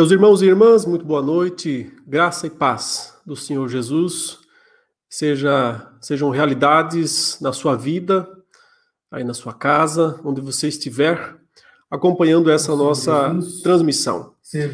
Meus 0.00 0.12
irmãos 0.12 0.40
e 0.40 0.46
irmãs, 0.46 0.86
muito 0.86 1.04
boa 1.04 1.20
noite. 1.20 1.92
Graça 2.06 2.46
e 2.46 2.50
paz 2.50 3.20
do 3.26 3.36
Senhor 3.36 3.68
Jesus 3.68 4.38
seja, 5.10 5.92
sejam 6.00 6.30
realidades 6.30 7.38
na 7.38 7.52
sua 7.52 7.76
vida, 7.76 8.26
aí 9.10 9.22
na 9.22 9.34
sua 9.34 9.52
casa, 9.52 10.18
onde 10.24 10.40
você 10.40 10.68
estiver, 10.68 11.36
acompanhando 11.90 12.50
essa 12.50 12.74
nossa 12.74 13.34
Jesus. 13.34 13.60
transmissão. 13.60 14.32
Sim. 14.42 14.70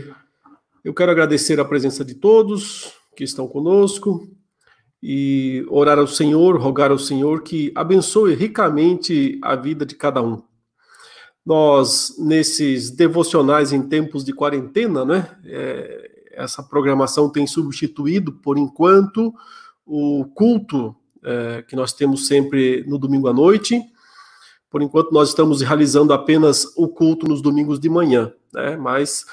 Eu 0.84 0.94
quero 0.94 1.10
agradecer 1.10 1.58
a 1.58 1.64
presença 1.64 2.04
de 2.04 2.14
todos 2.14 2.92
que 3.16 3.24
estão 3.24 3.48
conosco 3.48 4.28
e 5.02 5.66
orar 5.68 5.98
ao 5.98 6.06
Senhor, 6.06 6.56
rogar 6.56 6.92
ao 6.92 7.00
Senhor 7.00 7.42
que 7.42 7.72
abençoe 7.74 8.32
ricamente 8.36 9.40
a 9.42 9.56
vida 9.56 9.84
de 9.84 9.96
cada 9.96 10.22
um. 10.22 10.40
Nós, 11.46 12.16
nesses 12.18 12.90
devocionais 12.90 13.72
em 13.72 13.80
tempos 13.80 14.24
de 14.24 14.32
quarentena, 14.32 15.04
né, 15.04 15.30
é, 15.44 16.10
essa 16.32 16.60
programação 16.60 17.30
tem 17.30 17.46
substituído, 17.46 18.32
por 18.32 18.58
enquanto, 18.58 19.32
o 19.86 20.24
culto 20.34 20.94
é, 21.24 21.62
que 21.62 21.76
nós 21.76 21.92
temos 21.92 22.26
sempre 22.26 22.84
no 22.88 22.98
domingo 22.98 23.28
à 23.28 23.32
noite. 23.32 23.80
Por 24.68 24.82
enquanto, 24.82 25.12
nós 25.12 25.28
estamos 25.28 25.62
realizando 25.62 26.12
apenas 26.12 26.64
o 26.76 26.88
culto 26.88 27.28
nos 27.28 27.40
domingos 27.40 27.78
de 27.78 27.88
manhã, 27.88 28.32
né, 28.52 28.76
mas 28.76 29.24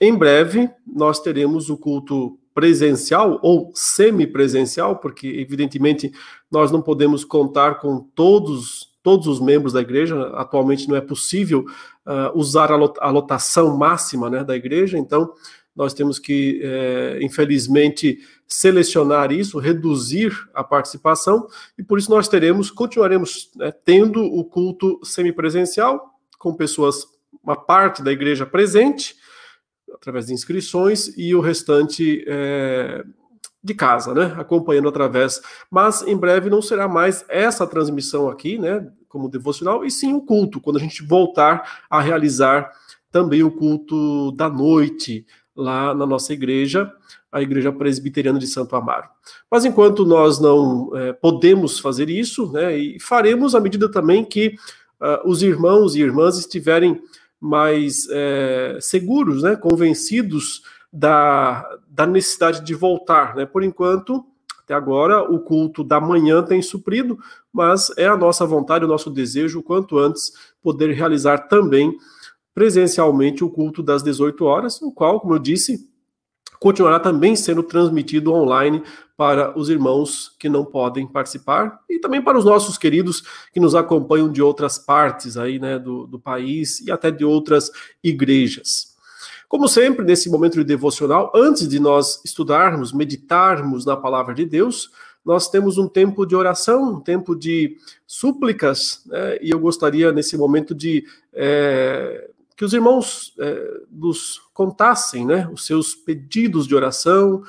em 0.00 0.12
breve 0.12 0.68
nós 0.84 1.20
teremos 1.20 1.70
o 1.70 1.76
culto 1.76 2.36
presencial 2.52 3.38
ou 3.42 3.70
semipresencial, 3.76 4.96
porque 4.96 5.28
evidentemente 5.28 6.12
nós 6.50 6.72
não 6.72 6.82
podemos 6.82 7.24
contar 7.24 7.76
com 7.76 8.00
todos 8.14 8.89
todos 9.10 9.26
os 9.26 9.40
membros 9.40 9.72
da 9.72 9.80
igreja. 9.80 10.28
Atualmente 10.34 10.88
não 10.88 10.94
é 10.94 11.00
possível 11.00 11.66
uh, 12.06 12.38
usar 12.38 12.70
a 12.70 13.10
lotação 13.10 13.76
máxima 13.76 14.30
né, 14.30 14.44
da 14.44 14.54
igreja, 14.54 14.96
então 14.96 15.32
nós 15.74 15.92
temos 15.92 16.18
que, 16.18 16.60
é, 16.62 17.18
infelizmente, 17.22 18.18
selecionar 18.46 19.32
isso, 19.32 19.58
reduzir 19.58 20.32
a 20.52 20.62
participação, 20.62 21.46
e 21.78 21.82
por 21.82 21.98
isso 21.98 22.10
nós 22.10 22.28
teremos, 22.28 22.70
continuaremos 22.70 23.50
né, 23.56 23.72
tendo 23.84 24.22
o 24.22 24.44
culto 24.44 25.00
semipresencial, 25.02 26.10
com 26.38 26.54
pessoas, 26.54 27.04
uma 27.42 27.56
parte 27.56 28.02
da 28.02 28.12
igreja 28.12 28.44
presente, 28.44 29.16
através 29.92 30.26
de 30.26 30.34
inscrições, 30.34 31.16
e 31.16 31.34
o 31.34 31.40
restante 31.40 32.24
é, 32.28 33.04
de 33.62 33.74
casa, 33.74 34.14
né? 34.14 34.34
Acompanhando 34.38 34.88
através. 34.88 35.40
Mas 35.70 36.02
em 36.02 36.16
breve 36.16 36.48
não 36.48 36.62
será 36.62 36.88
mais 36.88 37.24
essa 37.28 37.66
transmissão 37.66 38.28
aqui, 38.28 38.58
né? 38.58 38.86
Como 39.08 39.28
devocional, 39.28 39.84
e 39.84 39.90
sim 39.90 40.14
o 40.14 40.20
culto, 40.20 40.60
quando 40.60 40.76
a 40.76 40.80
gente 40.80 41.02
voltar 41.02 41.84
a 41.90 42.00
realizar 42.00 42.70
também 43.10 43.42
o 43.42 43.50
culto 43.50 44.32
da 44.32 44.48
noite 44.48 45.26
lá 45.54 45.92
na 45.94 46.06
nossa 46.06 46.32
igreja, 46.32 46.90
a 47.30 47.42
Igreja 47.42 47.72
Presbiteriana 47.72 48.38
de 48.38 48.46
Santo 48.46 48.74
Amaro. 48.74 49.08
Mas 49.50 49.64
enquanto 49.64 50.04
nós 50.04 50.40
não 50.40 50.90
é, 50.96 51.12
podemos 51.12 51.78
fazer 51.78 52.08
isso, 52.08 52.50
né? 52.52 52.76
E 52.76 53.00
faremos 53.00 53.54
à 53.54 53.60
medida 53.60 53.90
também 53.90 54.24
que 54.24 54.54
uh, 55.00 55.28
os 55.28 55.42
irmãos 55.42 55.94
e 55.94 56.00
irmãs 56.00 56.38
estiverem 56.38 57.00
mais 57.40 58.08
é, 58.10 58.78
seguros, 58.80 59.42
né? 59.42 59.56
Convencidos 59.56 60.62
da, 60.92 61.78
da 61.88 62.06
necessidade 62.06 62.64
de 62.64 62.74
voltar. 62.74 63.34
Né? 63.34 63.46
Por 63.46 63.62
enquanto, 63.62 64.24
até 64.64 64.74
agora, 64.74 65.22
o 65.22 65.40
culto 65.40 65.84
da 65.84 66.00
manhã 66.00 66.42
tem 66.42 66.60
suprido, 66.62 67.18
mas 67.52 67.90
é 67.96 68.06
a 68.06 68.16
nossa 68.16 68.46
vontade, 68.46 68.84
o 68.84 68.88
nosso 68.88 69.10
desejo, 69.10 69.60
o 69.60 69.62
quanto 69.62 69.98
antes, 69.98 70.32
poder 70.62 70.92
realizar 70.92 71.48
também 71.48 71.96
presencialmente 72.54 73.44
o 73.44 73.50
culto 73.50 73.82
das 73.82 74.02
18 74.02 74.44
horas, 74.44 74.82
o 74.82 74.92
qual, 74.92 75.20
como 75.20 75.34
eu 75.34 75.38
disse, 75.38 75.88
continuará 76.58 77.00
também 77.00 77.34
sendo 77.34 77.62
transmitido 77.62 78.32
online 78.32 78.82
para 79.16 79.58
os 79.58 79.70
irmãos 79.70 80.36
que 80.38 80.48
não 80.48 80.64
podem 80.64 81.06
participar 81.06 81.80
e 81.88 81.98
também 81.98 82.22
para 82.22 82.38
os 82.38 82.44
nossos 82.44 82.76
queridos 82.76 83.22
que 83.52 83.60
nos 83.60 83.74
acompanham 83.74 84.30
de 84.30 84.42
outras 84.42 84.78
partes 84.78 85.36
aí, 85.36 85.58
né, 85.58 85.78
do, 85.78 86.06
do 86.06 86.18
país 86.18 86.80
e 86.80 86.90
até 86.90 87.10
de 87.10 87.24
outras 87.24 87.70
igrejas. 88.04 88.89
Como 89.50 89.66
sempre, 89.66 90.04
nesse 90.04 90.30
momento 90.30 90.58
de 90.58 90.64
devocional, 90.64 91.32
antes 91.34 91.66
de 91.66 91.80
nós 91.80 92.22
estudarmos, 92.24 92.92
meditarmos 92.92 93.84
na 93.84 93.96
palavra 93.96 94.32
de 94.32 94.46
Deus, 94.46 94.92
nós 95.24 95.50
temos 95.50 95.76
um 95.76 95.88
tempo 95.88 96.24
de 96.24 96.36
oração, 96.36 96.94
um 96.94 97.00
tempo 97.00 97.34
de 97.34 97.76
súplicas, 98.06 99.02
né? 99.06 99.38
e 99.42 99.50
eu 99.50 99.58
gostaria 99.58 100.12
nesse 100.12 100.36
momento 100.36 100.72
de 100.72 101.04
é, 101.32 102.30
que 102.56 102.64
os 102.64 102.72
irmãos 102.72 103.34
é, 103.40 103.80
nos 103.90 104.40
contassem 104.54 105.26
né, 105.26 105.50
os 105.52 105.66
seus 105.66 105.96
pedidos 105.96 106.64
de 106.64 106.76
oração, 106.76 107.42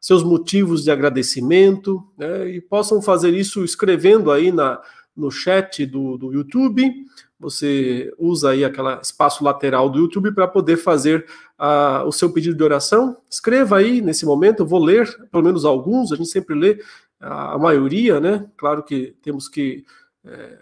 seus 0.00 0.22
motivos 0.22 0.84
de 0.84 0.92
agradecimento, 0.92 2.06
né, 2.16 2.50
e 2.50 2.60
possam 2.60 3.02
fazer 3.02 3.34
isso 3.34 3.64
escrevendo 3.64 4.30
aí 4.30 4.52
na, 4.52 4.80
no 5.16 5.28
chat 5.28 5.84
do, 5.84 6.16
do 6.16 6.32
YouTube, 6.32 7.04
você 7.38 8.12
usa 8.18 8.50
aí 8.50 8.64
aquele 8.64 8.98
espaço 9.00 9.44
lateral 9.44 9.88
do 9.88 10.00
YouTube 10.00 10.32
para 10.32 10.48
poder 10.48 10.76
fazer 10.76 11.24
uh, 11.58 12.06
o 12.06 12.12
seu 12.12 12.32
pedido 12.32 12.56
de 12.56 12.64
oração. 12.64 13.16
Escreva 13.30 13.76
aí 13.76 14.00
nesse 14.00 14.26
momento, 14.26 14.60
eu 14.60 14.66
vou 14.66 14.82
ler 14.82 15.08
pelo 15.30 15.44
menos 15.44 15.64
alguns, 15.64 16.12
a 16.12 16.16
gente 16.16 16.28
sempre 16.28 16.54
lê 16.54 16.80
a 17.20 17.58
maioria, 17.58 18.20
né? 18.20 18.46
Claro 18.56 18.82
que 18.82 19.14
temos 19.22 19.48
que 19.48 19.84
é, 20.24 20.58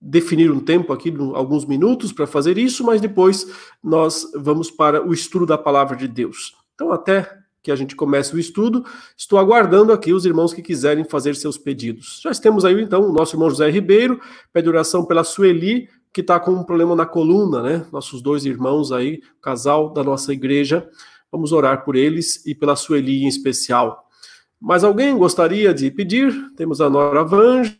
definir 0.00 0.50
um 0.50 0.60
tempo 0.60 0.92
aqui, 0.92 1.12
alguns 1.34 1.64
minutos 1.64 2.12
para 2.12 2.26
fazer 2.26 2.58
isso, 2.58 2.84
mas 2.84 3.00
depois 3.00 3.46
nós 3.82 4.30
vamos 4.34 4.70
para 4.70 5.04
o 5.04 5.12
estudo 5.12 5.46
da 5.46 5.58
palavra 5.58 5.96
de 5.96 6.06
Deus. 6.06 6.54
Então, 6.74 6.92
até 6.92 7.40
que 7.62 7.70
a 7.70 7.76
gente 7.76 7.94
comece 7.94 8.34
o 8.34 8.38
estudo. 8.38 8.84
Estou 9.16 9.38
aguardando 9.38 9.92
aqui 9.92 10.12
os 10.12 10.24
irmãos 10.24 10.52
que 10.52 10.62
quiserem 10.62 11.04
fazer 11.04 11.36
seus 11.36 11.58
pedidos. 11.58 12.20
Já 12.22 12.32
temos 12.32 12.64
aí, 12.64 12.80
então, 12.80 13.02
o 13.02 13.12
nosso 13.12 13.36
irmão 13.36 13.50
José 13.50 13.68
Ribeiro, 13.70 14.20
pede 14.52 14.68
oração 14.68 15.04
pela 15.04 15.24
Sueli, 15.24 15.88
que 16.12 16.20
está 16.20 16.40
com 16.40 16.52
um 16.52 16.64
problema 16.64 16.96
na 16.96 17.06
coluna, 17.06 17.62
né? 17.62 17.86
Nossos 17.92 18.20
dois 18.20 18.44
irmãos 18.44 18.90
aí, 18.92 19.20
casal 19.40 19.92
da 19.92 20.02
nossa 20.02 20.32
igreja. 20.32 20.88
Vamos 21.30 21.52
orar 21.52 21.84
por 21.84 21.94
eles 21.94 22.44
e 22.46 22.54
pela 22.54 22.74
Sueli 22.74 23.22
em 23.22 23.28
especial. 23.28 24.08
Mas 24.60 24.82
alguém 24.84 25.16
gostaria 25.16 25.72
de 25.72 25.90
pedir? 25.90 26.34
Temos 26.56 26.80
a 26.80 26.90
Nora 26.90 27.24
Vanja. 27.24 27.76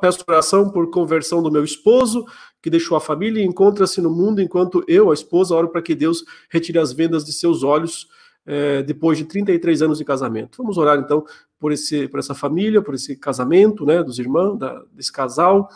Peço 0.00 0.24
oração 0.28 0.70
por 0.70 0.90
conversão 0.90 1.42
do 1.42 1.50
meu 1.50 1.64
esposo, 1.64 2.24
que 2.62 2.70
deixou 2.70 2.96
a 2.96 3.00
família 3.00 3.42
e 3.42 3.46
encontra-se 3.46 4.00
no 4.00 4.10
mundo, 4.10 4.40
enquanto 4.40 4.84
eu, 4.88 5.10
a 5.10 5.14
esposa, 5.14 5.54
oro 5.54 5.68
para 5.68 5.82
que 5.82 5.94
Deus 5.94 6.24
retire 6.50 6.78
as 6.78 6.92
vendas 6.92 7.24
de 7.24 7.32
seus 7.32 7.62
olhos 7.62 8.08
é, 8.44 8.82
depois 8.82 9.18
de 9.18 9.24
33 9.24 9.82
anos 9.82 9.98
de 9.98 10.04
casamento. 10.04 10.58
Vamos 10.58 10.76
orar 10.76 10.98
então 10.98 11.24
por, 11.58 11.72
esse, 11.72 12.08
por 12.08 12.18
essa 12.18 12.34
família, 12.34 12.82
por 12.82 12.94
esse 12.94 13.16
casamento, 13.16 13.86
né, 13.86 14.02
dos 14.02 14.18
irmãos, 14.18 14.58
da, 14.58 14.82
desse 14.92 15.12
casal. 15.12 15.68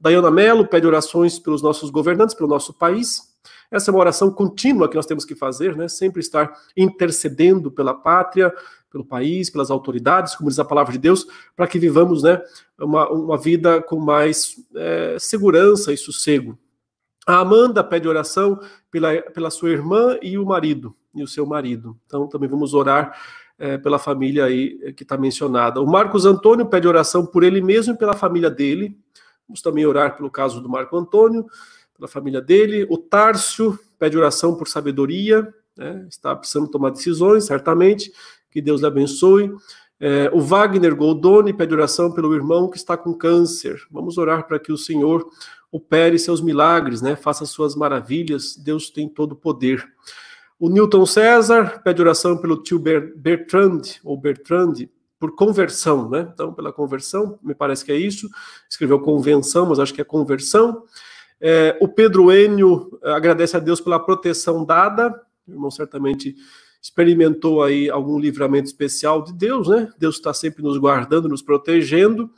Dayana 0.00 0.30
Mello 0.30 0.66
pede 0.66 0.86
orações 0.86 1.38
pelos 1.38 1.62
nossos 1.62 1.90
governantes, 1.90 2.34
pelo 2.34 2.48
nosso 2.48 2.72
país. 2.72 3.30
Essa 3.70 3.90
é 3.90 3.92
uma 3.92 4.00
oração 4.00 4.30
contínua 4.30 4.88
que 4.88 4.96
nós 4.96 5.06
temos 5.06 5.24
que 5.24 5.34
fazer, 5.34 5.76
né? 5.76 5.88
Sempre 5.88 6.20
estar 6.20 6.52
intercedendo 6.76 7.70
pela 7.70 7.94
pátria, 7.94 8.52
pelo 8.90 9.04
país, 9.04 9.48
pelas 9.48 9.70
autoridades, 9.70 10.34
como 10.34 10.50
diz 10.50 10.58
a 10.58 10.64
palavra 10.64 10.92
de 10.92 10.98
Deus, 10.98 11.26
para 11.54 11.66
que 11.66 11.78
vivamos, 11.78 12.24
né, 12.24 12.42
uma, 12.78 13.08
uma 13.08 13.38
vida 13.38 13.80
com 13.80 14.00
mais 14.00 14.56
é, 14.74 15.16
segurança 15.18 15.92
e 15.92 15.96
sossego. 15.96 16.58
A 17.26 17.38
Amanda 17.38 17.84
pede 17.84 18.08
oração 18.08 18.58
pela, 18.90 19.22
pela 19.22 19.50
sua 19.50 19.70
irmã 19.70 20.18
e 20.20 20.36
o 20.36 20.44
marido, 20.44 20.94
e 21.14 21.22
o 21.22 21.28
seu 21.28 21.46
marido. 21.46 21.96
Então 22.06 22.26
também 22.26 22.48
vamos 22.48 22.74
orar 22.74 23.16
é, 23.56 23.78
pela 23.78 23.98
família 23.98 24.46
aí 24.46 24.92
que 24.94 25.04
está 25.04 25.16
mencionada. 25.16 25.80
O 25.80 25.86
Marcos 25.86 26.24
Antônio 26.24 26.66
pede 26.66 26.88
oração 26.88 27.24
por 27.24 27.44
ele 27.44 27.60
mesmo 27.60 27.94
e 27.94 27.96
pela 27.96 28.14
família 28.14 28.50
dele. 28.50 28.98
Vamos 29.50 29.62
também 29.62 29.84
orar 29.84 30.16
pelo 30.16 30.30
caso 30.30 30.60
do 30.60 30.68
Marco 30.68 30.96
Antônio, 30.96 31.44
pela 31.92 32.06
família 32.06 32.40
dele. 32.40 32.86
O 32.88 32.96
Tárcio 32.96 33.76
pede 33.98 34.16
oração 34.16 34.54
por 34.54 34.68
sabedoria, 34.68 35.52
né? 35.76 36.06
está 36.08 36.36
precisando 36.36 36.68
tomar 36.68 36.90
decisões, 36.90 37.46
certamente. 37.46 38.12
Que 38.48 38.62
Deus 38.62 38.80
lhe 38.80 38.86
abençoe. 38.86 39.52
É, 39.98 40.30
o 40.32 40.40
Wagner 40.40 40.94
Goldoni 40.94 41.52
pede 41.52 41.74
oração 41.74 42.12
pelo 42.12 42.32
irmão 42.32 42.70
que 42.70 42.76
está 42.76 42.96
com 42.96 43.12
câncer. 43.12 43.82
Vamos 43.90 44.16
orar 44.18 44.46
para 44.46 44.60
que 44.60 44.70
o 44.70 44.78
Senhor 44.78 45.28
opere 45.72 46.16
seus 46.16 46.40
milagres, 46.40 47.02
né? 47.02 47.16
faça 47.16 47.44
suas 47.44 47.74
maravilhas. 47.74 48.56
Deus 48.56 48.88
tem 48.88 49.08
todo 49.08 49.32
o 49.32 49.36
poder. 49.36 49.84
O 50.60 50.68
Newton 50.68 51.04
César 51.06 51.80
pede 51.82 52.00
oração 52.00 52.38
pelo 52.38 52.62
tio 52.62 52.78
Bertrand, 52.78 53.82
ou 54.04 54.16
Bertrand, 54.16 54.74
por 55.20 55.34
conversão, 55.34 56.08
né? 56.08 56.30
Então, 56.32 56.54
pela 56.54 56.72
conversão, 56.72 57.38
me 57.42 57.54
parece 57.54 57.84
que 57.84 57.92
é 57.92 57.96
isso. 57.96 58.26
Escreveu 58.68 58.98
convenção, 58.98 59.66
mas 59.66 59.78
acho 59.78 59.92
que 59.92 60.00
é 60.00 60.04
conversão. 60.04 60.82
É, 61.38 61.76
o 61.78 61.86
Pedro 61.86 62.32
Enio 62.32 62.98
é, 63.04 63.12
agradece 63.12 63.54
a 63.54 63.60
Deus 63.60 63.82
pela 63.82 64.00
proteção 64.00 64.64
dada. 64.64 65.14
O 65.46 65.52
irmão 65.52 65.70
certamente 65.70 66.34
experimentou 66.82 67.62
aí 67.62 67.90
algum 67.90 68.18
livramento 68.18 68.68
especial 68.68 69.22
de 69.22 69.34
Deus, 69.34 69.68
né? 69.68 69.92
Deus 69.98 70.16
está 70.16 70.32
sempre 70.32 70.62
nos 70.62 70.78
guardando, 70.78 71.28
nos 71.28 71.42
protegendo. 71.42 72.30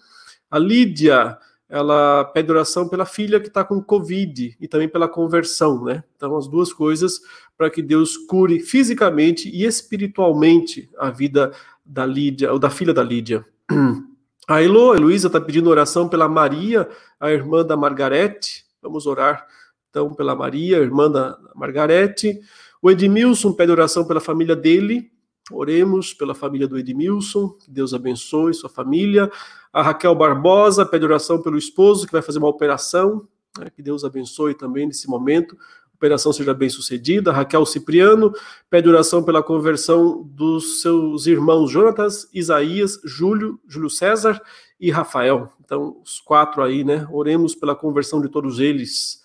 A 0.51 0.59
Lídia 0.59 1.39
ela 1.73 2.25
pede 2.25 2.51
oração 2.51 2.87
pela 2.87 3.07
filha 3.07 3.41
que 3.41 3.49
está 3.49 3.65
com 3.65 3.81
Covid 3.81 4.55
e 4.61 4.69
também 4.69 4.87
pela 4.87 5.09
conversão, 5.09 5.85
né? 5.85 6.05
Então, 6.15 6.37
as 6.37 6.47
duas 6.47 6.71
coisas 6.71 7.21
para 7.57 7.71
que 7.71 7.81
Deus 7.81 8.15
cure 8.17 8.61
fisicamente 8.61 9.49
e 9.49 9.65
espiritualmente 9.65 10.91
a 10.99 11.09
vida 11.11 11.51
da 11.85 12.07
Lídia, 12.07 12.53
ou 12.53 12.59
da 12.59 12.71
filha 12.71 12.95
da 12.95 13.03
Lídia. 13.03 13.45
A 14.49 14.61
Elo, 14.61 14.91
a 14.91 14.97
Heloísa 14.97 15.29
está 15.29 15.41
pedindo 15.41 15.71
oração 15.71 16.09
pela 16.09 16.29
Maria, 16.29 16.89
a 17.21 17.31
irmã 17.31 17.65
da 17.65 17.77
Margarete. 17.77 18.67
Vamos 18.83 19.07
orar 19.07 19.47
então 19.89 20.13
pela 20.13 20.35
Maria, 20.35 20.79
irmã 20.79 21.09
da 21.09 21.39
Margarete. 21.55 22.41
O 22.83 22.91
Edmilson 22.91 23.53
pede 23.53 23.71
oração 23.71 24.05
pela 24.05 24.21
família 24.21 24.57
dele. 24.57 25.13
Oremos 25.51 26.13
pela 26.13 26.35
família 26.35 26.67
do 26.67 26.77
Edmilson, 26.77 27.51
que 27.51 27.71
Deus 27.71 27.95
abençoe 27.95 28.53
sua 28.53 28.69
família. 28.69 29.31
A 29.73 29.81
Raquel 29.81 30.15
Barbosa 30.15 30.85
pede 30.85 31.05
oração 31.05 31.41
pelo 31.41 31.57
esposo, 31.57 32.05
que 32.05 32.13
vai 32.13 32.23
fazer 32.23 32.39
uma 32.39 32.49
operação. 32.49 33.29
Né, 33.59 33.71
que 33.71 33.83
Deus 33.83 34.03
abençoe 34.05 34.55
também 34.55 34.87
nesse 34.87 35.09
momento. 35.09 35.57
A 36.03 36.05
operação 36.05 36.33
seja 36.33 36.53
bem 36.53 36.69
sucedida. 36.69 37.31
Raquel 37.31 37.65
Cipriano 37.65 38.33
pede 38.69 38.89
oração 38.89 39.23
pela 39.23 39.41
conversão 39.41 40.25
dos 40.25 40.83
seus 40.83 41.29
irmãos 41.29 41.71
Jonatas, 41.71 42.29
Isaías, 42.35 43.01
Júlio, 43.05 43.61
Júlio 43.69 43.89
César 43.89 44.43
e 44.81 44.91
Rafael. 44.91 45.53
Então, 45.65 46.01
os 46.05 46.19
quatro 46.19 46.61
aí, 46.61 46.83
né? 46.83 47.07
Oremos 47.09 47.55
pela 47.55 47.77
conversão 47.77 48.21
de 48.21 48.29
todos 48.29 48.59
eles. 48.59 49.23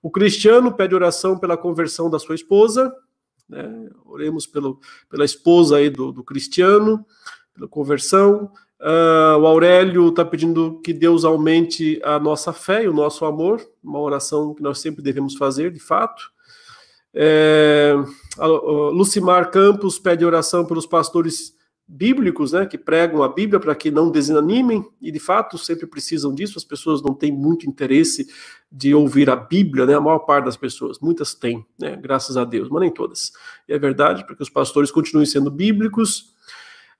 O 0.00 0.12
Cristiano 0.12 0.72
pede 0.72 0.94
oração 0.94 1.36
pela 1.36 1.56
conversão 1.56 2.08
da 2.08 2.20
sua 2.20 2.36
esposa, 2.36 2.94
né? 3.48 3.90
oremos 4.04 4.46
pelo, 4.46 4.78
pela 5.10 5.24
esposa 5.24 5.78
aí 5.78 5.90
do, 5.90 6.12
do 6.12 6.22
Cristiano, 6.22 7.04
pela 7.52 7.66
conversão. 7.66 8.52
Uh, 8.82 9.38
o 9.38 9.46
Aurélio 9.46 10.08
está 10.08 10.24
pedindo 10.24 10.80
que 10.82 10.92
Deus 10.92 11.24
aumente 11.24 12.00
a 12.02 12.18
nossa 12.18 12.52
fé 12.52 12.82
e 12.82 12.88
o 12.88 12.92
nosso 12.92 13.24
amor, 13.24 13.64
uma 13.80 14.00
oração 14.00 14.52
que 14.52 14.62
nós 14.62 14.80
sempre 14.80 15.00
devemos 15.00 15.36
fazer, 15.36 15.70
de 15.70 15.78
fato. 15.78 16.32
É, 17.14 17.94
a, 18.36 18.44
a 18.44 18.48
Lucimar 18.90 19.52
Campos 19.52 20.00
pede 20.00 20.24
oração 20.24 20.64
pelos 20.64 20.84
pastores 20.84 21.54
bíblicos, 21.86 22.52
né, 22.52 22.66
que 22.66 22.78
pregam 22.78 23.22
a 23.22 23.28
Bíblia 23.28 23.60
para 23.60 23.74
que 23.74 23.88
não 23.88 24.10
desanimem, 24.10 24.84
e 25.00 25.12
de 25.12 25.20
fato 25.20 25.58
sempre 25.58 25.86
precisam 25.86 26.34
disso, 26.34 26.58
as 26.58 26.64
pessoas 26.64 27.02
não 27.02 27.14
têm 27.14 27.30
muito 27.30 27.68
interesse 27.68 28.26
de 28.70 28.94
ouvir 28.94 29.28
a 29.28 29.36
Bíblia, 29.36 29.86
né, 29.86 29.94
a 29.94 30.00
maior 30.00 30.20
parte 30.20 30.46
das 30.46 30.56
pessoas, 30.56 30.98
muitas 30.98 31.34
têm, 31.34 31.64
né, 31.78 31.94
graças 31.94 32.36
a 32.36 32.44
Deus, 32.44 32.68
mas 32.68 32.80
nem 32.80 32.90
todas. 32.90 33.30
E 33.68 33.74
é 33.74 33.78
verdade, 33.78 34.26
porque 34.26 34.42
os 34.42 34.50
pastores 34.50 34.90
continuem 34.90 35.26
sendo 35.26 35.50
bíblicos. 35.50 36.31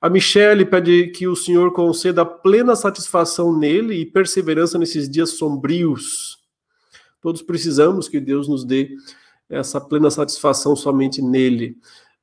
A 0.03 0.11
Michele 0.11 0.65
pede 0.65 1.13
que 1.13 1.29
o 1.29 1.37
Senhor 1.37 1.73
conceda 1.73 2.27
plena 2.27 2.75
satisfação 2.75 3.57
nele 3.57 3.95
e 3.95 4.05
perseverança 4.05 4.77
nesses 4.77 5.09
dias 5.09 5.39
sombrios. 5.39 6.41
Todos 7.21 7.41
precisamos 7.41 8.09
que 8.09 8.19
Deus 8.19 8.49
nos 8.49 8.65
dê 8.65 8.97
essa 9.49 9.81
plena 9.81 10.11
satisfação 10.11 10.75
somente 10.75 11.23
nele. 11.23 11.77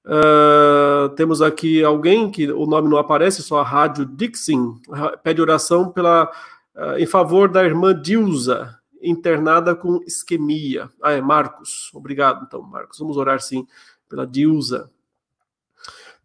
Uh, 0.05 1.07
temos 1.15 1.41
aqui 1.41 1.81
alguém 1.81 2.29
que 2.29 2.51
o 2.51 2.65
nome 2.65 2.89
não 2.89 2.97
aparece, 2.97 3.41
só 3.41 3.59
a 3.59 3.63
Rádio 3.63 4.05
Dixon, 4.05 4.75
pede 5.23 5.41
oração 5.41 5.89
pela, 5.89 6.29
uh, 6.75 6.97
em 6.97 7.05
favor 7.05 7.47
da 7.47 7.63
irmã 7.63 7.97
Dilza, 7.97 8.77
internada 9.01 9.73
com 9.73 10.01
isquemia. 10.05 10.89
Ah, 11.01 11.13
é 11.13 11.21
Marcos. 11.21 11.89
Obrigado, 11.93 12.43
então, 12.45 12.61
Marcos. 12.61 12.99
Vamos 12.99 13.15
orar 13.15 13.39
sim 13.39 13.65
pela 14.09 14.27
Dilza. 14.27 14.91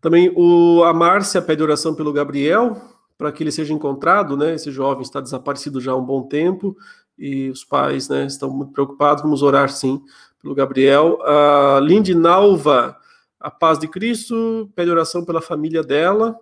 Também 0.04 0.30
o, 0.36 0.84
a 0.84 0.92
Márcia 0.92 1.40
pede 1.40 1.62
oração 1.62 1.94
pelo 1.94 2.12
Gabriel, 2.12 2.76
para 3.16 3.32
que 3.32 3.42
ele 3.42 3.50
seja 3.50 3.72
encontrado, 3.72 4.36
né? 4.36 4.54
Esse 4.54 4.70
jovem 4.70 5.00
está 5.00 5.18
desaparecido 5.18 5.80
já 5.80 5.92
há 5.92 5.96
um 5.96 6.04
bom 6.04 6.24
tempo 6.24 6.76
e 7.16 7.48
os 7.48 7.64
pais, 7.64 8.10
né, 8.10 8.26
estão 8.26 8.50
muito 8.50 8.72
preocupados. 8.72 9.22
Vamos 9.22 9.42
orar 9.42 9.70
sim 9.70 10.02
pelo 10.42 10.54
Gabriel. 10.54 11.18
A 11.22 11.80
Lindy 11.80 12.14
Nalva 12.14 12.98
a 13.40 13.50
paz 13.50 13.78
de 13.78 13.88
Cristo, 13.88 14.70
pede 14.76 14.90
oração 14.90 15.24
pela 15.24 15.40
família 15.40 15.82
dela. 15.82 16.38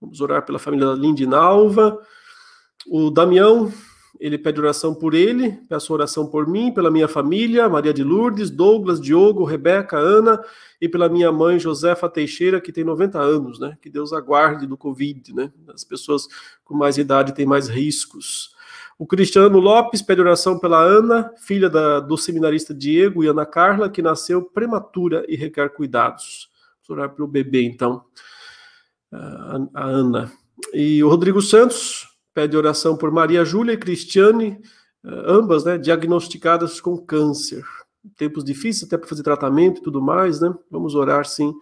Vamos 0.00 0.22
orar 0.22 0.44
pela 0.46 0.58
família 0.58 0.86
da 0.86 0.94
Lindinalva. 0.94 1.98
O 2.86 3.10
Damião, 3.10 3.70
ele 4.20 4.36
pede 4.36 4.60
oração 4.60 4.94
por 4.94 5.14
ele, 5.14 5.58
peço 5.66 5.94
oração 5.94 6.26
por 6.26 6.46
mim, 6.46 6.70
pela 6.70 6.90
minha 6.90 7.08
família, 7.08 7.66
Maria 7.70 7.92
de 7.92 8.04
Lourdes, 8.04 8.50
Douglas, 8.50 9.00
Diogo, 9.00 9.44
Rebeca, 9.44 9.96
Ana, 9.96 10.38
e 10.78 10.86
pela 10.86 11.08
minha 11.08 11.32
mãe, 11.32 11.58
Josefa 11.58 12.06
Teixeira, 12.06 12.60
que 12.60 12.70
tem 12.70 12.84
90 12.84 13.18
anos, 13.18 13.58
né? 13.58 13.78
Que 13.80 13.88
Deus 13.88 14.12
aguarde 14.12 14.66
do 14.66 14.76
Covid, 14.76 15.34
né? 15.34 15.50
As 15.72 15.84
pessoas 15.84 16.28
com 16.62 16.74
mais 16.74 16.98
idade 16.98 17.34
têm 17.34 17.46
mais 17.46 17.66
riscos. 17.66 18.54
O 18.98 19.06
Cristiano 19.06 19.58
Lopes 19.58 20.02
pede 20.02 20.20
oração 20.20 20.58
pela 20.58 20.82
Ana, 20.82 21.32
filha 21.38 21.70
da, 21.70 21.98
do 21.98 22.18
seminarista 22.18 22.74
Diego 22.74 23.24
e 23.24 23.26
Ana 23.26 23.46
Carla, 23.46 23.88
que 23.88 24.02
nasceu 24.02 24.42
prematura 24.42 25.24
e 25.26 25.34
requer 25.34 25.70
cuidados. 25.70 26.50
Vamos 26.86 27.00
orar 27.02 27.14
pelo 27.14 27.26
bebê, 27.26 27.62
então, 27.62 28.04
a, 29.10 29.60
a 29.72 29.84
Ana. 29.86 30.30
E 30.74 31.02
o 31.02 31.08
Rodrigo 31.08 31.40
Santos 31.40 32.09
pede 32.34 32.56
oração 32.56 32.96
por 32.96 33.10
Maria 33.10 33.44
Júlia 33.44 33.72
e 33.72 33.78
Cristiane, 33.78 34.60
ambas 35.04 35.64
né, 35.64 35.78
diagnosticadas 35.78 36.80
com 36.80 36.96
câncer. 36.98 37.64
Tempos 38.16 38.44
difíceis 38.44 38.84
até 38.84 38.96
para 38.96 39.08
fazer 39.08 39.22
tratamento 39.22 39.80
e 39.80 39.82
tudo 39.82 40.00
mais, 40.00 40.40
né? 40.40 40.54
Vamos 40.70 40.94
orar 40.94 41.26
sim 41.26 41.52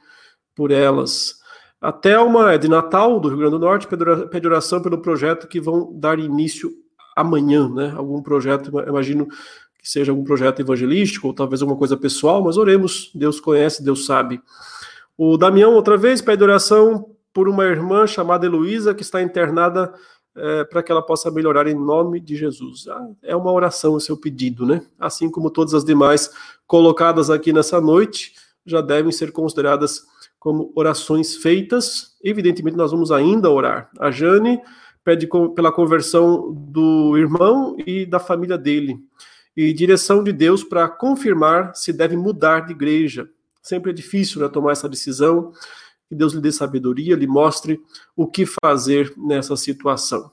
por 0.55 0.71
elas. 0.71 1.39
A 1.81 1.93
Thelma 1.93 2.53
é 2.53 2.59
de 2.59 2.69
Natal, 2.69 3.21
do 3.21 3.29
Rio 3.29 3.39
Grande 3.39 3.53
do 3.53 3.59
Norte, 3.59 3.87
pede 4.31 4.47
oração 4.47 4.83
pelo 4.83 4.99
projeto 4.99 5.47
que 5.47 5.61
vão 5.61 5.93
dar 5.99 6.19
início 6.19 6.73
amanhã, 7.17 7.69
né? 7.69 7.93
Algum 7.97 8.23
projeto, 8.23 8.71
imagino 8.87 9.27
que 9.27 9.89
seja 9.89 10.13
algum 10.13 10.25
projeto 10.25 10.61
evangelístico 10.61 11.29
ou 11.29 11.35
talvez 11.35 11.63
alguma 11.63 11.79
coisa 11.79 11.97
pessoal, 11.97 12.43
mas 12.43 12.57
oremos, 12.57 13.11
Deus 13.15 13.41
conhece, 13.41 13.83
Deus 13.83 14.07
sabe. 14.07 14.41
O 15.17 15.37
Damião, 15.37 15.75
outra 15.75 15.97
vez, 15.97 16.21
pede 16.21 16.43
oração 16.43 17.15
por 17.33 17.49
uma 17.49 17.65
irmã 17.65 18.07
chamada 18.07 18.47
Heloísa 18.47 18.95
que 18.95 19.03
está 19.03 19.23
internada 19.23 19.93
é, 20.39 20.65
para 20.65 20.83
que 20.83 20.93
ela 20.93 21.03
possa 21.03 21.31
melhorar 21.31 21.67
em 21.67 21.75
nome 21.75 22.21
de 22.21 22.37
Jesus. 22.37 22.87
Ah, 22.89 23.09
é 23.23 23.37
uma 23.37 23.53
oração 23.53 23.95
o 23.95 24.01
seu 24.01 24.17
pedido, 24.17 24.65
né? 24.65 24.83
Assim 24.99 25.31
como 25.31 25.51
todas 25.51 25.75
as 25.75 25.85
demais 25.85 26.31
colocadas 26.67 27.31
aqui 27.31 27.53
nessa 27.53 27.81
noite, 27.81 28.35
já 28.65 28.81
devem 28.81 29.11
ser 29.11 29.33
consideradas 29.33 30.03
como 30.39 30.73
orações 30.75 31.37
feitas. 31.37 32.17
Evidentemente, 32.23 32.77
nós 32.77 32.91
vamos 32.91 33.11
ainda 33.11 33.51
orar. 33.51 33.91
A 33.99 34.11
Jane 34.11 34.61
pede 35.05 35.27
pela 35.55 35.73
conversão 35.73 36.53
do 36.53 37.17
irmão 37.17 37.75
e 37.87 38.05
da 38.05 38.19
família 38.19 38.59
dele, 38.59 38.99
e 39.57 39.73
direção 39.73 40.23
de 40.23 40.33
Deus 40.33 40.63
para 40.63 40.87
confirmar 40.87 41.75
se 41.75 41.93
deve 41.93 42.15
mudar 42.15 42.67
de 42.67 42.73
igreja. 42.73 43.27
Sempre 43.63 43.91
é 43.91 43.95
difícil 43.95 44.43
né, 44.43 44.49
tomar 44.49 44.73
essa 44.73 44.89
decisão, 44.89 45.53
que 46.09 46.15
Deus 46.15 46.33
lhe 46.33 46.41
dê 46.41 46.53
sabedoria, 46.53 47.17
lhe 47.17 47.27
mostre 47.27 47.81
o 48.15 48.27
que 48.27 48.45
fazer 48.47 49.13
nessa 49.17 49.57
situação. 49.57 50.31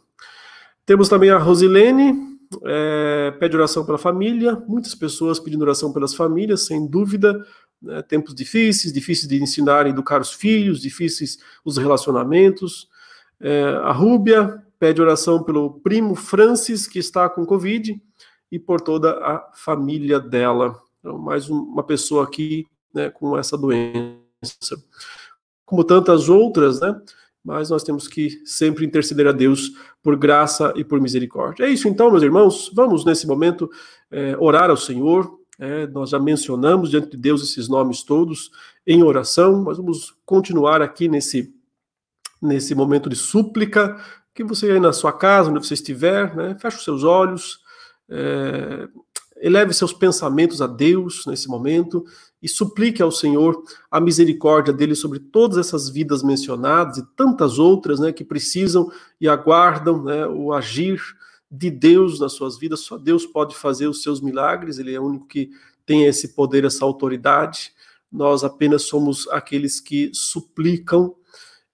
Temos 0.85 1.09
também 1.09 1.29
a 1.29 1.37
Rosilene, 1.37 2.37
é, 2.63 3.31
pede 3.39 3.55
oração 3.55 3.85
pela 3.85 3.97
família, 3.97 4.55
muitas 4.67 4.93
pessoas 4.93 5.39
pedindo 5.39 5.63
oração 5.63 5.91
pelas 5.91 6.13
famílias, 6.13 6.65
sem 6.65 6.85
dúvida, 6.85 7.43
né, 7.81 8.01
tempos 8.03 8.35
difíceis, 8.35 8.93
difíceis 8.93 9.27
de 9.27 9.41
ensinar 9.41 9.87
e 9.87 9.89
educar 9.89 10.21
os 10.21 10.31
filhos, 10.31 10.81
difíceis 10.81 11.37
os 11.63 11.77
relacionamentos. 11.77 12.87
É, 13.39 13.63
a 13.83 13.91
Rúbia 13.91 14.63
pede 14.79 15.01
oração 15.01 15.43
pelo 15.43 15.79
primo 15.79 16.15
Francis, 16.15 16.87
que 16.87 16.99
está 16.99 17.27
com 17.29 17.45
Covid, 17.45 17.99
e 18.51 18.59
por 18.59 18.79
toda 18.79 19.11
a 19.11 19.51
família 19.53 20.19
dela. 20.19 20.79
Então, 20.99 21.17
mais 21.17 21.49
uma 21.49 21.83
pessoa 21.83 22.23
aqui 22.23 22.65
né, 22.93 23.09
com 23.09 23.37
essa 23.37 23.57
doença. 23.57 24.15
Como 25.65 25.83
tantas 25.83 26.29
outras, 26.29 26.79
né? 26.79 27.01
Mas 27.45 27.69
nós 27.69 27.83
temos 27.83 28.07
que 28.07 28.41
sempre 28.43 28.83
interceder 28.83 29.27
a 29.27 29.31
Deus 29.31 29.71
por 30.01 30.17
graça 30.17 30.73
e 30.75 30.83
por 30.83 30.99
misericórdia. 30.99 31.65
É 31.65 31.69
isso 31.69 31.87
então, 31.87 32.09
meus 32.09 32.23
irmãos. 32.23 32.71
Vamos 32.73 33.05
nesse 33.05 33.27
momento 33.27 33.69
é, 34.09 34.35
orar 34.39 34.71
ao 34.71 34.77
Senhor. 34.77 35.39
É, 35.59 35.85
nós 35.85 36.09
já 36.09 36.19
mencionamos 36.19 36.89
diante 36.89 37.11
de 37.11 37.17
Deus 37.17 37.43
esses 37.43 37.69
nomes 37.69 38.01
todos 38.01 38.49
em 38.85 39.03
oração, 39.03 39.63
mas 39.63 39.77
vamos 39.77 40.15
continuar 40.25 40.81
aqui 40.81 41.07
nesse, 41.07 41.53
nesse 42.41 42.73
momento 42.73 43.07
de 43.09 43.15
súplica, 43.15 43.95
que 44.33 44.43
você 44.43 44.71
aí 44.71 44.79
na 44.79 44.91
sua 44.91 45.13
casa, 45.13 45.51
onde 45.51 45.65
você 45.65 45.75
estiver, 45.75 46.35
né, 46.35 46.57
feche 46.59 46.77
os 46.77 46.83
seus 46.83 47.03
olhos, 47.03 47.59
é, 48.09 48.87
eleve 49.37 49.71
seus 49.73 49.93
pensamentos 49.93 50.61
a 50.61 50.67
Deus 50.67 51.25
nesse 51.27 51.47
momento 51.47 52.03
e 52.45 52.47
suplique 52.47 53.01
ao 53.01 53.11
Senhor 53.11 53.63
a 53.89 53.99
misericórdia 53.99 54.71
dele 54.71 54.93
sobre 54.93 55.17
todas 55.17 55.57
essas 55.57 55.89
vidas 55.89 56.21
mencionadas 56.21 56.99
e 56.99 57.05
tantas 57.15 57.57
outras 57.57 57.99
né, 57.99 58.13
que 58.13 58.23
precisam 58.23 58.91
e 59.19 59.27
aguardam 59.27 60.03
né, 60.03 60.27
o 60.27 60.53
agir 60.53 61.01
de 61.49 61.71
Deus 61.71 62.19
nas 62.19 62.33
suas 62.33 62.59
vidas. 62.59 62.81
Só 62.81 62.99
Deus 62.99 63.25
pode 63.25 63.55
fazer 63.55 63.87
os 63.87 64.03
seus 64.03 64.21
milagres, 64.21 64.77
ele 64.77 64.93
é 64.93 64.99
o 64.99 65.05
único 65.05 65.25
que 65.25 65.49
tem 65.87 66.05
esse 66.05 66.35
poder, 66.35 66.63
essa 66.65 66.85
autoridade. 66.85 67.71
Nós 68.11 68.43
apenas 68.43 68.83
somos 68.83 69.27
aqueles 69.29 69.79
que 69.79 70.11
suplicam 70.13 71.15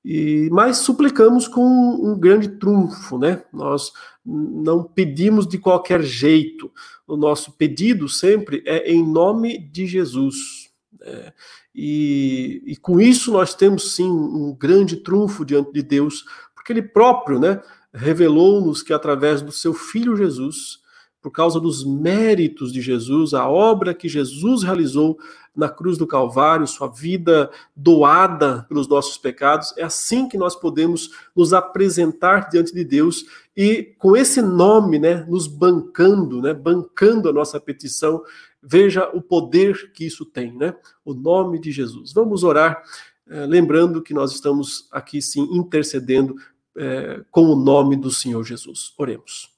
e, 0.04 0.50
mas 0.52 0.78
suplicamos 0.78 1.48
com 1.48 1.62
um 1.62 2.18
grande 2.18 2.48
trunfo, 2.50 3.18
né? 3.20 3.44
Nós 3.54 3.92
não 4.26 4.84
pedimos 4.84 5.48
de 5.48 5.58
qualquer 5.58 6.02
jeito. 6.02 6.72
O 7.08 7.16
nosso 7.16 7.52
pedido 7.52 8.10
sempre 8.10 8.64
é 8.66 8.92
em 8.92 9.06
nome 9.06 9.58
de 9.58 9.86
Jesus. 9.86 10.61
É, 11.04 11.34
e, 11.74 12.62
e, 12.66 12.78
com 12.78 13.02
isso 13.02 13.32
nós 13.32 13.56
temos 13.56 13.96
sim 13.96 14.10
um 14.10 14.56
grande 14.56 14.98
trunfo 14.98 15.44
diante 15.44 15.72
de 15.74 15.82
Deus, 15.82 16.26
porque 16.54 16.72
Ele 16.72 16.82
próprio 16.82 17.40
né, 17.40 17.60
revelou-nos 17.94 18.84
que 18.84 18.94
através 18.94 19.42
do 19.42 19.52
seu 19.52 19.74
Filho 19.74 20.16
Jesus, 20.16 20.80
por 21.22 21.32
causa 21.32 21.60
dos 21.60 21.84
méritos 21.84 22.72
de 22.72 22.82
Jesus, 22.82 23.34
a 23.34 23.48
obra 23.48 23.94
que 23.94 24.08
Jesus 24.08 24.64
realizou 24.64 25.18
na 25.56 25.68
cruz 25.68 25.98
do 25.98 26.08
Calvário, 26.08 26.66
sua 26.66 26.88
vida 26.88 27.52
doada 27.76 28.66
pelos 28.70 28.88
nossos 28.88 29.18
pecados, 29.18 29.74
é 29.78 29.84
assim 29.84 30.28
que 30.28 30.38
nós 30.38 30.56
podemos 30.56 31.12
nos 31.36 31.54
apresentar 31.54 32.50
diante 32.50 32.74
de 32.74 32.86
Deus 32.86 33.26
e 33.56 33.94
com 34.00 34.16
esse 34.16 34.42
nome, 34.42 34.98
né, 34.98 35.26
nos 35.28 35.48
bancando, 35.48 36.42
né, 36.42 36.54
bancando 36.54 37.28
a 37.28 37.34
nossa 37.34 37.60
petição. 37.60 38.24
Veja 38.62 39.10
o 39.14 39.22
poder 39.22 39.92
que 39.92 40.06
isso 40.06 40.26
tem, 40.26 40.56
né? 40.56 40.76
O 41.04 41.14
nome 41.14 41.60
de 41.60 41.72
Jesus. 41.72 42.14
Vamos 42.14 42.44
orar, 42.44 42.82
eh, 43.28 43.46
lembrando 43.48 44.02
que 44.02 44.14
nós 44.14 44.32
estamos 44.32 44.88
aqui 44.92 45.22
sim 45.22 45.48
intercedendo 45.52 46.36
eh, 46.78 47.22
com 47.32 47.46
o 47.46 47.56
nome 47.56 47.96
do 47.96 48.12
Senhor 48.12 48.44
Jesus. 48.44 48.94
Oremos. 48.98 49.50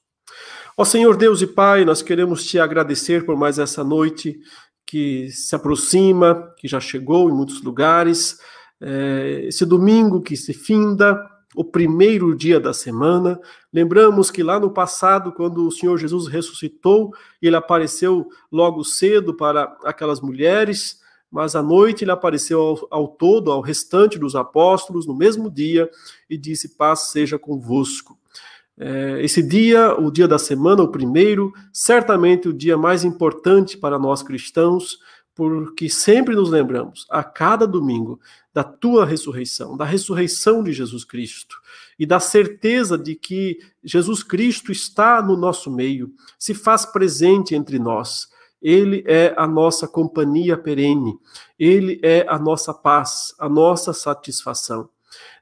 Ó 0.76 0.84
Senhor 0.84 1.16
Deus 1.16 1.42
e 1.42 1.46
Pai, 1.46 1.84
nós 1.84 2.02
queremos 2.02 2.44
te 2.44 2.58
agradecer 2.58 3.24
por 3.24 3.36
mais 3.36 3.58
essa 3.58 3.84
noite 3.84 4.40
que 4.86 5.30
se 5.30 5.54
aproxima, 5.54 6.52
que 6.58 6.66
já 6.66 6.80
chegou 6.80 7.28
em 7.28 7.32
muitos 7.32 7.62
lugares, 7.62 8.38
é, 8.80 9.44
esse 9.46 9.64
domingo 9.64 10.20
que 10.20 10.36
se 10.36 10.52
finda, 10.52 11.16
o 11.54 11.64
primeiro 11.64 12.34
dia 12.34 12.58
da 12.58 12.72
semana. 12.72 13.40
Lembramos 13.72 14.30
que 14.30 14.42
lá 14.42 14.58
no 14.58 14.70
passado, 14.70 15.32
quando 15.32 15.66
o 15.66 15.70
Senhor 15.70 15.96
Jesus 15.98 16.26
ressuscitou, 16.26 17.12
ele 17.40 17.56
apareceu 17.56 18.28
logo 18.50 18.82
cedo 18.84 19.34
para 19.34 19.76
aquelas 19.84 20.20
mulheres, 20.20 21.00
mas 21.30 21.54
à 21.56 21.62
noite 21.62 22.04
ele 22.04 22.10
apareceu 22.10 22.60
ao, 22.60 22.88
ao 22.90 23.08
todo, 23.08 23.50
ao 23.50 23.60
restante 23.60 24.18
dos 24.18 24.34
apóstolos, 24.36 25.06
no 25.06 25.14
mesmo 25.14 25.50
dia, 25.50 25.90
e 26.28 26.36
disse: 26.36 26.76
Paz 26.76 27.10
seja 27.10 27.38
convosco. 27.38 28.18
É, 28.76 29.18
esse 29.22 29.40
dia, 29.40 29.94
o 29.94 30.10
dia 30.10 30.26
da 30.26 30.38
semana, 30.38 30.82
o 30.82 30.90
primeiro, 30.90 31.52
certamente 31.72 32.48
o 32.48 32.52
dia 32.52 32.76
mais 32.76 33.04
importante 33.04 33.78
para 33.78 33.98
nós 33.98 34.22
cristãos, 34.22 34.98
porque 35.34 35.88
sempre 35.88 36.34
nos 36.34 36.50
lembramos, 36.50 37.06
a 37.10 37.24
cada 37.24 37.66
domingo, 37.66 38.20
da 38.52 38.62
tua 38.62 39.04
ressurreição, 39.04 39.76
da 39.76 39.84
ressurreição 39.84 40.62
de 40.62 40.72
Jesus 40.72 41.04
Cristo 41.04 41.56
e 41.98 42.06
da 42.06 42.20
certeza 42.20 42.96
de 42.96 43.16
que 43.16 43.58
Jesus 43.82 44.22
Cristo 44.22 44.70
está 44.70 45.20
no 45.20 45.36
nosso 45.36 45.70
meio, 45.70 46.12
se 46.38 46.54
faz 46.54 46.86
presente 46.86 47.54
entre 47.54 47.78
nós. 47.78 48.28
Ele 48.62 49.04
é 49.06 49.34
a 49.36 49.46
nossa 49.46 49.88
companhia 49.88 50.56
perene, 50.56 51.18
ele 51.58 52.00
é 52.02 52.24
a 52.28 52.38
nossa 52.38 52.72
paz, 52.72 53.34
a 53.38 53.48
nossa 53.48 53.92
satisfação. 53.92 54.88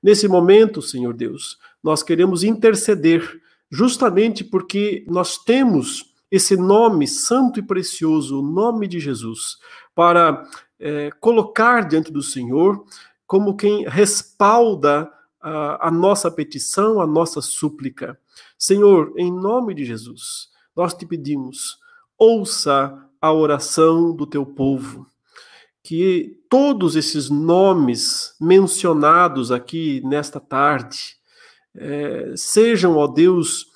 Nesse 0.03 0.27
momento, 0.27 0.83
Senhor 0.83 1.15
Deus, 1.15 1.59
nós 1.83 2.03
queremos 2.03 2.43
interceder, 2.43 3.41
justamente 3.71 4.43
porque 4.43 5.05
nós 5.07 5.39
temos 5.39 6.13
esse 6.33 6.57
nome 6.57 7.07
santo 7.07 7.61
e 7.61 7.63
precioso, 7.63 8.41
o 8.41 8.43
nome 8.43 8.89
de 8.89 8.99
Jesus, 8.99 9.59
para 9.95 10.49
é, 10.79 11.11
colocar 11.21 11.87
diante 11.87 12.13
do 12.13 12.23
Senhor 12.23 12.85
como 13.27 13.57
quem 13.57 13.85
respalda 13.89 15.11
a, 15.41 15.89
a 15.89 15.91
nossa 15.91 16.31
petição, 16.31 17.01
a 17.01 17.07
nossa 17.07 17.41
súplica. 17.41 18.19
Senhor, 18.59 19.13
em 19.17 19.33
nome 19.33 19.75
de 19.75 19.85
Jesus, 19.85 20.49
nós 20.75 20.95
te 20.95 21.07
pedimos, 21.07 21.79
ouça 22.19 23.09
a 23.21 23.33
oração 23.33 24.15
do 24.15 24.27
teu 24.27 24.45
povo 24.45 25.07
que 25.83 26.39
todos 26.49 26.95
esses 26.95 27.29
nomes 27.29 28.35
mencionados 28.41 29.51
aqui 29.51 30.01
nesta 30.05 30.39
tarde 30.39 31.17
é, 31.75 32.35
sejam, 32.37 32.97
ó 32.97 33.07
Deus, 33.07 33.67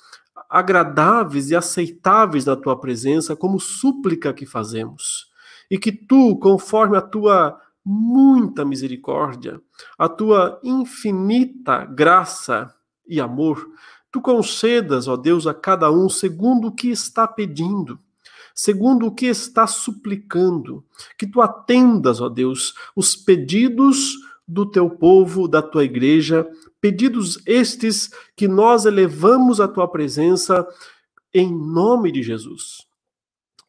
agradáveis 0.49 1.49
e 1.49 1.55
aceitáveis 1.55 2.45
na 2.45 2.55
tua 2.55 2.79
presença, 2.79 3.35
como 3.35 3.59
súplica 3.59 4.33
que 4.33 4.45
fazemos. 4.45 5.26
E 5.69 5.77
que 5.77 5.91
tu, 5.91 6.37
conforme 6.37 6.97
a 6.97 7.01
tua 7.01 7.59
muita 7.83 8.65
misericórdia, 8.65 9.61
a 9.97 10.09
tua 10.09 10.59
infinita 10.63 11.85
graça 11.85 12.73
e 13.07 13.21
amor, 13.21 13.65
tu 14.11 14.21
concedas, 14.21 15.07
ó 15.07 15.15
Deus, 15.15 15.47
a 15.47 15.53
cada 15.53 15.91
um 15.91 16.09
segundo 16.09 16.67
o 16.67 16.75
que 16.75 16.89
está 16.89 17.27
pedindo 17.27 17.99
segundo 18.57 19.05
o 19.05 19.13
que 19.13 19.27
está 19.27 19.67
suplicando, 19.67 20.83
que 21.15 21.27
tu 21.27 21.41
atendas, 21.41 22.19
ó 22.19 22.27
Deus, 22.27 22.73
os 22.95 23.15
pedidos 23.15 24.15
do 24.47 24.65
teu 24.65 24.89
povo, 24.89 25.47
da 25.47 25.61
tua 25.61 25.83
igreja, 25.83 26.49
pedidos 26.81 27.39
estes 27.45 28.09
que 28.35 28.47
nós 28.47 28.87
elevamos 28.87 29.61
à 29.61 29.67
tua 29.67 29.87
presença 29.87 30.67
em 31.31 31.53
nome 31.53 32.11
de 32.11 32.23
Jesus. 32.23 32.86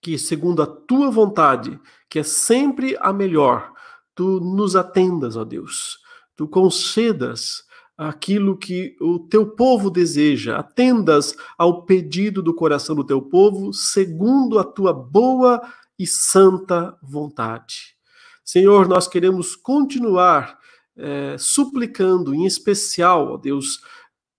Que, 0.00 0.18
segundo 0.18 0.62
a 0.62 0.66
tua 0.66 1.10
vontade, 1.10 1.78
que 2.08 2.18
é 2.18 2.22
sempre 2.22 2.96
a 3.00 3.12
melhor, 3.12 3.72
tu 4.14 4.40
nos 4.40 4.74
atendas, 4.76 5.36
ó 5.36 5.44
Deus, 5.44 5.98
tu 6.36 6.46
concedas 6.48 7.64
aquilo 7.96 8.56
que 8.56 8.96
o 9.00 9.18
teu 9.18 9.44
povo 9.44 9.90
deseja, 9.90 10.56
atendas 10.56 11.34
ao 11.58 11.84
pedido 11.84 12.40
do 12.40 12.54
coração 12.54 12.94
do 12.94 13.04
teu 13.04 13.20
povo, 13.20 13.72
segundo 13.72 14.58
a 14.58 14.64
tua 14.64 14.92
boa 14.92 15.60
e 15.98 16.06
santa 16.06 16.96
vontade. 17.02 17.96
Senhor, 18.44 18.88
nós 18.88 19.08
queremos 19.08 19.56
continuar 19.56 20.58
é, 20.96 21.36
suplicando, 21.38 22.34
em 22.34 22.46
especial, 22.46 23.32
ó 23.32 23.36
Deus, 23.36 23.80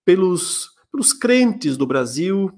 pelos, 0.05 0.71
pelos 0.91 1.13
crentes 1.13 1.77
do 1.77 1.85
Brasil, 1.85 2.51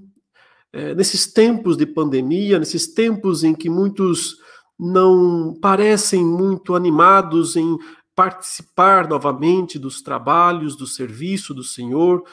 é, 0.74 0.96
nesses 0.96 1.32
tempos 1.32 1.76
de 1.76 1.86
pandemia, 1.86 2.60
nesses 2.60 2.94
tempos 2.94 3.44
em 3.44 3.54
que 3.54 3.70
muitos 3.70 4.38
não 4.80 5.54
parecem 5.62 6.26
muito 6.26 6.76
animados 6.76 7.56
em 7.56 7.78
participar 8.16 9.08
novamente 9.08 9.78
dos 9.78 10.02
trabalhos, 10.02 10.76
do 10.76 10.88
serviço 10.88 11.54
do 11.54 11.64
Senhor, 11.64 12.24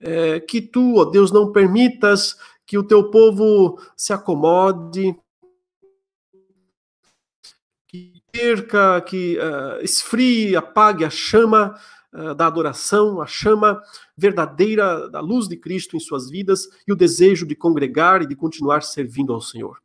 é, 0.00 0.40
que 0.40 0.60
tu, 0.60 0.96
ó 0.96 1.04
Deus, 1.04 1.32
não 1.32 1.52
permitas 1.52 2.36
que 2.66 2.78
o 2.78 2.84
teu 2.84 3.10
povo 3.10 3.80
se 3.96 4.12
acomode, 4.12 5.16
que 7.88 8.22
perca, 8.30 9.00
que 9.00 9.38
uh, 9.38 9.82
esfrie, 9.82 10.54
apague 10.54 11.04
a 11.04 11.10
chama 11.10 11.74
uh, 12.12 12.34
da 12.34 12.46
adoração, 12.46 13.20
a 13.20 13.26
chama 13.26 13.80
verdadeira 14.16 15.08
da 15.08 15.20
luz 15.20 15.48
de 15.48 15.56
Cristo 15.56 15.96
em 15.96 16.00
suas 16.00 16.28
vidas 16.28 16.68
e 16.86 16.92
o 16.92 16.96
desejo 16.96 17.46
de 17.46 17.54
congregar 17.54 18.22
e 18.22 18.26
de 18.26 18.34
continuar 18.34 18.82
servindo 18.82 19.32
ao 19.32 19.40
Senhor. 19.40 19.78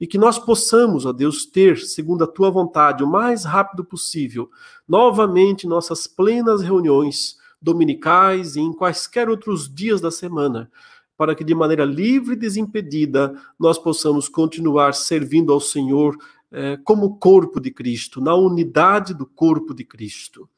E 0.00 0.06
que 0.06 0.18
nós 0.18 0.38
possamos, 0.38 1.06
ó 1.06 1.12
Deus, 1.12 1.46
ter, 1.46 1.78
segundo 1.78 2.24
a 2.24 2.26
tua 2.26 2.50
vontade, 2.50 3.04
o 3.04 3.10
mais 3.10 3.44
rápido 3.44 3.84
possível, 3.84 4.50
novamente 4.88 5.66
nossas 5.66 6.06
plenas 6.06 6.62
reuniões 6.62 7.36
dominicais 7.60 8.56
e 8.56 8.60
em 8.60 8.72
quaisquer 8.72 9.28
outros 9.28 9.72
dias 9.72 10.00
da 10.00 10.10
semana, 10.10 10.70
para 11.16 11.34
que 11.34 11.44
de 11.44 11.54
maneira 11.54 11.84
livre 11.84 12.32
e 12.32 12.38
desimpedida 12.38 13.34
nós 13.58 13.78
possamos 13.78 14.28
continuar 14.28 14.94
servindo 14.94 15.52
ao 15.52 15.60
Senhor 15.60 16.16
eh, 16.50 16.78
como 16.82 17.18
corpo 17.18 17.60
de 17.60 17.70
Cristo, 17.70 18.20
na 18.20 18.34
unidade 18.34 19.12
do 19.12 19.26
corpo 19.26 19.74
de 19.74 19.84
Cristo. 19.84 20.48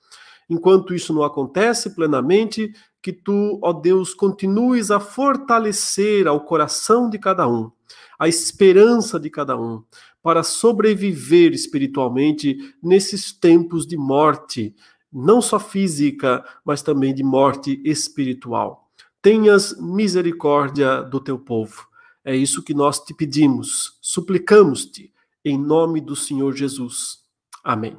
Enquanto 0.52 0.94
isso 0.94 1.14
não 1.14 1.23
acontece 1.23 1.94
plenamente, 1.94 2.75
que 3.00 3.11
tu, 3.11 3.59
ó 3.62 3.73
Deus, 3.73 4.12
continues 4.12 4.90
a 4.90 5.00
fortalecer 5.00 6.28
ao 6.28 6.44
coração 6.44 7.09
de 7.09 7.18
cada 7.18 7.49
um, 7.49 7.73
a 8.18 8.28
esperança 8.28 9.18
de 9.18 9.30
cada 9.30 9.59
um, 9.59 9.82
para 10.23 10.42
sobreviver 10.42 11.54
espiritualmente 11.54 12.59
nesses 12.82 13.32
tempos 13.32 13.87
de 13.87 13.97
morte, 13.97 14.75
não 15.11 15.40
só 15.40 15.59
física, 15.59 16.44
mas 16.62 16.82
também 16.82 17.14
de 17.14 17.25
morte 17.25 17.80
espiritual. 17.82 18.90
Tenhas 19.23 19.75
misericórdia 19.80 21.00
do 21.02 21.18
teu 21.18 21.38
povo. 21.38 21.88
É 22.23 22.37
isso 22.37 22.62
que 22.62 22.75
nós 22.75 23.00
te 23.00 23.14
pedimos, 23.14 23.99
suplicamos-te, 24.02 25.14
em 25.42 25.59
nome 25.59 25.99
do 26.02 26.14
Senhor 26.14 26.54
Jesus. 26.54 27.21
Amém. 27.64 27.97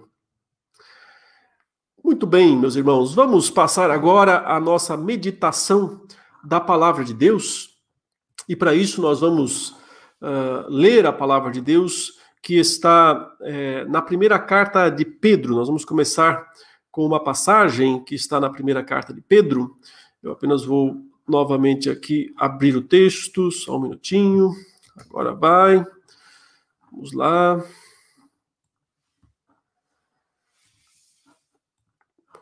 Muito 2.03 2.27
bem, 2.27 2.57
meus 2.57 2.75
irmãos, 2.75 3.15
vamos 3.15 3.50
passar 3.50 3.89
agora 3.89 4.45
a 4.45 4.60
nossa 4.60 4.98
meditação 4.98 6.01
da 6.43 6.60
palavra 6.60 7.05
de 7.05 7.13
Deus. 7.13 7.77
E 8.48 8.57
para 8.57 8.75
isso 8.75 9.01
nós 9.01 9.22
vamos 9.22 9.69
uh, 10.22 10.67
ler 10.67 11.05
a 11.05 11.13
palavra 11.13 11.50
de 11.50 11.62
Deus 11.62 12.19
que 12.41 12.55
está 12.60 13.33
é, 13.39 13.86
na 13.86 14.01
primeira 14.01 14.38
carta 14.38 14.89
de 14.89 15.05
Pedro. 15.05 15.55
Nós 15.55 15.67
vamos 15.67 15.86
começar 15.86 16.45
com 16.91 17.05
uma 17.05 17.24
passagem 17.24 18.03
que 18.03 18.15
está 18.15 18.38
na 18.38 18.50
primeira 18.50 18.83
carta 18.83 19.13
de 19.13 19.22
Pedro. 19.22 19.77
Eu 20.22 20.33
apenas 20.33 20.65
vou 20.65 20.98
novamente 21.25 21.89
aqui 21.89 22.33
abrir 22.36 22.75
o 22.75 22.81
texto, 22.81 23.50
só 23.50 23.77
um 23.77 23.81
minutinho. 23.81 24.51
Agora 24.98 25.33
vai. 25.33 25.81
Vamos 26.91 27.13
lá. 27.13 27.63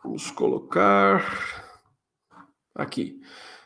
Vamos 0.04 0.32
colocar 0.32 1.24
aqui. 2.76 3.20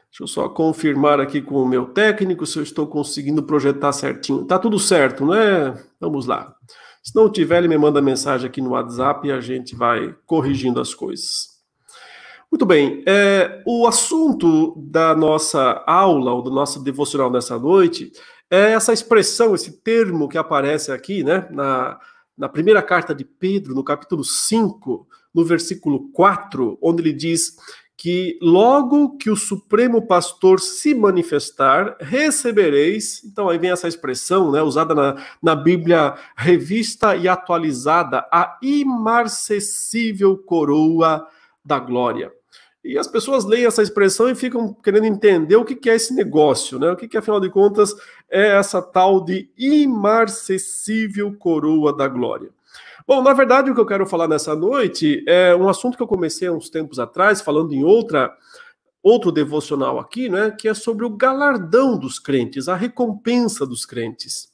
Deixa 0.09 0.23
eu 0.23 0.27
só 0.27 0.49
confirmar 0.49 1.19
aqui 1.19 1.41
com 1.41 1.55
o 1.55 1.67
meu 1.67 1.87
técnico 1.87 2.45
se 2.45 2.57
eu 2.57 2.63
estou 2.63 2.87
conseguindo 2.87 3.43
projetar 3.43 3.91
certinho. 3.91 4.45
Tá 4.45 4.57
tudo 4.57 4.79
certo, 4.79 5.25
né? 5.25 5.73
Vamos 5.99 6.25
lá. 6.25 6.55
Se 7.03 7.15
não 7.15 7.31
tiver, 7.31 7.59
ele 7.59 7.67
me 7.67 7.77
manda 7.77 8.01
mensagem 8.01 8.47
aqui 8.47 8.61
no 8.61 8.71
WhatsApp 8.71 9.27
e 9.27 9.31
a 9.31 9.39
gente 9.39 9.75
vai 9.75 10.15
corrigindo 10.25 10.81
as 10.81 10.93
coisas. 10.93 11.55
Muito 12.51 12.65
bem, 12.65 13.03
é, 13.07 13.61
o 13.65 13.85
assunto 13.85 14.73
da 14.77 15.15
nossa 15.15 15.83
aula, 15.85 16.33
ou 16.33 16.41
do 16.41 16.49
nosso 16.49 16.83
devocional 16.83 17.29
nessa 17.29 17.59
noite, 17.59 18.11
é 18.49 18.71
essa 18.71 18.93
expressão, 18.93 19.53
esse 19.53 19.81
termo 19.81 20.29
que 20.29 20.37
aparece 20.37 20.91
aqui, 20.91 21.23
né, 21.23 21.47
na, 21.51 21.99
na 22.37 22.47
primeira 22.47 22.81
carta 22.81 23.13
de 23.13 23.25
Pedro, 23.25 23.75
no 23.75 23.83
capítulo 23.83 24.23
5, 24.23 25.07
no 25.35 25.43
versículo 25.43 26.09
4, 26.13 26.77
onde 26.81 27.01
ele 27.01 27.13
diz 27.13 27.57
que 27.97 28.37
logo 28.41 29.17
que 29.17 29.29
o 29.29 29.35
Supremo 29.35 30.05
Pastor 30.05 30.59
se 30.59 30.93
manifestar, 30.93 31.95
recebereis. 31.99 33.23
Então, 33.23 33.49
aí 33.49 33.57
vem 33.57 33.71
essa 33.71 33.87
expressão, 33.87 34.51
né, 34.51 34.61
usada 34.61 34.93
na, 34.93 35.25
na 35.41 35.55
Bíblia 35.55 36.15
revista 36.35 37.15
e 37.15 37.27
atualizada, 37.27 38.25
a 38.31 38.57
imarcessível 38.61 40.37
coroa 40.37 41.27
da 41.63 41.79
glória. 41.79 42.31
E 42.83 42.99
as 42.99 43.07
pessoas 43.07 43.45
leem 43.45 43.65
essa 43.65 43.81
expressão 43.81 44.29
e 44.29 44.35
ficam 44.35 44.71
querendo 44.71 45.05
entender 45.05 45.55
o 45.55 45.65
que 45.65 45.89
é 45.89 45.95
esse 45.95 46.13
negócio, 46.13 46.77
né? 46.77 46.91
O 46.91 46.95
que, 46.95 47.17
afinal 47.17 47.39
de 47.39 47.49
contas, 47.49 47.95
é 48.29 48.57
essa 48.57 48.79
tal 48.79 49.25
de 49.25 49.49
imarcessível 49.57 51.35
coroa 51.35 51.95
da 51.95 52.07
glória. 52.07 52.54
Bom, 53.07 53.21
na 53.21 53.33
verdade, 53.33 53.69
o 53.69 53.75
que 53.75 53.79
eu 53.79 53.85
quero 53.85 54.07
falar 54.07 54.27
nessa 54.27 54.55
noite 54.55 55.23
é 55.27 55.55
um 55.55 55.69
assunto 55.69 55.95
que 55.95 56.01
eu 56.01 56.07
comecei 56.07 56.47
há 56.47 56.51
uns 56.51 56.71
tempos 56.71 56.97
atrás, 56.97 57.39
falando 57.39 57.71
em 57.71 57.83
outra 57.83 58.35
outro 59.03 59.31
devocional 59.31 59.99
aqui, 59.99 60.27
né, 60.27 60.49
que 60.49 60.67
é 60.67 60.73
sobre 60.73 61.05
o 61.05 61.11
galardão 61.11 61.95
dos 61.95 62.17
crentes, 62.17 62.67
a 62.67 62.75
recompensa 62.75 63.63
dos 63.63 63.85
crentes. 63.85 64.49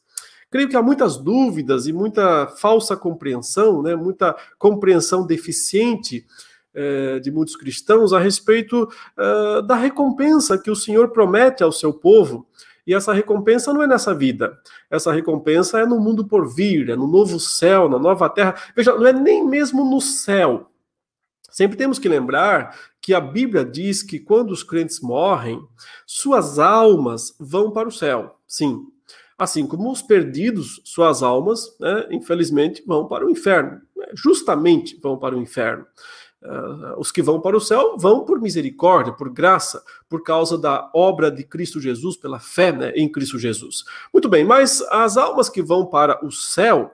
Creio 0.49 0.67
que 0.67 0.75
há 0.75 0.81
muitas 0.81 1.15
dúvidas 1.15 1.87
e 1.87 1.93
muita 1.93 2.47
falsa 2.47 2.97
compreensão, 2.97 3.81
né, 3.81 3.95
muita 3.95 4.35
compreensão 4.59 5.25
deficiente 5.25 6.25
eh, 6.73 7.19
de 7.19 7.31
muitos 7.31 7.55
cristãos 7.55 8.11
a 8.11 8.19
respeito 8.19 8.89
eh, 9.17 9.61
da 9.61 9.75
recompensa 9.75 10.57
que 10.57 10.69
o 10.69 10.75
Senhor 10.75 11.13
promete 11.13 11.63
ao 11.63 11.71
seu 11.71 11.93
povo 11.93 12.45
e 12.91 12.93
essa 12.93 13.13
recompensa 13.13 13.71
não 13.71 13.81
é 13.81 13.87
nessa 13.87 14.13
vida. 14.13 14.59
Essa 14.89 15.13
recompensa 15.13 15.79
é 15.79 15.85
no 15.85 15.97
mundo 15.97 16.27
por 16.27 16.45
vir, 16.53 16.89
é 16.89 16.95
no 16.97 17.07
novo 17.07 17.39
céu, 17.39 17.87
na 17.87 17.97
nova 17.97 18.29
terra. 18.29 18.53
Veja, 18.75 18.93
não 18.93 19.07
é 19.07 19.13
nem 19.13 19.47
mesmo 19.47 19.89
no 19.89 20.01
céu. 20.01 20.69
Sempre 21.49 21.77
temos 21.77 21.97
que 21.97 22.09
lembrar 22.09 22.77
que 23.01 23.13
a 23.13 23.21
Bíblia 23.21 23.63
diz 23.63 24.03
que 24.03 24.19
quando 24.19 24.51
os 24.51 24.61
crentes 24.61 24.99
morrem, 24.99 25.61
suas 26.05 26.59
almas 26.59 27.33
vão 27.39 27.71
para 27.71 27.87
o 27.87 27.91
céu. 27.93 28.35
Sim. 28.45 28.81
Assim 29.37 29.65
como 29.65 29.89
os 29.89 30.01
perdidos, 30.01 30.81
suas 30.83 31.23
almas, 31.23 31.73
né, 31.79 32.07
infelizmente, 32.11 32.83
vão 32.85 33.07
para 33.07 33.25
o 33.25 33.29
inferno. 33.29 33.79
Justamente 34.13 34.99
vão 35.01 35.17
para 35.17 35.33
o 35.33 35.41
inferno. 35.41 35.85
Uh, 36.43 36.99
os 36.99 37.09
que 37.09 37.21
vão 37.21 37.39
para 37.39 37.55
o 37.55 37.61
céu 37.61 37.95
vão 37.97 38.25
por 38.25 38.41
misericórdia, 38.41 39.13
por 39.13 39.29
graça, 39.29 39.81
por 40.11 40.23
causa 40.23 40.57
da 40.57 40.91
obra 40.93 41.31
de 41.31 41.41
Cristo 41.41 41.79
Jesus, 41.79 42.17
pela 42.17 42.37
fé 42.37 42.73
né, 42.73 42.91
em 42.97 43.09
Cristo 43.09 43.39
Jesus. 43.39 43.85
Muito 44.11 44.27
bem, 44.27 44.43
mas 44.43 44.81
as 44.91 45.15
almas 45.15 45.47
que 45.47 45.61
vão 45.61 45.85
para 45.85 46.23
o 46.25 46.29
céu, 46.29 46.93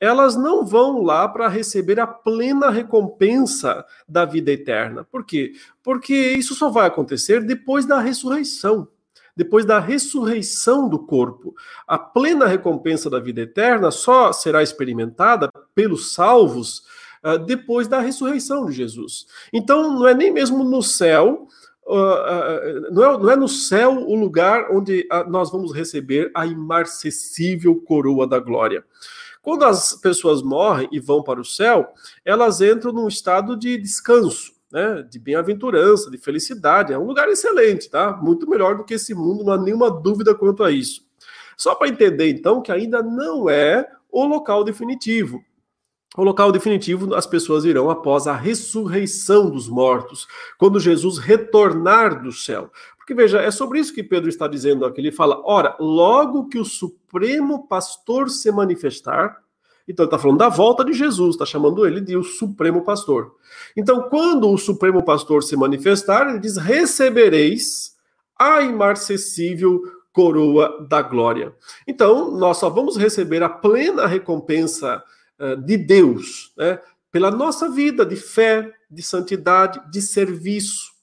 elas 0.00 0.34
não 0.34 0.66
vão 0.66 1.00
lá 1.00 1.28
para 1.28 1.46
receber 1.46 2.00
a 2.00 2.08
plena 2.08 2.68
recompensa 2.68 3.86
da 4.08 4.24
vida 4.24 4.50
eterna. 4.50 5.04
Por 5.04 5.24
quê? 5.24 5.52
Porque 5.80 6.12
isso 6.12 6.56
só 6.56 6.68
vai 6.68 6.88
acontecer 6.88 7.44
depois 7.44 7.86
da 7.86 8.00
ressurreição. 8.00 8.88
Depois 9.36 9.64
da 9.64 9.78
ressurreição 9.78 10.88
do 10.88 10.98
corpo. 10.98 11.54
A 11.86 11.96
plena 11.96 12.48
recompensa 12.48 13.08
da 13.08 13.20
vida 13.20 13.42
eterna 13.42 13.92
só 13.92 14.32
será 14.32 14.60
experimentada 14.60 15.48
pelos 15.72 16.14
salvos 16.14 16.82
uh, 17.22 17.38
depois 17.38 17.86
da 17.86 18.00
ressurreição 18.00 18.66
de 18.66 18.72
Jesus. 18.72 19.26
Então, 19.52 19.92
não 19.92 20.08
é 20.08 20.14
nem 20.14 20.32
mesmo 20.32 20.64
no 20.64 20.82
céu, 20.82 21.46
uh, 21.86 22.88
uh, 22.88 22.92
não, 22.92 23.04
é, 23.04 23.18
não 23.18 23.30
é 23.30 23.36
no 23.36 23.48
céu 23.48 23.92
o 23.92 24.14
lugar 24.14 24.70
onde 24.70 25.06
nós 25.28 25.50
vamos 25.50 25.72
receber 25.72 26.30
a 26.34 26.46
imarcessível 26.46 27.74
coroa 27.76 28.26
da 28.26 28.38
glória. 28.38 28.84
Quando 29.40 29.64
as 29.64 29.94
pessoas 29.94 30.42
morrem 30.42 30.88
e 30.90 30.98
vão 30.98 31.22
para 31.22 31.40
o 31.40 31.44
céu, 31.44 31.88
elas 32.24 32.60
entram 32.60 32.92
num 32.92 33.06
estado 33.06 33.56
de 33.56 33.78
descanso. 33.78 34.54
Né, 34.68 35.06
de 35.08 35.20
bem-aventurança, 35.20 36.10
de 36.10 36.18
felicidade. 36.18 36.92
É 36.92 36.98
um 36.98 37.06
lugar 37.06 37.28
excelente, 37.28 37.88
tá? 37.88 38.12
Muito 38.20 38.50
melhor 38.50 38.76
do 38.76 38.84
que 38.84 38.94
esse 38.94 39.14
mundo, 39.14 39.44
não 39.44 39.52
há 39.52 39.56
nenhuma 39.56 39.88
dúvida 39.88 40.34
quanto 40.34 40.64
a 40.64 40.72
isso. 40.72 41.06
Só 41.56 41.74
para 41.76 41.88
entender, 41.88 42.28
então, 42.28 42.60
que 42.60 42.72
ainda 42.72 43.00
não 43.00 43.48
é 43.48 43.88
o 44.10 44.26
local 44.26 44.64
definitivo. 44.64 45.42
O 46.16 46.24
local 46.24 46.50
definitivo 46.50 47.14
as 47.14 47.26
pessoas 47.26 47.64
irão 47.64 47.90
após 47.90 48.26
a 48.26 48.34
ressurreição 48.34 49.50
dos 49.50 49.68
mortos, 49.68 50.26
quando 50.58 50.80
Jesus 50.80 51.18
retornar 51.18 52.22
do 52.22 52.32
céu. 52.32 52.70
Porque 52.96 53.14
veja, 53.14 53.40
é 53.40 53.50
sobre 53.50 53.78
isso 53.78 53.94
que 53.94 54.02
Pedro 54.02 54.28
está 54.28 54.48
dizendo 54.48 54.84
aqui. 54.84 55.00
Ele 55.00 55.12
fala: 55.12 55.40
ora, 55.44 55.76
logo 55.78 56.48
que 56.48 56.58
o 56.58 56.64
Supremo 56.64 57.68
Pastor 57.68 58.30
se 58.30 58.50
manifestar, 58.50 59.36
então 59.86 60.04
ele 60.04 60.08
está 60.08 60.18
falando 60.18 60.38
da 60.38 60.48
volta 60.48 60.84
de 60.84 60.92
Jesus, 60.92 61.36
está 61.36 61.46
chamando 61.46 61.86
ele 61.86 62.00
de 62.00 62.16
o 62.16 62.24
Supremo 62.24 62.82
Pastor. 62.82 63.36
Então, 63.76 64.08
quando 64.08 64.50
o 64.50 64.58
Supremo 64.58 65.04
Pastor 65.04 65.42
se 65.42 65.56
manifestar, 65.56 66.28
ele 66.28 66.40
diz: 66.40 66.56
recebereis 66.56 67.94
a 68.38 68.62
imarcessível 68.62 69.80
coroa 70.12 70.86
da 70.88 71.02
glória. 71.02 71.54
Então, 71.86 72.30
nós 72.30 72.56
só 72.56 72.70
vamos 72.70 72.96
receber 72.96 73.42
a 73.42 73.48
plena 73.48 74.06
recompensa 74.06 75.02
de 75.64 75.76
Deus, 75.76 76.52
né? 76.56 76.80
pela 77.12 77.30
nossa 77.30 77.70
vida 77.70 78.04
de 78.04 78.16
fé, 78.16 78.72
de 78.90 79.02
santidade, 79.02 79.80
de 79.90 80.02
serviço, 80.02 80.96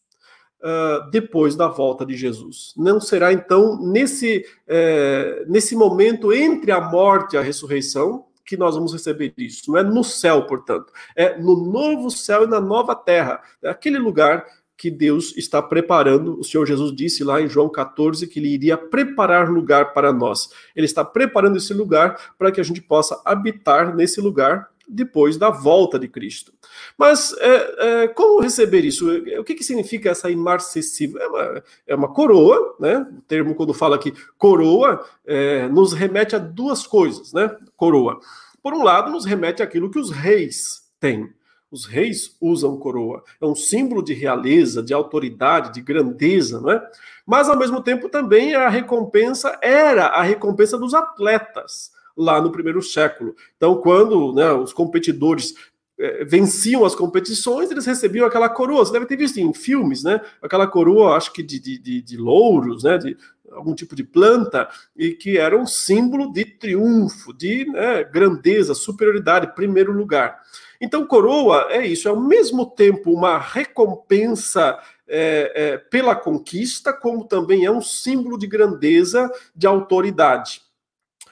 uh, 0.63 1.09
depois 1.09 1.55
da 1.55 1.67
volta 1.67 2.05
de 2.05 2.15
Jesus. 2.15 2.73
Não 2.77 2.99
será, 2.99 3.33
então, 3.33 3.77
nesse, 3.81 4.45
uh, 4.67 5.51
nesse 5.51 5.75
momento 5.75 6.31
entre 6.31 6.71
a 6.71 6.79
morte 6.79 7.33
e 7.33 7.37
a 7.37 7.41
ressurreição 7.41 8.25
que 8.45 8.57
nós 8.57 8.75
vamos 8.75 8.91
receber 8.91 9.33
isso. 9.37 9.71
Não 9.71 9.77
é 9.77 9.83
no 9.83 10.03
céu, 10.03 10.45
portanto. 10.45 10.91
É 11.15 11.37
no 11.37 11.55
novo 11.55 12.11
céu 12.11 12.43
e 12.43 12.47
na 12.47 12.59
nova 12.59 12.93
terra. 12.93 13.41
É 13.61 13.69
aquele 13.69 13.97
lugar 13.97 14.45
que 14.83 14.91
Deus 14.91 15.33
está 15.37 15.61
preparando. 15.61 16.37
O 16.37 16.43
Senhor 16.43 16.65
Jesus 16.65 16.93
disse 16.93 17.23
lá 17.23 17.41
em 17.41 17.47
João 17.47 17.69
14 17.69 18.27
que 18.27 18.37
ele 18.37 18.49
iria 18.49 18.77
preparar 18.77 19.49
lugar 19.49 19.93
para 19.93 20.11
nós. 20.11 20.49
Ele 20.75 20.85
está 20.85 21.05
preparando 21.05 21.55
esse 21.55 21.73
lugar 21.73 22.33
para 22.37 22.51
que 22.51 22.59
a 22.59 22.63
gente 22.65 22.81
possa 22.81 23.21
habitar 23.23 23.95
nesse 23.95 24.19
lugar 24.19 24.69
depois 24.85 25.37
da 25.37 25.49
volta 25.49 25.97
de 25.97 26.09
Cristo. 26.09 26.51
Mas 26.97 27.33
é, 27.39 28.03
é, 28.03 28.07
como 28.09 28.41
receber 28.41 28.83
isso? 28.83 29.09
O 29.39 29.43
que, 29.45 29.55
que 29.55 29.63
significa 29.63 30.09
essa 30.09 30.29
imarcessível? 30.29 31.21
É 31.21 31.27
uma, 31.27 31.63
é 31.87 31.95
uma 31.95 32.13
coroa, 32.13 32.75
né? 32.77 33.07
O 33.17 33.21
termo, 33.21 33.55
quando 33.55 33.73
fala 33.73 33.95
aqui 33.95 34.13
coroa, 34.37 35.01
é, 35.25 35.65
nos 35.69 35.93
remete 35.93 36.35
a 36.35 36.39
duas 36.39 36.85
coisas, 36.85 37.31
né? 37.31 37.55
Coroa. 37.77 38.19
Por 38.61 38.73
um 38.73 38.83
lado, 38.83 39.09
nos 39.09 39.23
remete 39.23 39.63
àquilo 39.63 39.89
que 39.89 39.97
os 39.99 40.11
reis 40.11 40.91
têm. 40.99 41.31
Os 41.73 41.85
reis 41.85 42.37
usam 42.39 42.77
coroa. 42.77 43.23
É 43.41 43.45
um 43.47 43.55
símbolo 43.55 44.03
de 44.03 44.13
realeza, 44.13 44.83
de 44.83 44.93
autoridade, 44.93 45.73
de 45.73 45.81
grandeza, 45.81 46.61
não 46.61 46.69
é? 46.69 46.87
Mas, 47.25 47.49
ao 47.49 47.57
mesmo 47.57 47.81
tempo, 47.81 48.07
também 48.07 48.53
a 48.53 48.69
recompensa 48.69 49.57
era 49.59 50.05
a 50.05 50.21
recompensa 50.21 50.77
dos 50.77 50.93
atletas 50.93 51.91
lá 52.15 52.39
no 52.39 52.51
primeiro 52.51 52.79
século. 52.79 53.35
Então, 53.57 53.77
quando 53.77 54.33
né, 54.33 54.51
os 54.51 54.71
competidores 54.71 55.55
é, 55.99 56.23
venciam 56.23 56.85
as 56.85 56.93
competições, 56.93 57.71
eles 57.71 57.87
recebiam 57.87 58.27
aquela 58.27 58.49
coroa. 58.49 58.85
Você 58.85 58.93
deve 58.93 59.07
ter 59.07 59.17
visto 59.17 59.39
em 59.39 59.51
filmes, 59.51 60.03
né? 60.03 60.21
Aquela 60.43 60.67
coroa, 60.67 61.17
acho 61.17 61.33
que 61.33 61.41
de, 61.41 61.59
de, 61.59 61.79
de, 61.79 62.01
de 62.03 62.17
louros, 62.17 62.83
né? 62.83 62.99
De 62.99 63.17
algum 63.51 63.73
tipo 63.73 63.95
de 63.95 64.03
planta, 64.03 64.69
e 64.95 65.11
que 65.11 65.37
era 65.39 65.57
um 65.57 65.65
símbolo 65.65 66.31
de 66.31 66.45
triunfo, 66.45 67.33
de 67.33 67.65
né, 67.65 68.03
grandeza, 68.03 68.73
superioridade, 68.73 69.53
primeiro 69.55 69.91
lugar. 69.91 70.39
Então, 70.83 71.07
coroa 71.07 71.67
é 71.69 71.87
isso, 71.87 72.09
é 72.09 72.11
ao 72.11 72.19
mesmo 72.19 72.65
tempo 72.65 73.09
uma 73.09 73.37
recompensa 73.37 74.77
é, 75.07 75.53
é, 75.55 75.77
pela 75.77 76.13
conquista, 76.13 76.91
como 76.91 77.23
também 77.23 77.63
é 77.63 77.71
um 77.71 77.81
símbolo 77.81 78.37
de 78.37 78.45
grandeza, 78.45 79.31
de 79.55 79.65
autoridade. 79.65 80.61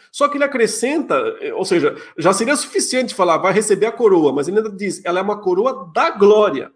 Só 0.10 0.30
que 0.30 0.38
ele 0.38 0.46
acrescenta, 0.46 1.22
ou 1.54 1.66
seja, 1.66 1.98
já 2.18 2.32
seria 2.32 2.56
suficiente 2.56 3.14
falar, 3.14 3.40
vai 3.40 3.52
receber 3.52 3.88
a 3.88 3.92
coroa, 3.92 4.32
mas 4.32 4.48
ele 4.48 4.58
ainda 4.58 4.70
diz, 4.72 5.04
ela 5.04 5.20
é 5.20 5.22
uma 5.22 5.42
coroa 5.42 5.92
da 5.94 6.12
glória. 6.12 6.72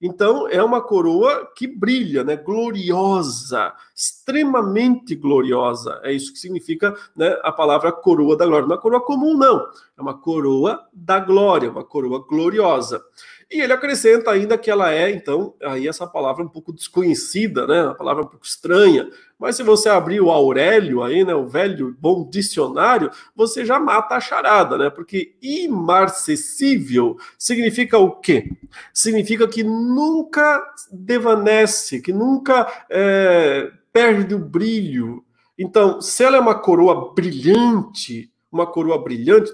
Então, 0.00 0.46
é 0.48 0.62
uma 0.62 0.80
coroa 0.80 1.50
que 1.56 1.66
brilha, 1.66 2.22
né? 2.22 2.36
gloriosa, 2.36 3.74
extremamente 3.94 5.16
gloriosa. 5.16 6.00
É 6.04 6.12
isso 6.12 6.32
que 6.32 6.38
significa 6.38 6.94
né, 7.16 7.36
a 7.42 7.50
palavra 7.50 7.90
coroa 7.90 8.36
da 8.36 8.46
glória. 8.46 8.66
Não 8.66 8.74
é 8.74 8.76
uma 8.76 8.82
coroa 8.82 9.00
comum, 9.00 9.36
não. 9.36 9.66
É 9.96 10.00
uma 10.00 10.16
coroa 10.16 10.86
da 10.92 11.18
glória, 11.18 11.70
uma 11.70 11.84
coroa 11.84 12.24
gloriosa. 12.28 13.02
E 13.50 13.62
ele 13.62 13.72
acrescenta 13.72 14.30
ainda 14.30 14.58
que 14.58 14.70
ela 14.70 14.92
é, 14.92 15.10
então, 15.10 15.54
aí 15.62 15.88
essa 15.88 16.06
palavra 16.06 16.44
um 16.44 16.48
pouco 16.48 16.70
desconhecida, 16.70 17.66
né? 17.66 17.82
Uma 17.82 17.94
palavra 17.94 18.22
um 18.22 18.26
pouco 18.26 18.44
estranha. 18.44 19.08
Mas 19.38 19.56
se 19.56 19.62
você 19.62 19.88
abrir 19.88 20.20
o 20.20 20.30
Aurélio 20.30 21.02
aí, 21.02 21.24
né, 21.24 21.34
o 21.34 21.48
velho 21.48 21.96
bom 21.98 22.28
dicionário, 22.28 23.10
você 23.34 23.64
já 23.64 23.80
mata 23.80 24.16
a 24.16 24.20
charada, 24.20 24.76
né? 24.76 24.90
Porque 24.90 25.34
imarcessível 25.40 27.16
significa 27.38 27.96
o 27.96 28.16
quê? 28.16 28.52
Significa 28.92 29.48
que 29.48 29.62
nunca 29.62 30.62
devanece, 30.92 32.02
que 32.02 32.12
nunca 32.12 32.66
é, 32.90 33.70
perde 33.90 34.34
o 34.34 34.38
brilho. 34.38 35.24
Então, 35.58 36.02
se 36.02 36.22
ela 36.22 36.36
é 36.36 36.40
uma 36.40 36.54
coroa 36.54 37.14
brilhante, 37.14 38.30
uma 38.52 38.66
coroa 38.66 39.02
brilhante, 39.02 39.50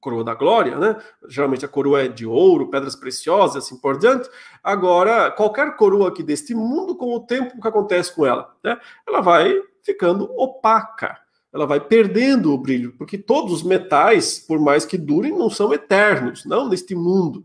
coroa 0.00 0.24
da 0.24 0.34
glória, 0.34 0.76
né? 0.78 0.96
Geralmente 1.28 1.64
a 1.64 1.68
coroa 1.68 2.02
é 2.02 2.08
de 2.08 2.26
ouro, 2.26 2.70
pedras 2.70 2.96
preciosas, 2.96 3.64
assim 3.64 3.76
por 3.76 3.98
diante. 3.98 4.28
Agora, 4.64 5.30
qualquer 5.30 5.76
coroa 5.76 6.08
aqui 6.08 6.22
deste 6.22 6.54
mundo, 6.54 6.96
com 6.96 7.14
o 7.14 7.20
tempo, 7.20 7.56
o 7.56 7.60
que 7.60 7.68
acontece 7.68 8.14
com 8.14 8.26
ela? 8.26 8.54
Né? 8.64 8.78
Ela 9.06 9.20
vai 9.20 9.54
ficando 9.82 10.24
opaca, 10.36 11.18
ela 11.52 11.66
vai 11.66 11.80
perdendo 11.80 12.52
o 12.52 12.58
brilho, 12.58 12.94
porque 12.96 13.18
todos 13.18 13.52
os 13.52 13.62
metais, 13.62 14.38
por 14.38 14.58
mais 14.58 14.84
que 14.84 14.96
durem, 14.96 15.32
não 15.32 15.50
são 15.50 15.72
eternos, 15.72 16.44
não 16.44 16.68
neste 16.68 16.94
mundo. 16.94 17.44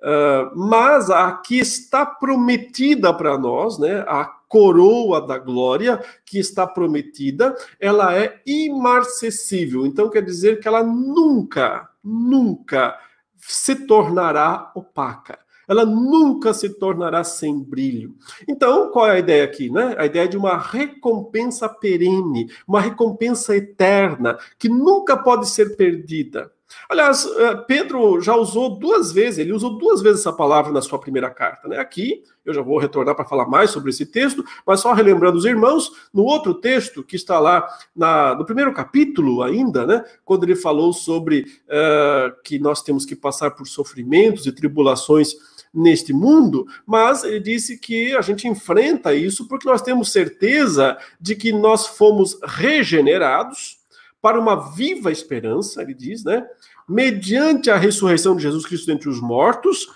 Uh, 0.00 0.56
mas 0.56 1.10
a 1.10 1.32
que 1.32 1.58
está 1.58 2.06
prometida 2.06 3.12
para 3.12 3.36
nós, 3.36 3.78
né, 3.78 4.04
a 4.06 4.37
coroa 4.48 5.20
da 5.20 5.38
glória 5.38 6.02
que 6.24 6.38
está 6.38 6.66
prometida, 6.66 7.54
ela 7.78 8.16
é 8.16 8.40
imarcessível. 8.46 9.86
Então 9.86 10.10
quer 10.10 10.22
dizer 10.22 10.58
que 10.60 10.66
ela 10.66 10.82
nunca, 10.82 11.88
nunca 12.02 12.98
se 13.36 13.86
tornará 13.86 14.72
opaca. 14.74 15.38
Ela 15.68 15.84
nunca 15.84 16.54
se 16.54 16.70
tornará 16.70 17.22
sem 17.22 17.62
brilho. 17.62 18.16
Então, 18.48 18.90
qual 18.90 19.06
é 19.06 19.10
a 19.10 19.18
ideia 19.18 19.44
aqui? 19.44 19.68
Né? 19.68 19.94
A 19.98 20.06
ideia 20.06 20.26
de 20.26 20.36
uma 20.36 20.56
recompensa 20.56 21.68
perene, 21.68 22.50
uma 22.66 22.80
recompensa 22.80 23.54
eterna, 23.54 24.38
que 24.58 24.66
nunca 24.66 25.14
pode 25.14 25.46
ser 25.46 25.76
perdida. 25.76 26.50
Aliás, 26.88 27.26
eh, 27.26 27.54
Pedro 27.66 28.20
já 28.20 28.34
usou 28.34 28.78
duas 28.78 29.12
vezes, 29.12 29.38
ele 29.38 29.52
usou 29.52 29.78
duas 29.78 30.00
vezes 30.00 30.20
essa 30.20 30.32
palavra 30.32 30.72
na 30.72 30.82
sua 30.82 30.98
primeira 30.98 31.30
carta. 31.30 31.68
Né? 31.68 31.78
Aqui, 31.78 32.22
eu 32.44 32.54
já 32.54 32.62
vou 32.62 32.78
retornar 32.78 33.14
para 33.14 33.24
falar 33.24 33.46
mais 33.46 33.70
sobre 33.70 33.90
esse 33.90 34.06
texto, 34.06 34.44
mas 34.66 34.80
só 34.80 34.92
relembrando 34.92 35.38
os 35.38 35.44
irmãos, 35.44 35.92
no 36.12 36.24
outro 36.24 36.54
texto 36.54 37.02
que 37.02 37.16
está 37.16 37.38
lá 37.38 37.68
na, 37.94 38.34
no 38.34 38.44
primeiro 38.44 38.72
capítulo 38.72 39.42
ainda, 39.42 39.86
né, 39.86 40.04
quando 40.24 40.44
ele 40.44 40.56
falou 40.56 40.92
sobre 40.92 41.46
uh, 41.66 42.42
que 42.42 42.58
nós 42.58 42.82
temos 42.82 43.04
que 43.04 43.14
passar 43.14 43.50
por 43.50 43.66
sofrimentos 43.66 44.46
e 44.46 44.52
tribulações 44.52 45.34
neste 45.72 46.12
mundo, 46.12 46.66
mas 46.86 47.24
ele 47.24 47.40
disse 47.40 47.78
que 47.78 48.16
a 48.16 48.22
gente 48.22 48.48
enfrenta 48.48 49.14
isso 49.14 49.46
porque 49.46 49.68
nós 49.68 49.82
temos 49.82 50.10
certeza 50.10 50.96
de 51.20 51.36
que 51.36 51.52
nós 51.52 51.86
fomos 51.86 52.38
regenerados 52.42 53.77
para 54.20 54.38
uma 54.38 54.72
viva 54.74 55.12
esperança, 55.12 55.82
ele 55.82 55.94
diz, 55.94 56.24
né? 56.24 56.46
Mediante 56.88 57.70
a 57.70 57.76
ressurreição 57.76 58.34
de 58.36 58.42
Jesus 58.42 58.66
Cristo 58.66 58.86
dentre 58.86 59.08
os 59.08 59.20
mortos, 59.20 59.86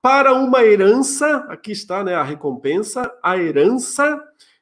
para 0.00 0.34
uma 0.34 0.64
herança, 0.64 1.46
aqui 1.48 1.70
está, 1.70 2.02
né, 2.02 2.14
a 2.14 2.22
recompensa, 2.22 3.10
a 3.22 3.38
herança 3.38 4.20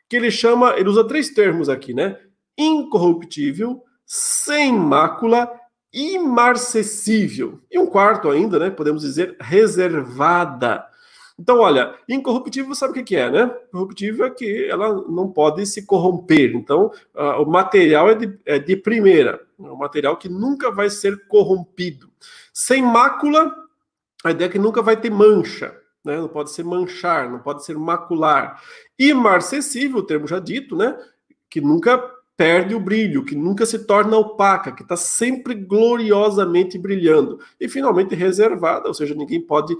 que 0.09 0.17
ele 0.17 0.31
chama, 0.31 0.75
ele 0.77 0.89
usa 0.89 1.03
três 1.05 1.31
termos 1.31 1.69
aqui, 1.69 1.95
né? 1.95 2.19
Incorruptível, 2.59 3.83
sem 4.05 4.73
mácula, 4.73 5.51
imarcessível. 5.93 7.61
E 7.71 7.79
um 7.79 7.87
quarto 7.87 8.29
ainda, 8.29 8.59
né, 8.59 8.71
podemos 8.71 9.03
dizer 9.03 9.37
reservada 9.41 10.85
então, 11.41 11.61
olha, 11.61 11.95
incorruptível 12.07 12.75
sabe 12.75 13.01
o 13.01 13.05
que 13.05 13.17
é, 13.17 13.31
né? 13.31 13.47
Corruptível 13.73 14.27
é 14.27 14.31
que 14.31 14.67
ela 14.67 14.93
não 15.09 15.27
pode 15.33 15.65
se 15.65 15.87
corromper. 15.87 16.55
Então, 16.55 16.93
uh, 17.15 17.43
o 17.43 17.51
material 17.51 18.11
é 18.11 18.15
de, 18.15 18.39
é 18.45 18.59
de 18.59 18.77
primeira, 18.77 19.41
é 19.59 19.63
um 19.63 19.77
material 19.77 20.19
que 20.19 20.29
nunca 20.29 20.71
vai 20.71 20.91
ser 20.91 21.27
corrompido. 21.29 22.11
Sem 22.53 22.83
mácula, 22.83 23.51
a 24.23 24.33
ideia 24.33 24.49
é 24.49 24.53
que 24.53 24.59
nunca 24.59 24.83
vai 24.83 24.99
ter 24.99 25.11
mancha, 25.11 25.75
né? 26.05 26.19
Não 26.19 26.29
pode 26.29 26.51
ser 26.51 26.63
manchar, 26.63 27.31
não 27.31 27.39
pode 27.39 27.65
ser 27.65 27.79
macular. 27.79 28.61
Imarcessível, 28.99 30.01
o 30.01 30.07
termo 30.07 30.27
já 30.27 30.39
dito, 30.39 30.77
né? 30.77 30.95
Que 31.49 31.63
nunca 31.63 31.99
perde 32.41 32.75
o 32.75 32.81
brilho, 32.81 33.23
que 33.23 33.35
nunca 33.35 33.67
se 33.67 33.81
torna 33.81 34.17
opaca, 34.17 34.73
que 34.73 34.81
está 34.83 34.97
sempre 34.97 35.55
gloriosamente 35.55 36.79
brilhando. 36.79 37.39
E 37.61 37.69
finalmente 37.69 38.15
reservada, 38.15 38.89
ou 38.89 38.95
seja, 38.95 39.15
ninguém 39.15 39.43
pode 39.43 39.77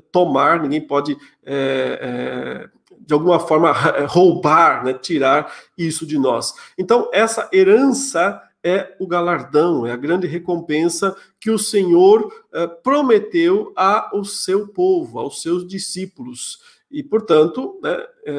tomar, 0.00 0.62
ninguém 0.62 0.80
pode, 0.80 1.16
é, 1.44 1.98
é, 2.00 2.68
de 3.00 3.12
alguma 3.12 3.38
forma, 3.38 3.72
roubar, 4.06 4.84
né, 4.84 4.94
tirar 4.94 5.52
isso 5.76 6.06
de 6.06 6.18
nós. 6.18 6.54
Então, 6.78 7.08
essa 7.12 7.48
herança 7.52 8.40
é 8.62 8.96
o 8.98 9.06
galardão, 9.06 9.86
é 9.86 9.92
a 9.92 9.96
grande 9.96 10.26
recompensa 10.26 11.14
que 11.38 11.50
o 11.50 11.58
Senhor 11.58 12.32
é, 12.52 12.66
prometeu 12.66 13.72
ao 13.76 14.24
seu 14.24 14.68
povo, 14.68 15.18
aos 15.18 15.42
seus 15.42 15.66
discípulos. 15.66 16.60
E, 16.94 17.02
portanto, 17.02 17.80
né, 17.82 18.06
é, 18.24 18.34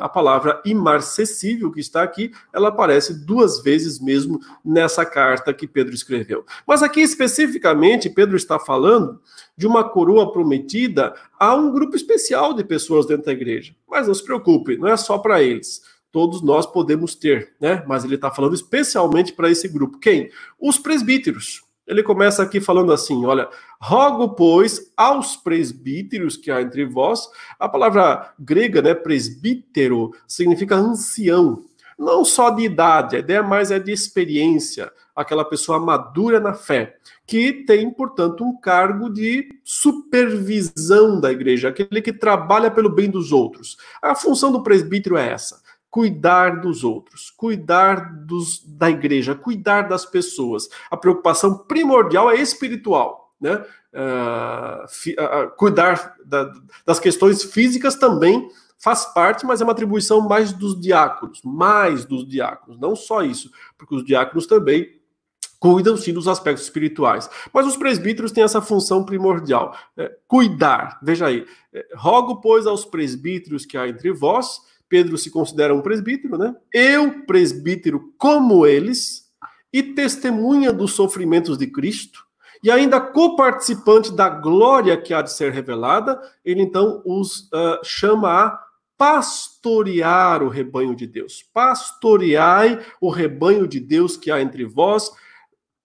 a 0.00 0.08
palavra 0.08 0.62
imarcessível 0.64 1.70
que 1.70 1.78
está 1.78 2.02
aqui, 2.02 2.30
ela 2.54 2.68
aparece 2.68 3.12
duas 3.26 3.62
vezes 3.62 4.00
mesmo 4.00 4.40
nessa 4.64 5.04
carta 5.04 5.52
que 5.52 5.68
Pedro 5.68 5.94
escreveu. 5.94 6.42
Mas 6.66 6.82
aqui 6.82 7.02
especificamente, 7.02 8.08
Pedro 8.08 8.34
está 8.34 8.58
falando 8.58 9.20
de 9.54 9.66
uma 9.66 9.84
coroa 9.84 10.32
prometida 10.32 11.14
a 11.38 11.54
um 11.54 11.70
grupo 11.70 11.94
especial 11.94 12.54
de 12.54 12.64
pessoas 12.64 13.04
dentro 13.04 13.26
da 13.26 13.32
igreja. 13.32 13.74
Mas 13.86 14.06
não 14.06 14.14
se 14.14 14.24
preocupe, 14.24 14.78
não 14.78 14.88
é 14.88 14.96
só 14.96 15.18
para 15.18 15.42
eles. 15.42 15.82
Todos 16.10 16.40
nós 16.40 16.64
podemos 16.64 17.14
ter, 17.14 17.52
né? 17.60 17.84
Mas 17.86 18.04
ele 18.04 18.14
está 18.14 18.30
falando 18.30 18.54
especialmente 18.54 19.34
para 19.34 19.50
esse 19.50 19.68
grupo. 19.68 19.98
Quem? 19.98 20.30
Os 20.58 20.78
presbíteros. 20.78 21.62
Ele 21.88 22.02
começa 22.02 22.42
aqui 22.42 22.60
falando 22.60 22.92
assim: 22.92 23.24
olha, 23.24 23.48
rogo, 23.80 24.34
pois, 24.34 24.92
aos 24.94 25.36
presbíteros 25.36 26.36
que 26.36 26.50
há 26.50 26.60
entre 26.60 26.84
vós. 26.84 27.26
A 27.58 27.68
palavra 27.68 28.32
grega, 28.38 28.82
né, 28.82 28.94
presbítero, 28.94 30.12
significa 30.26 30.76
ancião. 30.76 31.64
Não 31.98 32.24
só 32.24 32.50
de 32.50 32.62
idade, 32.62 33.16
a 33.16 33.18
ideia 33.18 33.42
mais 33.42 33.72
é 33.72 33.78
de 33.78 33.90
experiência, 33.90 34.92
aquela 35.16 35.44
pessoa 35.44 35.80
madura 35.80 36.38
na 36.38 36.54
fé, 36.54 36.96
que 37.26 37.52
tem, 37.52 37.90
portanto, 37.90 38.44
um 38.44 38.56
cargo 38.56 39.08
de 39.08 39.48
supervisão 39.64 41.20
da 41.20 41.32
igreja, 41.32 41.70
aquele 41.70 42.00
que 42.00 42.12
trabalha 42.12 42.70
pelo 42.70 42.88
bem 42.88 43.10
dos 43.10 43.32
outros. 43.32 43.76
A 44.00 44.14
função 44.14 44.52
do 44.52 44.62
presbítero 44.62 45.16
é 45.16 45.32
essa 45.32 45.60
cuidar 45.90 46.60
dos 46.60 46.84
outros, 46.84 47.30
cuidar 47.30 48.24
dos, 48.24 48.62
da 48.64 48.90
igreja, 48.90 49.34
cuidar 49.34 49.82
das 49.82 50.04
pessoas. 50.04 50.68
A 50.90 50.96
preocupação 50.96 51.58
primordial 51.58 52.30
é 52.30 52.36
espiritual, 52.36 53.34
né? 53.40 53.64
Uh, 53.90 54.88
fi, 54.88 55.12
uh, 55.12 55.50
cuidar 55.56 56.14
da, 56.24 56.52
das 56.84 57.00
questões 57.00 57.42
físicas 57.42 57.94
também 57.94 58.48
faz 58.78 59.06
parte, 59.06 59.46
mas 59.46 59.60
é 59.60 59.64
uma 59.64 59.72
atribuição 59.72 60.20
mais 60.20 60.52
dos 60.52 60.78
diáconos, 60.78 61.40
mais 61.42 62.04
dos 62.04 62.28
diáconos, 62.28 62.78
não 62.78 62.94
só 62.94 63.22
isso, 63.22 63.50
porque 63.76 63.94
os 63.94 64.04
diáconos 64.04 64.46
também 64.46 64.98
cuidam 65.58 65.96
sim 65.96 66.12
dos 66.12 66.28
aspectos 66.28 66.64
espirituais. 66.64 67.28
Mas 67.52 67.66
os 67.66 67.76
presbíteros 67.76 68.30
têm 68.30 68.44
essa 68.44 68.60
função 68.60 69.04
primordial, 69.04 69.76
é, 69.96 70.14
cuidar. 70.28 70.98
Veja 71.02 71.26
aí, 71.26 71.44
é, 71.72 71.86
rogo, 71.96 72.40
pois, 72.40 72.66
aos 72.66 72.84
presbíteros 72.84 73.66
que 73.66 73.76
há 73.76 73.88
entre 73.88 74.12
vós, 74.12 74.60
Pedro 74.88 75.18
se 75.18 75.30
considera 75.30 75.74
um 75.74 75.82
presbítero, 75.82 76.38
né? 76.38 76.54
Eu, 76.72 77.24
presbítero, 77.26 78.12
como 78.16 78.66
eles, 78.66 79.28
e 79.72 79.82
testemunha 79.82 80.72
dos 80.72 80.92
sofrimentos 80.92 81.58
de 81.58 81.66
Cristo, 81.66 82.26
e 82.62 82.70
ainda 82.70 83.00
coparticipante 83.00 84.12
da 84.12 84.28
glória 84.28 84.96
que 84.96 85.14
há 85.14 85.22
de 85.22 85.32
ser 85.32 85.52
revelada, 85.52 86.20
ele 86.44 86.62
então 86.62 87.02
os 87.04 87.42
uh, 87.52 87.78
chama 87.84 88.28
a 88.30 88.68
pastorear 88.96 90.42
o 90.42 90.48
rebanho 90.48 90.94
de 90.96 91.06
Deus. 91.06 91.44
Pastoreai 91.54 92.84
o 93.00 93.10
rebanho 93.10 93.68
de 93.68 93.78
Deus 93.78 94.16
que 94.16 94.30
há 94.30 94.40
entre 94.40 94.64
vós, 94.64 95.12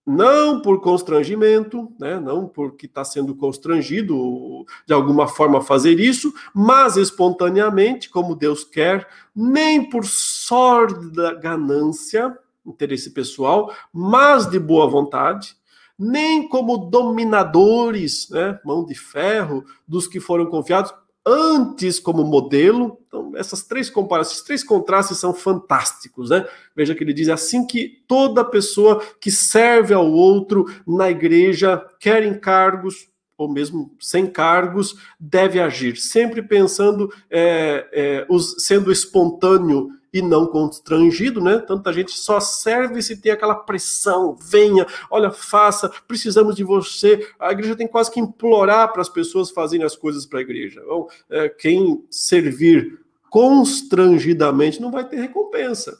não 0.05 0.61
por 0.61 0.81
constrangimento, 0.81 1.91
né, 1.99 2.19
não 2.19 2.47
porque 2.47 2.85
está 2.85 3.05
sendo 3.05 3.33
constrangido 3.35 4.65
de 4.85 4.93
alguma 4.93 5.27
forma 5.27 5.59
a 5.59 5.61
fazer 5.61 5.99
isso, 5.99 6.33
mas 6.53 6.97
espontaneamente, 6.97 8.09
como 8.09 8.35
Deus 8.35 8.63
quer, 8.63 9.07
nem 9.35 9.89
por 9.89 10.05
sorda 10.05 11.33
ganância, 11.35 12.37
interesse 12.65 13.11
pessoal, 13.11 13.73
mas 13.91 14.49
de 14.49 14.59
boa 14.59 14.87
vontade, 14.87 15.55
nem 15.97 16.47
como 16.47 16.89
dominadores, 16.89 18.29
né, 18.29 18.59
mão 18.65 18.85
de 18.85 18.95
ferro, 18.95 19.63
dos 19.87 20.07
que 20.07 20.19
foram 20.19 20.47
confiados, 20.47 20.93
antes 21.25 21.99
como 21.99 22.23
modelo. 22.23 22.97
Então, 23.07 23.22
essas 23.35 23.63
três 23.63 23.89
comparações, 23.89 24.33
esses 24.35 24.45
três 24.45 24.63
contrastes 24.63 25.17
são 25.17 25.33
fantásticos, 25.33 26.29
né? 26.29 26.45
Veja 26.75 26.95
que 26.95 27.03
ele 27.03 27.13
diz 27.13 27.29
assim 27.29 27.65
que 27.65 28.03
toda 28.07 28.43
pessoa 28.43 29.01
que 29.19 29.31
serve 29.31 29.93
ao 29.93 30.11
outro 30.11 30.65
na 30.87 31.09
igreja, 31.09 31.83
quer 31.99 32.23
em 32.23 32.39
cargos, 32.39 33.07
ou 33.37 33.51
mesmo 33.51 33.95
sem 33.99 34.27
cargos, 34.27 34.95
deve 35.19 35.59
agir, 35.59 35.97
sempre 35.97 36.41
pensando, 36.41 37.11
é, 37.29 37.87
é, 37.91 38.25
os, 38.29 38.55
sendo 38.59 38.91
espontâneo 38.91 39.89
e 40.13 40.21
não 40.21 40.45
constrangido, 40.45 41.41
né? 41.41 41.57
Tanta 41.57 41.91
gente 41.91 42.11
só 42.11 42.39
serve 42.39 43.01
se 43.01 43.19
tem 43.19 43.31
aquela 43.31 43.55
pressão, 43.55 44.37
venha, 44.39 44.85
olha, 45.09 45.31
faça, 45.31 45.91
precisamos 46.07 46.55
de 46.55 46.63
você. 46.63 47.27
A 47.39 47.51
igreja 47.51 47.75
tem 47.75 47.87
quase 47.87 48.11
que 48.11 48.19
implorar 48.19 48.93
para 48.93 49.01
as 49.01 49.09
pessoas 49.09 49.49
fazerem 49.49 49.85
as 49.85 49.95
coisas 49.95 50.25
para 50.25 50.37
a 50.37 50.43
igreja. 50.43 50.81
Então, 50.83 51.07
é, 51.31 51.49
quem 51.49 52.05
servir 52.11 53.02
constrangidamente 53.33 54.79
não 54.79 54.91
vai 54.91 55.09
ter 55.09 55.15
recompensa. 55.15 55.97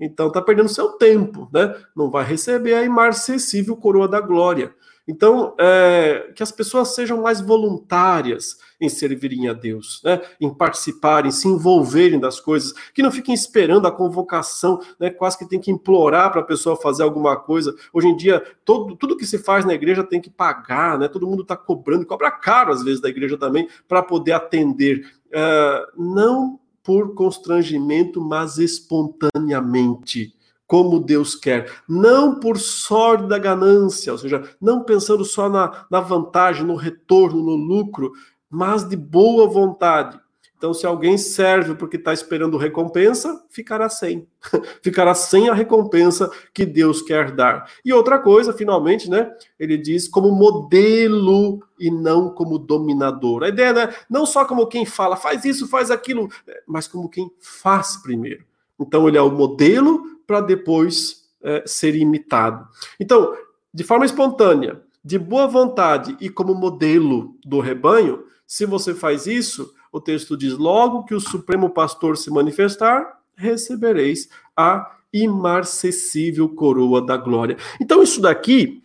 Então 0.00 0.28
está 0.28 0.40
perdendo 0.40 0.70
seu 0.70 0.92
tempo, 0.92 1.46
né? 1.52 1.74
Não 1.94 2.10
vai 2.10 2.24
receber 2.24 2.72
a 2.72 2.82
imarcessível 2.82 3.76
coroa 3.76 4.08
da 4.08 4.18
glória. 4.18 4.74
Então, 5.06 5.54
é, 5.58 6.32
que 6.34 6.42
as 6.42 6.50
pessoas 6.50 6.94
sejam 6.94 7.20
mais 7.20 7.42
voluntárias 7.42 8.56
em 8.80 8.88
servirem 8.88 9.46
a 9.48 9.52
Deus, 9.52 10.00
né? 10.04 10.22
em 10.40 10.48
participarem, 10.54 11.30
se 11.30 11.48
envolverem 11.48 12.18
das 12.18 12.40
coisas, 12.40 12.72
que 12.94 13.02
não 13.02 13.10
fiquem 13.10 13.34
esperando 13.34 13.86
a 13.86 13.92
convocação, 13.92 14.80
né? 14.98 15.10
quase 15.10 15.36
que 15.36 15.48
tem 15.48 15.60
que 15.60 15.70
implorar 15.70 16.30
para 16.30 16.40
a 16.40 16.44
pessoa 16.44 16.76
fazer 16.76 17.02
alguma 17.02 17.36
coisa. 17.36 17.74
Hoje 17.92 18.08
em 18.08 18.16
dia, 18.16 18.42
todo, 18.64 18.96
tudo 18.96 19.16
que 19.16 19.26
se 19.26 19.38
faz 19.38 19.66
na 19.66 19.74
igreja 19.74 20.02
tem 20.02 20.20
que 20.20 20.30
pagar, 20.30 20.98
né? 20.98 21.08
todo 21.08 21.26
mundo 21.26 21.42
está 21.42 21.56
cobrando, 21.56 22.06
cobra 22.06 22.30
caro 22.30 22.72
às 22.72 22.82
vezes 22.82 23.00
da 23.00 23.08
igreja 23.08 23.36
também, 23.36 23.68
para 23.86 24.02
poder 24.02 24.32
atender. 24.32 25.04
É, 25.30 25.86
não 25.96 26.58
por 26.90 27.14
constrangimento, 27.14 28.20
mas 28.20 28.58
espontaneamente 28.58 30.34
como 30.66 30.98
Deus 30.98 31.36
quer, 31.36 31.70
não 31.88 32.40
por 32.40 32.58
sorte 32.58 33.28
da 33.28 33.38
ganância, 33.38 34.10
ou 34.10 34.18
seja, 34.18 34.42
não 34.60 34.82
pensando 34.82 35.24
só 35.24 35.48
na, 35.48 35.86
na 35.88 36.00
vantagem, 36.00 36.66
no 36.66 36.74
retorno, 36.74 37.44
no 37.44 37.54
lucro, 37.54 38.10
mas 38.50 38.88
de 38.88 38.96
boa 38.96 39.46
vontade. 39.46 40.18
Então, 40.60 40.74
se 40.74 40.84
alguém 40.84 41.16
serve 41.16 41.74
porque 41.74 41.96
está 41.96 42.12
esperando 42.12 42.58
recompensa, 42.58 43.42
ficará 43.48 43.88
sem. 43.88 44.28
ficará 44.84 45.14
sem 45.14 45.48
a 45.48 45.54
recompensa 45.54 46.30
que 46.52 46.66
Deus 46.66 47.00
quer 47.00 47.30
dar. 47.30 47.66
E 47.82 47.94
outra 47.94 48.18
coisa, 48.18 48.52
finalmente, 48.52 49.08
né? 49.08 49.32
Ele 49.58 49.78
diz 49.78 50.06
como 50.06 50.30
modelo 50.30 51.64
e 51.78 51.90
não 51.90 52.28
como 52.28 52.58
dominador. 52.58 53.42
A 53.42 53.48
ideia, 53.48 53.72
né? 53.72 53.94
Não 54.10 54.26
só 54.26 54.44
como 54.44 54.66
quem 54.66 54.84
fala, 54.84 55.16
faz 55.16 55.46
isso, 55.46 55.66
faz 55.66 55.90
aquilo, 55.90 56.28
mas 56.66 56.86
como 56.86 57.08
quem 57.08 57.32
faz 57.40 57.96
primeiro. 57.96 58.44
Então, 58.78 59.08
ele 59.08 59.16
é 59.16 59.22
o 59.22 59.30
modelo 59.30 60.02
para 60.26 60.42
depois 60.42 61.26
é, 61.42 61.62
ser 61.64 61.96
imitado. 61.96 62.68
Então, 63.00 63.34
de 63.72 63.82
forma 63.82 64.04
espontânea, 64.04 64.82
de 65.02 65.18
boa 65.18 65.46
vontade 65.46 66.18
e 66.20 66.28
como 66.28 66.54
modelo 66.54 67.34
do 67.46 67.60
rebanho, 67.60 68.24
se 68.46 68.66
você 68.66 68.94
faz 68.94 69.26
isso, 69.26 69.72
o 69.92 70.00
texto 70.00 70.36
diz: 70.36 70.56
logo 70.56 71.04
que 71.04 71.14
o 71.14 71.20
Supremo 71.20 71.70
Pastor 71.70 72.16
se 72.16 72.30
manifestar, 72.30 73.20
recebereis 73.34 74.28
a 74.56 74.96
imarcessível 75.12 76.48
coroa 76.48 77.04
da 77.04 77.16
glória. 77.16 77.56
Então, 77.80 78.02
isso 78.02 78.20
daqui 78.20 78.82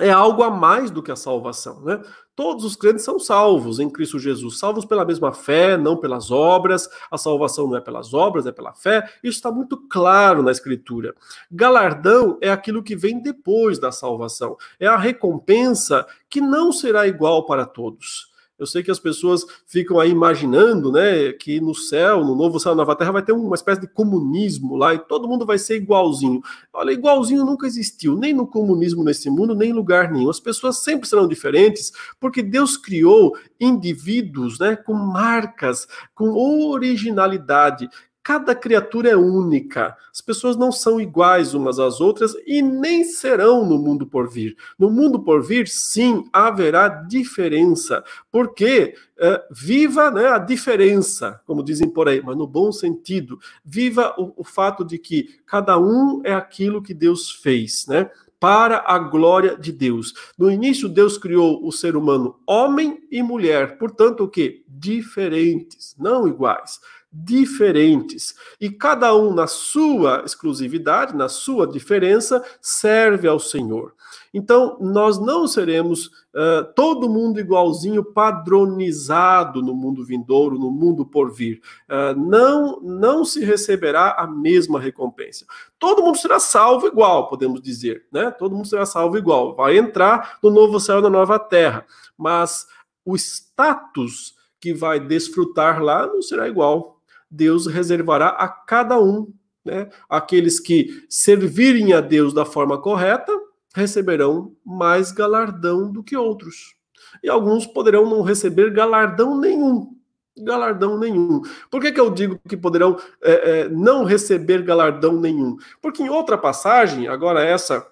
é 0.00 0.10
algo 0.10 0.42
a 0.42 0.50
mais 0.50 0.90
do 0.90 1.02
que 1.02 1.12
a 1.12 1.16
salvação, 1.16 1.80
né? 1.82 2.00
Todos 2.36 2.64
os 2.64 2.74
crentes 2.74 3.04
são 3.04 3.16
salvos 3.16 3.78
em 3.78 3.88
Cristo 3.88 4.18
Jesus, 4.18 4.58
salvos 4.58 4.84
pela 4.84 5.04
mesma 5.04 5.32
fé, 5.32 5.76
não 5.76 5.96
pelas 5.96 6.32
obras. 6.32 6.88
A 7.08 7.16
salvação 7.16 7.68
não 7.68 7.76
é 7.76 7.80
pelas 7.80 8.12
obras, 8.12 8.44
é 8.44 8.50
pela 8.50 8.74
fé. 8.74 9.08
Isso 9.22 9.36
está 9.36 9.52
muito 9.52 9.76
claro 9.88 10.42
na 10.42 10.50
Escritura. 10.50 11.14
Galardão 11.48 12.36
é 12.40 12.50
aquilo 12.50 12.82
que 12.82 12.96
vem 12.96 13.22
depois 13.22 13.78
da 13.78 13.92
salvação, 13.92 14.56
é 14.80 14.86
a 14.88 14.96
recompensa 14.96 16.04
que 16.28 16.40
não 16.40 16.72
será 16.72 17.06
igual 17.06 17.46
para 17.46 17.64
todos. 17.64 18.33
Eu 18.64 18.66
sei 18.66 18.82
que 18.82 18.90
as 18.90 18.98
pessoas 18.98 19.44
ficam 19.66 20.00
aí 20.00 20.10
imaginando, 20.10 20.90
né, 20.90 21.32
que 21.34 21.60
no 21.60 21.74
céu, 21.74 22.24
no 22.24 22.34
novo 22.34 22.58
céu, 22.58 22.72
na 22.72 22.78
nova 22.78 22.96
terra, 22.96 23.12
vai 23.12 23.22
ter 23.22 23.32
uma 23.32 23.54
espécie 23.54 23.82
de 23.82 23.86
comunismo 23.86 24.74
lá 24.74 24.94
e 24.94 24.98
todo 24.98 25.28
mundo 25.28 25.44
vai 25.44 25.58
ser 25.58 25.76
igualzinho. 25.76 26.40
Olha, 26.72 26.90
igualzinho 26.90 27.44
nunca 27.44 27.66
existiu, 27.66 28.16
nem 28.16 28.32
no 28.32 28.46
comunismo 28.46 29.04
nesse 29.04 29.28
mundo, 29.28 29.54
nem 29.54 29.68
em 29.68 29.74
lugar 29.74 30.10
nenhum. 30.10 30.30
As 30.30 30.40
pessoas 30.40 30.78
sempre 30.78 31.06
serão 31.06 31.28
diferentes, 31.28 31.92
porque 32.18 32.42
Deus 32.42 32.78
criou 32.78 33.36
indivíduos, 33.60 34.58
né, 34.58 34.74
com 34.76 34.94
marcas, 34.94 35.86
com 36.14 36.32
originalidade, 36.70 37.90
Cada 38.24 38.54
criatura 38.54 39.10
é 39.10 39.16
única. 39.16 39.94
As 40.10 40.22
pessoas 40.22 40.56
não 40.56 40.72
são 40.72 40.98
iguais 40.98 41.52
umas 41.52 41.78
às 41.78 42.00
outras 42.00 42.34
e 42.46 42.62
nem 42.62 43.04
serão 43.04 43.66
no 43.66 43.78
mundo 43.78 44.06
por 44.06 44.30
vir. 44.30 44.56
No 44.78 44.88
mundo 44.88 45.20
por 45.20 45.42
vir, 45.42 45.68
sim, 45.68 46.24
haverá 46.32 46.88
diferença. 46.88 48.02
Porque 48.32 48.94
é, 49.18 49.44
viva 49.50 50.10
né, 50.10 50.28
a 50.28 50.38
diferença, 50.38 51.38
como 51.46 51.62
dizem 51.62 51.90
por 51.90 52.08
aí, 52.08 52.22
mas 52.24 52.34
no 52.34 52.46
bom 52.46 52.72
sentido. 52.72 53.38
Viva 53.62 54.14
o, 54.16 54.32
o 54.38 54.42
fato 54.42 54.86
de 54.86 54.96
que 54.96 55.38
cada 55.44 55.78
um 55.78 56.22
é 56.24 56.32
aquilo 56.32 56.82
que 56.82 56.94
Deus 56.94 57.30
fez, 57.30 57.86
né? 57.86 58.10
para 58.40 58.84
a 58.86 58.98
glória 58.98 59.56
de 59.56 59.72
Deus. 59.72 60.12
No 60.36 60.50
início, 60.50 60.86
Deus 60.86 61.16
criou 61.16 61.66
o 61.66 61.72
ser 61.72 61.96
humano 61.96 62.36
homem 62.46 63.02
e 63.10 63.22
mulher, 63.22 63.78
portanto, 63.78 64.24
o 64.24 64.28
que? 64.28 64.62
Diferentes, 64.68 65.94
não 65.98 66.28
iguais 66.28 66.78
diferentes. 67.16 68.34
E 68.60 68.68
cada 68.68 69.14
um, 69.14 69.32
na 69.32 69.46
sua 69.46 70.24
exclusividade, 70.26 71.14
na 71.14 71.28
sua 71.28 71.64
diferença, 71.64 72.44
serve 72.60 73.28
ao 73.28 73.38
Senhor. 73.38 73.94
Então, 74.32 74.76
nós 74.80 75.16
não 75.20 75.46
seremos 75.46 76.06
uh, 76.06 76.64
todo 76.74 77.08
mundo 77.08 77.38
igualzinho, 77.38 78.02
padronizado 78.02 79.62
no 79.62 79.72
mundo 79.72 80.04
vindouro, 80.04 80.58
no 80.58 80.72
mundo 80.72 81.06
por 81.06 81.32
vir. 81.32 81.60
Uh, 81.88 82.18
não, 82.18 82.80
não 82.80 83.24
se 83.24 83.44
receberá 83.44 84.16
a 84.18 84.26
mesma 84.26 84.80
recompensa. 84.80 85.46
Todo 85.78 86.02
mundo 86.02 86.18
será 86.18 86.40
salvo 86.40 86.88
igual, 86.88 87.28
podemos 87.28 87.62
dizer, 87.62 88.06
né? 88.10 88.32
Todo 88.32 88.56
mundo 88.56 88.66
será 88.66 88.84
salvo 88.84 89.16
igual. 89.16 89.54
Vai 89.54 89.78
entrar 89.78 90.38
no 90.42 90.50
novo 90.50 90.80
céu 90.80 91.00
na 91.00 91.10
nova 91.10 91.38
terra. 91.38 91.86
Mas 92.18 92.66
o 93.04 93.14
status 93.14 94.34
que 94.60 94.74
vai 94.74 94.98
desfrutar 94.98 95.80
lá 95.80 96.06
não 96.06 96.22
será 96.22 96.48
igual 96.48 96.94
Deus 97.34 97.66
reservará 97.66 98.28
a 98.28 98.48
cada 98.48 99.00
um. 99.00 99.32
Né? 99.64 99.88
Aqueles 100.08 100.60
que 100.60 101.04
servirem 101.08 101.92
a 101.92 102.00
Deus 102.00 102.32
da 102.32 102.44
forma 102.44 102.80
correta 102.80 103.32
receberão 103.74 104.54
mais 104.64 105.10
galardão 105.10 105.90
do 105.90 106.02
que 106.02 106.16
outros. 106.16 106.76
E 107.22 107.28
alguns 107.28 107.66
poderão 107.66 108.08
não 108.08 108.22
receber 108.22 108.70
galardão 108.70 109.38
nenhum. 109.38 109.96
Galardão 110.38 110.98
nenhum. 110.98 111.42
Por 111.70 111.80
que, 111.80 111.92
que 111.92 112.00
eu 112.00 112.10
digo 112.10 112.40
que 112.48 112.56
poderão 112.56 112.96
é, 113.22 113.32
é, 113.32 113.68
não 113.68 114.04
receber 114.04 114.62
galardão 114.62 115.20
nenhum? 115.20 115.56
Porque 115.80 116.02
em 116.02 116.08
outra 116.08 116.38
passagem, 116.38 117.08
agora 117.08 117.44
essa 117.44 117.86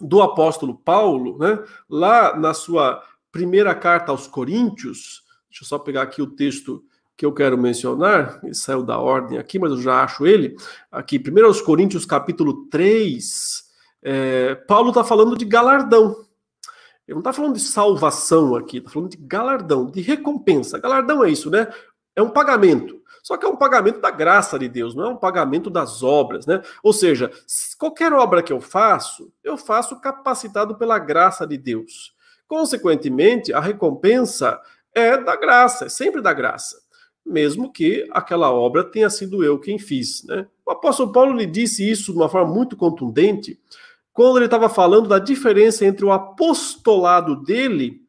do 0.00 0.22
apóstolo 0.22 0.74
Paulo, 0.74 1.38
né, 1.38 1.58
lá 1.88 2.36
na 2.36 2.54
sua 2.54 3.02
primeira 3.30 3.74
carta 3.74 4.10
aos 4.10 4.26
Coríntios, 4.26 5.22
deixa 5.48 5.64
eu 5.64 5.68
só 5.68 5.78
pegar 5.78 6.02
aqui 6.02 6.22
o 6.22 6.26
texto 6.26 6.84
que 7.22 7.26
eu 7.26 7.32
quero 7.32 7.56
mencionar, 7.56 8.40
ele 8.42 8.52
saiu 8.52 8.82
da 8.82 8.98
ordem 8.98 9.38
aqui, 9.38 9.56
mas 9.56 9.70
eu 9.70 9.80
já 9.80 10.02
acho 10.02 10.26
ele, 10.26 10.56
aqui, 10.90 11.22
1 11.24 11.64
Coríntios 11.64 12.04
capítulo 12.04 12.66
3, 12.66 13.62
é, 14.02 14.56
Paulo 14.56 14.88
está 14.88 15.04
falando 15.04 15.36
de 15.36 15.44
galardão. 15.44 16.16
Ele 17.06 17.14
não 17.14 17.20
está 17.20 17.32
falando 17.32 17.54
de 17.54 17.60
salvação 17.60 18.56
aqui, 18.56 18.78
está 18.78 18.90
falando 18.90 19.10
de 19.10 19.18
galardão, 19.18 19.88
de 19.88 20.00
recompensa. 20.00 20.80
Galardão 20.80 21.22
é 21.22 21.30
isso, 21.30 21.48
né? 21.48 21.72
É 22.16 22.20
um 22.20 22.28
pagamento. 22.28 23.00
Só 23.22 23.36
que 23.36 23.46
é 23.46 23.48
um 23.48 23.54
pagamento 23.54 24.00
da 24.00 24.10
graça 24.10 24.58
de 24.58 24.68
Deus, 24.68 24.92
não 24.92 25.04
é 25.04 25.08
um 25.10 25.16
pagamento 25.16 25.70
das 25.70 26.02
obras, 26.02 26.44
né? 26.44 26.60
Ou 26.82 26.92
seja, 26.92 27.30
qualquer 27.78 28.12
obra 28.12 28.42
que 28.42 28.52
eu 28.52 28.60
faço, 28.60 29.32
eu 29.44 29.56
faço 29.56 30.00
capacitado 30.00 30.76
pela 30.76 30.98
graça 30.98 31.46
de 31.46 31.56
Deus. 31.56 32.16
Consequentemente, 32.48 33.52
a 33.52 33.60
recompensa 33.60 34.60
é 34.92 35.16
da 35.16 35.36
graça, 35.36 35.84
é 35.84 35.88
sempre 35.88 36.20
da 36.20 36.32
graça 36.32 36.81
mesmo 37.24 37.72
que 37.72 38.08
aquela 38.10 38.52
obra 38.52 38.84
tenha 38.84 39.08
sido 39.08 39.44
eu 39.44 39.58
quem 39.58 39.78
fiz. 39.78 40.24
Né? 40.24 40.46
O 40.66 40.70
apóstolo 40.70 41.12
Paulo 41.12 41.36
lhe 41.36 41.46
disse 41.46 41.88
isso 41.88 42.12
de 42.12 42.18
uma 42.18 42.28
forma 42.28 42.52
muito 42.52 42.76
contundente 42.76 43.58
quando 44.12 44.38
ele 44.38 44.44
estava 44.44 44.68
falando 44.68 45.08
da 45.08 45.18
diferença 45.18 45.86
entre 45.86 46.04
o 46.04 46.12
apostolado 46.12 47.36
dele 47.36 48.02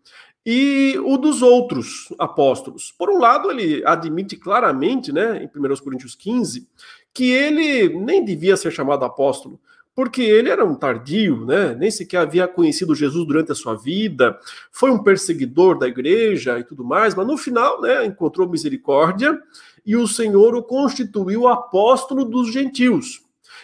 e 0.45 0.99
o 1.05 1.17
dos 1.17 1.41
outros 1.41 2.13
apóstolos. 2.19 2.93
Por 2.97 3.09
um 3.09 3.17
lado, 3.17 3.49
ele 3.49 3.81
admite 3.85 4.35
claramente, 4.35 5.11
né, 5.13 5.41
em 5.43 5.47
1 5.47 5.75
Coríntios 5.81 6.15
15, 6.15 6.67
que 7.13 7.31
ele 7.31 7.89
nem 7.97 8.25
devia 8.25 8.57
ser 8.57 8.71
chamado 8.71 9.05
apóstolo, 9.05 9.59
porque 9.95 10.21
ele 10.21 10.49
era 10.49 10.65
um 10.65 10.75
tardio, 10.75 11.45
né? 11.45 11.75
Nem 11.75 11.91
sequer 11.91 12.21
havia 12.21 12.47
conhecido 12.47 12.95
Jesus 12.95 13.25
durante 13.27 13.51
a 13.51 13.55
sua 13.55 13.75
vida, 13.75 14.39
foi 14.71 14.89
um 14.89 15.03
perseguidor 15.03 15.77
da 15.77 15.87
igreja 15.87 16.57
e 16.59 16.63
tudo 16.63 16.83
mais, 16.83 17.13
mas 17.13 17.27
no 17.27 17.37
final, 17.37 17.79
né, 17.81 18.05
encontrou 18.05 18.49
misericórdia 18.49 19.39
e 19.85 19.95
o 19.95 20.07
Senhor 20.07 20.55
o 20.55 20.63
constituiu 20.63 21.47
apóstolo 21.47 22.25
dos 22.25 22.51
gentios. 22.51 23.21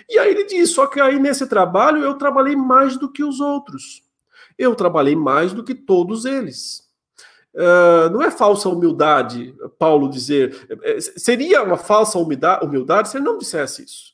E 0.08 0.20
aí 0.20 0.30
ele 0.30 0.46
diz: 0.46 0.72
só 0.72 0.86
que 0.86 1.00
aí 1.00 1.20
nesse 1.20 1.48
trabalho 1.48 2.04
eu 2.04 2.14
trabalhei 2.14 2.56
mais 2.56 2.98
do 2.98 3.12
que 3.12 3.24
os 3.24 3.40
outros. 3.40 4.04
Eu 4.58 4.76
trabalhei 4.76 5.16
mais 5.16 5.54
do 5.54 5.64
que 5.64 5.74
todos 5.74 6.26
eles. 6.26 6.88
Uh, 7.56 8.10
não 8.12 8.22
é 8.22 8.30
falsa 8.30 8.70
humildade, 8.70 9.56
Paulo 9.80 10.10
dizer. 10.10 10.68
É, 10.84 11.00
seria 11.02 11.64
uma 11.64 11.78
falsa 11.78 12.20
humildade 12.20 13.10
se 13.10 13.18
ele 13.18 13.26
não 13.26 13.38
dissesse 13.38 13.84
isso. 13.84 14.14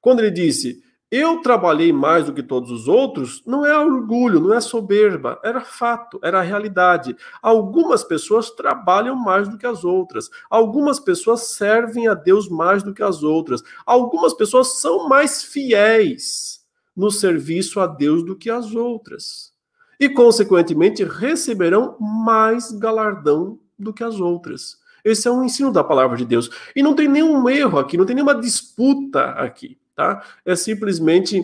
Quando 0.00 0.20
ele 0.20 0.30
disse, 0.30 0.84
eu 1.10 1.40
trabalhei 1.40 1.92
mais 1.92 2.26
do 2.26 2.32
que 2.32 2.42
todos 2.42 2.70
os 2.70 2.88
outros, 2.88 3.42
não 3.46 3.64
é 3.64 3.78
orgulho, 3.78 4.40
não 4.40 4.52
é 4.52 4.60
soberba, 4.60 5.38
era 5.44 5.60
fato, 5.60 6.18
era 6.22 6.42
realidade. 6.42 7.16
Algumas 7.40 8.02
pessoas 8.02 8.50
trabalham 8.50 9.14
mais 9.14 9.48
do 9.48 9.56
que 9.56 9.66
as 9.66 9.84
outras, 9.84 10.28
algumas 10.50 10.98
pessoas 10.98 11.54
servem 11.54 12.08
a 12.08 12.14
Deus 12.14 12.48
mais 12.48 12.82
do 12.82 12.92
que 12.92 13.04
as 13.04 13.22
outras, 13.22 13.62
algumas 13.84 14.34
pessoas 14.34 14.80
são 14.80 15.08
mais 15.08 15.44
fiéis 15.44 16.64
no 16.96 17.10
serviço 17.10 17.78
a 17.78 17.86
Deus 17.86 18.24
do 18.24 18.34
que 18.34 18.50
as 18.50 18.74
outras. 18.74 19.52
E, 20.00 20.08
consequentemente, 20.08 21.04
receberão 21.04 21.96
mais 22.00 22.72
galardão 22.72 23.60
do 23.78 23.92
que 23.92 24.02
as 24.02 24.18
outras. 24.18 24.76
Esse 25.04 25.28
é 25.28 25.30
um 25.30 25.44
ensino 25.44 25.72
da 25.72 25.84
palavra 25.84 26.16
de 26.16 26.24
Deus. 26.24 26.50
E 26.74 26.82
não 26.82 26.94
tem 26.94 27.06
nenhum 27.06 27.48
erro 27.48 27.78
aqui, 27.78 27.96
não 27.96 28.04
tem 28.04 28.16
nenhuma 28.16 28.34
disputa 28.34 29.30
aqui 29.30 29.78
tá? 29.96 30.22
É 30.44 30.54
simplesmente 30.54 31.42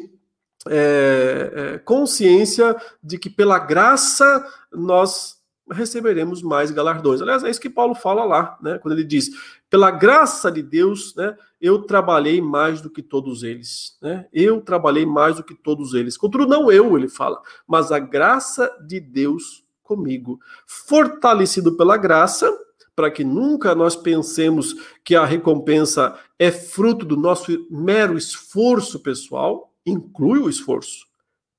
é, 0.69 1.53
é, 1.55 1.79
consciência 1.79 2.77
de 3.03 3.19
que 3.19 3.29
pela 3.29 3.59
graça 3.59 4.47
nós 4.73 5.41
receberemos 5.71 6.43
mais 6.43 6.71
galardões. 6.71 7.23
Aliás, 7.23 7.43
é 7.43 7.51
isso 7.51 7.61
que 7.61 7.71
Paulo 7.71 7.95
fala 7.95 8.25
lá, 8.25 8.59
né? 8.63 8.79
Quando 8.79 8.93
ele 8.93 9.05
diz: 9.05 9.31
pela 9.71 9.91
graça 9.91 10.53
de 10.53 10.63
Deus, 10.63 11.15
né? 11.17 11.37
Eu 11.61 11.83
trabalhei 11.83 12.41
mais 12.41 12.81
do 12.81 12.91
que 12.91 13.03
todos 13.03 13.43
eles, 13.43 13.97
né? 14.03 14.27
Eu 14.33 14.61
trabalhei 14.61 15.07
mais 15.07 15.37
do 15.37 15.45
que 15.45 15.55
todos 15.55 15.95
eles. 15.95 16.17
Contudo, 16.17 16.47
não 16.47 16.71
eu, 16.71 16.97
ele 16.97 17.09
fala, 17.09 17.41
mas 17.67 17.91
a 17.91 17.99
graça 17.99 18.71
de 18.87 19.01
Deus 19.01 19.65
comigo, 19.83 20.41
fortalecido 20.67 21.77
pela 21.77 21.97
graça 21.97 22.51
para 22.95 23.11
que 23.11 23.25
nunca 23.25 23.75
nós 23.75 23.97
pensemos 23.97 24.75
que 25.05 25.15
a 25.15 25.25
recompensa 25.25 26.19
é 26.39 26.51
fruto 26.51 27.07
do 27.07 27.17
nosso 27.17 27.67
mero 27.71 28.17
esforço 28.17 29.01
pessoal, 29.01 29.73
inclui 29.87 30.41
o 30.41 30.49
esforço. 30.49 31.07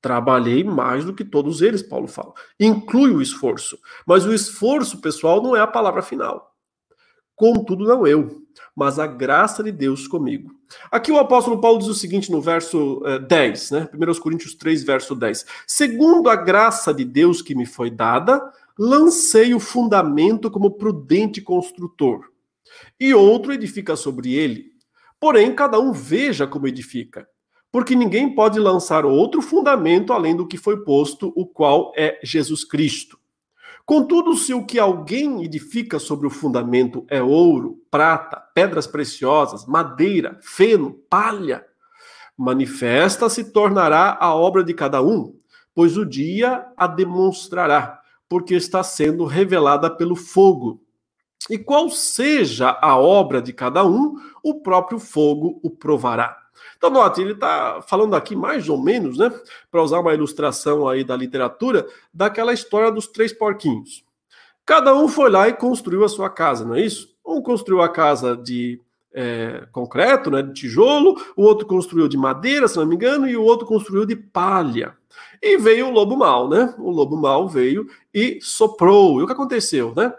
Trabalhei 0.01 0.63
mais 0.63 1.05
do 1.05 1.13
que 1.13 1.23
todos 1.23 1.61
eles, 1.61 1.81
Paulo 1.81 2.07
fala. 2.07 2.33
Inclui 2.59 3.11
o 3.11 3.21
esforço. 3.21 3.79
Mas 4.05 4.25
o 4.25 4.33
esforço 4.33 4.99
pessoal 4.99 5.41
não 5.41 5.55
é 5.55 5.61
a 5.61 5.67
palavra 5.67 6.01
final. 6.01 6.53
Contudo, 7.35 7.85
não 7.85 8.05
eu, 8.05 8.43
mas 8.75 8.99
a 8.99 9.07
graça 9.07 9.63
de 9.63 9.71
Deus 9.71 10.07
comigo. 10.07 10.51
Aqui 10.91 11.11
o 11.11 11.17
apóstolo 11.17 11.59
Paulo 11.59 11.79
diz 11.79 11.87
o 11.87 11.93
seguinte 11.93 12.31
no 12.31 12.41
verso 12.41 13.01
eh, 13.05 13.19
10, 13.19 13.71
né? 13.71 13.89
1 13.93 14.19
Coríntios 14.19 14.53
3, 14.53 14.83
verso 14.83 15.15
10. 15.15 15.45
Segundo 15.65 16.29
a 16.29 16.35
graça 16.35 16.93
de 16.93 17.03
Deus 17.03 17.41
que 17.41 17.55
me 17.55 17.65
foi 17.65 17.89
dada, 17.89 18.51
lancei 18.77 19.53
o 19.53 19.59
fundamento 19.59 20.49
como 20.49 20.71
prudente 20.71 21.41
construtor, 21.41 22.29
e 22.99 23.13
outro 23.13 23.53
edifica 23.53 23.95
sobre 23.95 24.33
ele. 24.33 24.73
Porém, 25.19 25.53
cada 25.55 25.79
um 25.79 25.91
veja 25.91 26.45
como 26.47 26.67
edifica, 26.67 27.27
porque 27.71 27.95
ninguém 27.95 28.33
pode 28.35 28.59
lançar 28.59 29.05
outro 29.05 29.41
fundamento 29.41 30.11
além 30.11 30.35
do 30.35 30.47
que 30.47 30.57
foi 30.57 30.83
posto, 30.83 31.31
o 31.35 31.45
qual 31.45 31.91
é 31.95 32.19
Jesus 32.23 32.63
Cristo. 32.63 33.17
Contudo, 33.85 34.35
se 34.35 34.53
o 34.53 34.65
que 34.65 34.79
alguém 34.79 35.43
edifica 35.43 35.99
sobre 35.99 36.25
o 36.25 36.29
fundamento 36.29 37.05
é 37.09 37.21
ouro, 37.21 37.81
prata, 37.91 38.41
pedras 38.53 38.87
preciosas, 38.87 39.65
madeira, 39.65 40.39
feno, 40.41 40.93
palha, 41.09 41.65
manifesta 42.37 43.29
se 43.29 43.51
tornará 43.51 44.17
a 44.19 44.33
obra 44.33 44.63
de 44.63 44.73
cada 44.73 45.01
um, 45.01 45.35
pois 45.75 45.97
o 45.97 46.05
dia 46.05 46.65
a 46.77 46.87
demonstrará 46.87 48.02
porque 48.33 48.55
está 48.55 48.81
sendo 48.81 49.25
revelada 49.25 49.91
pelo 49.91 50.15
fogo. 50.15 50.81
E 51.47 51.55
qual 51.55 51.87
seja 51.91 52.75
a 52.81 52.97
obra 52.97 53.39
de 53.39 53.53
cada 53.53 53.85
um, 53.85 54.15
o 54.41 54.55
próprio 54.55 54.97
fogo 54.97 55.59
o 55.61 55.69
provará. 55.69 56.35
Então, 56.75 56.89
note, 56.89 57.21
ele 57.21 57.33
está 57.33 57.79
falando 57.83 58.15
aqui 58.15 58.35
mais 58.35 58.67
ou 58.69 58.81
menos, 58.81 59.19
né, 59.19 59.31
para 59.69 59.83
usar 59.83 59.99
uma 59.99 60.15
ilustração 60.15 60.87
aí 60.87 61.03
da 61.03 61.15
literatura, 61.15 61.85
daquela 62.11 62.53
história 62.53 62.91
dos 62.91 63.05
três 63.05 63.31
porquinhos. 63.31 64.03
Cada 64.65 64.95
um 64.95 65.07
foi 65.07 65.29
lá 65.29 65.47
e 65.47 65.53
construiu 65.53 66.03
a 66.03 66.09
sua 66.09 66.27
casa, 66.27 66.65
não 66.65 66.73
é 66.73 66.81
isso? 66.81 67.15
Um 67.23 67.39
construiu 67.39 67.83
a 67.83 67.89
casa 67.89 68.35
de 68.35 68.81
é, 69.13 69.67
concreto, 69.71 70.31
né, 70.31 70.41
de 70.41 70.53
tijolo, 70.53 71.21
o 71.37 71.43
outro 71.43 71.67
construiu 71.67 72.07
de 72.07 72.17
madeira, 72.17 72.67
se 72.67 72.77
não 72.77 72.85
me 72.87 72.95
engano, 72.95 73.27
e 73.27 73.37
o 73.37 73.43
outro 73.43 73.67
construiu 73.67 74.07
de 74.07 74.15
palha. 74.15 74.97
E 75.41 75.57
veio 75.57 75.87
o 75.87 75.91
lobo 75.91 76.15
mal, 76.15 76.49
né? 76.49 76.73
O 76.77 76.89
lobo 76.89 77.17
mal 77.17 77.47
veio 77.47 77.87
e 78.13 78.39
soprou. 78.41 79.19
E 79.19 79.23
o 79.23 79.27
que 79.27 79.33
aconteceu, 79.33 79.93
né? 79.95 80.13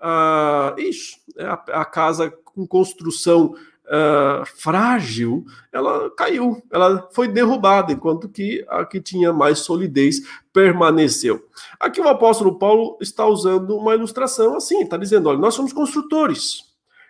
Ah, 0.00 0.74
ixi, 0.78 1.20
é 1.36 1.44
a, 1.44 1.52
a 1.80 1.84
casa 1.84 2.32
com 2.44 2.66
construção 2.66 3.54
uh, 3.90 4.46
frágil, 4.56 5.44
ela 5.72 6.10
caiu, 6.10 6.62
ela 6.70 7.08
foi 7.12 7.28
derrubada, 7.28 7.92
enquanto 7.92 8.28
que 8.28 8.64
a 8.68 8.84
que 8.84 9.00
tinha 9.00 9.32
mais 9.32 9.58
solidez 9.58 10.20
permaneceu. 10.52 11.44
Aqui 11.78 12.00
o 12.00 12.08
apóstolo 12.08 12.58
Paulo 12.58 12.96
está 13.00 13.26
usando 13.26 13.76
uma 13.76 13.94
ilustração 13.94 14.56
assim, 14.56 14.82
está 14.82 14.96
dizendo: 14.96 15.28
olha, 15.28 15.38
nós 15.38 15.54
somos 15.54 15.72
construtores, 15.72 16.62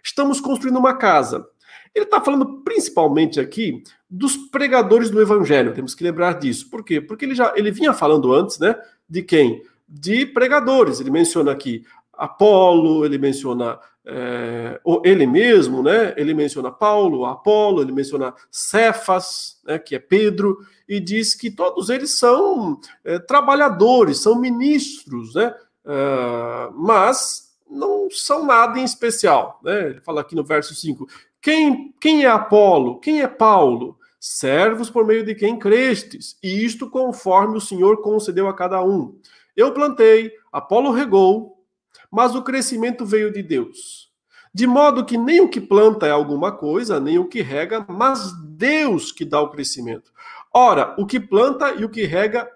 estamos 0.03 0.41
construindo 0.41 0.79
uma 0.79 0.95
casa. 0.95 1.47
Ele 1.95 2.05
está 2.05 2.21
falando 2.21 2.63
principalmente 2.63 3.41
aqui 3.41 3.83
dos 4.09 4.37
pregadores 4.37 5.11
do 5.11 5.21
evangelho, 5.21 5.75
temos 5.75 5.95
que 5.95 6.05
lembrar 6.05 6.39
disso. 6.39 6.69
Por 6.71 6.85
quê? 6.85 7.01
Porque 7.01 7.25
ele 7.25 7.35
já 7.35 7.53
ele 7.57 7.71
vinha 7.71 7.93
falando 7.93 8.33
antes, 8.33 8.59
né? 8.59 8.77
De 9.09 9.23
quem? 9.23 9.63
De 9.89 10.25
pregadores. 10.27 11.01
Ele 11.01 11.11
menciona 11.11 11.53
aqui 11.53 11.85
Apolo, 12.13 13.05
ele 13.05 13.19
menciona 13.19 13.79
é, 14.05 14.81
ele 15.05 15.27
mesmo, 15.27 15.83
né? 15.83 16.15
Ele 16.17 16.35
menciona 16.35 16.71
Paulo, 16.71 17.25
Apolo, 17.27 17.83
ele 17.83 17.93
menciona 17.93 18.35
Cefas, 18.51 19.61
né, 19.65 19.79
que 19.79 19.95
é 19.95 19.99
Pedro, 19.99 20.59
e 20.89 20.99
diz 20.99 21.35
que 21.35 21.51
todos 21.51 21.91
eles 21.91 22.13
são 22.13 22.81
é, 23.05 23.19
trabalhadores, 23.19 24.19
são 24.19 24.41
ministros, 24.41 25.35
né? 25.35 25.55
É, 25.85 26.71
mas 26.75 27.51
não 27.71 28.11
são 28.11 28.45
nada 28.45 28.79
em 28.79 28.85
especial. 28.85 29.61
Né? 29.63 29.91
Ele 29.91 30.01
fala 30.01 30.21
aqui 30.21 30.35
no 30.35 30.45
verso 30.45 30.75
5: 30.75 31.07
quem, 31.43 31.95
quem 32.01 32.25
é 32.25 32.29
Apolo? 32.29 33.01
Quem 33.01 33.23
é 33.23 33.29
Paulo? 33.29 33.99
Servos 34.19 34.91
por 34.91 35.07
meio 35.07 35.25
de 35.25 35.35
quem 35.35 35.59
crestes, 35.59 36.37
e 36.43 36.63
isto 36.65 36.91
conforme 36.91 37.57
o 37.57 37.61
Senhor 37.61 38.03
concedeu 38.03 38.49
a 38.49 38.55
cada 38.55 38.83
um. 38.85 39.19
Eu 39.57 39.73
plantei, 39.73 40.33
Apolo 40.53 40.91
regou, 40.91 41.65
mas 42.11 42.35
o 42.35 42.43
crescimento 42.43 43.07
veio 43.07 43.33
de 43.33 43.43
Deus. 43.43 44.11
De 44.53 44.67
modo 44.67 45.07
que 45.07 45.17
nem 45.17 45.41
o 45.41 45.49
que 45.49 45.61
planta 45.61 46.07
é 46.07 46.11
alguma 46.11 46.53
coisa, 46.53 47.01
nem 47.01 47.19
o 47.19 47.29
que 47.29 47.41
rega, 47.41 47.87
mas 47.89 48.33
Deus 48.43 49.11
que 49.13 49.25
dá 49.25 49.41
o 49.41 49.49
crescimento. 49.49 50.13
Ora, 50.53 50.95
o 50.99 51.07
que 51.07 51.21
planta 51.21 51.73
e 51.75 51.85
o 51.85 51.89
que 51.89 52.05
rega 52.05 52.51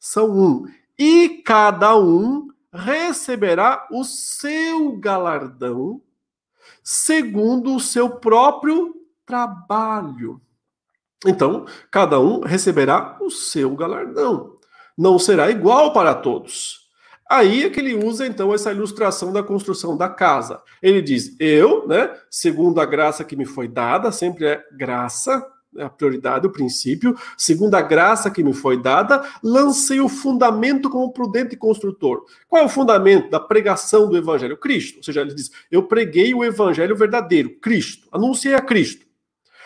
são 0.00 0.30
um, 0.30 0.64
e 0.98 1.42
cada 1.44 1.96
um 1.96 2.48
receberá 2.72 3.86
o 3.90 4.02
seu 4.02 4.96
galardão 4.96 6.00
segundo 6.84 7.74
o 7.74 7.80
seu 7.80 8.10
próprio 8.10 8.94
trabalho. 9.24 10.40
Então, 11.26 11.64
cada 11.90 12.20
um 12.20 12.40
receberá 12.40 13.16
o 13.20 13.30
seu 13.30 13.74
galardão. 13.74 14.58
Não 14.96 15.18
será 15.18 15.50
igual 15.50 15.92
para 15.94 16.14
todos. 16.14 16.84
Aí 17.28 17.64
é 17.64 17.70
que 17.70 17.80
ele 17.80 17.94
usa 17.94 18.26
então 18.26 18.52
essa 18.52 18.70
ilustração 18.70 19.32
da 19.32 19.42
construção 19.42 19.96
da 19.96 20.08
casa. 20.08 20.62
Ele 20.82 21.00
diz: 21.00 21.34
Eu, 21.40 21.88
né, 21.88 22.14
segundo 22.30 22.80
a 22.80 22.84
graça 22.84 23.24
que 23.24 23.34
me 23.34 23.46
foi 23.46 23.66
dada, 23.66 24.12
sempre 24.12 24.46
é 24.46 24.62
graça, 24.76 25.44
a 25.78 25.88
prioridade, 25.88 26.46
o 26.46 26.50
princípio, 26.50 27.16
segundo 27.36 27.74
a 27.74 27.82
graça 27.82 28.30
que 28.30 28.42
me 28.42 28.52
foi 28.52 28.80
dada, 28.80 29.24
lancei 29.42 30.00
o 30.00 30.08
fundamento 30.08 30.88
como 30.88 31.12
prudente 31.12 31.56
construtor. 31.56 32.24
Qual 32.48 32.62
é 32.62 32.66
o 32.66 32.68
fundamento 32.68 33.30
da 33.30 33.40
pregação 33.40 34.08
do 34.08 34.16
evangelho? 34.16 34.56
Cristo. 34.56 34.98
Ou 34.98 35.02
seja, 35.02 35.20
ele 35.20 35.34
diz: 35.34 35.50
Eu 35.70 35.84
preguei 35.84 36.34
o 36.34 36.44
evangelho 36.44 36.96
verdadeiro, 36.96 37.58
Cristo. 37.60 38.08
Anunciei 38.12 38.54
a 38.54 38.60
Cristo. 38.60 39.06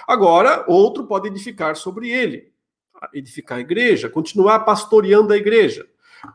Agora, 0.07 0.65
outro 0.67 1.07
pode 1.07 1.29
edificar 1.29 1.77
sobre 1.77 2.09
ele, 2.09 2.51
edificar 3.13 3.59
a 3.59 3.61
igreja, 3.61 4.09
continuar 4.09 4.61
pastoreando 4.61 5.33
a 5.33 5.37
igreja. 5.37 5.87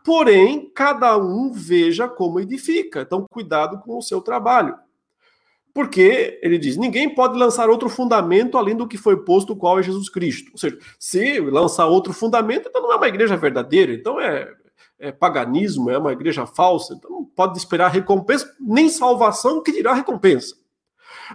Porém, 0.05 0.71
cada 0.73 1.17
um 1.17 1.51
veja 1.51 2.07
como 2.07 2.39
edifica. 2.39 3.01
Então, 3.01 3.25
cuidado 3.29 3.79
com 3.79 3.97
o 3.97 4.01
seu 4.01 4.21
trabalho. 4.21 4.77
Porque 5.73 6.39
ele 6.43 6.57
diz: 6.57 6.77
ninguém 6.77 7.09
pode 7.09 7.37
lançar 7.37 7.69
outro 7.69 7.89
fundamento 7.89 8.57
além 8.57 8.75
do 8.75 8.87
que 8.87 8.97
foi 8.97 9.23
posto, 9.23 9.53
o 9.53 9.55
qual 9.55 9.79
é 9.79 9.83
Jesus 9.83 10.07
Cristo. 10.07 10.51
Ou 10.51 10.57
seja, 10.57 10.77
se 10.99 11.39
lançar 11.39 11.87
outro 11.87 12.13
fundamento, 12.13 12.69
então 12.69 12.81
não 12.81 12.93
é 12.93 12.95
uma 12.95 13.07
igreja 13.07 13.35
verdadeira, 13.35 13.93
então 13.93 14.19
é, 14.19 14.53
é 14.99 15.11
paganismo, 15.11 15.89
é 15.89 15.97
uma 15.97 16.13
igreja 16.13 16.45
falsa, 16.45 16.93
então 16.93 17.09
não 17.09 17.25
pode 17.25 17.57
esperar 17.57 17.89
recompensa, 17.89 18.53
nem 18.59 18.87
salvação 18.87 19.63
que 19.63 19.71
dirá 19.71 19.93
recompensa. 19.93 20.55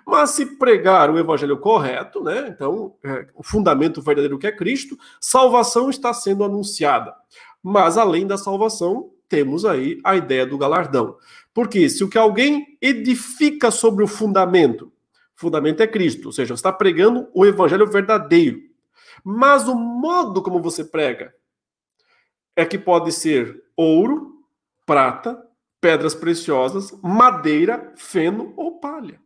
Mas 0.06 0.30
se 0.30 0.46
pregar 0.46 1.10
o 1.10 1.18
evangelho 1.18 1.58
correto, 1.58 2.22
né, 2.22 2.48
então 2.54 2.94
é, 3.04 3.26
o 3.34 3.42
fundamento 3.42 4.02
verdadeiro 4.02 4.38
que 4.38 4.46
é 4.46 4.52
Cristo, 4.52 4.96
salvação 5.20 5.90
está 5.90 6.12
sendo 6.12 6.44
anunciada. 6.44 7.12
Mas 7.62 7.98
além 7.98 8.26
da 8.26 8.36
salvação, 8.36 9.10
temos 9.28 9.64
aí 9.64 10.00
a 10.04 10.16
ideia 10.16 10.46
do 10.46 10.56
galardão. 10.56 11.16
Porque 11.58 11.88
se 11.88 12.04
o 12.04 12.08
que 12.08 12.16
alguém 12.16 12.78
edifica 12.80 13.68
sobre 13.68 14.04
o 14.04 14.06
fundamento, 14.06 14.92
fundamento 15.34 15.82
é 15.82 15.88
Cristo, 15.88 16.26
ou 16.26 16.32
seja, 16.32 16.54
você 16.54 16.60
está 16.60 16.72
pregando 16.72 17.28
o 17.34 17.44
evangelho 17.44 17.84
verdadeiro. 17.84 18.60
Mas 19.24 19.66
o 19.66 19.74
modo 19.74 20.40
como 20.40 20.62
você 20.62 20.84
prega 20.84 21.34
é 22.54 22.64
que 22.64 22.78
pode 22.78 23.10
ser 23.10 23.60
ouro, 23.76 24.40
prata, 24.86 25.36
pedras 25.80 26.14
preciosas, 26.14 26.96
madeira, 27.02 27.92
feno 27.96 28.54
ou 28.56 28.78
palha. 28.78 29.20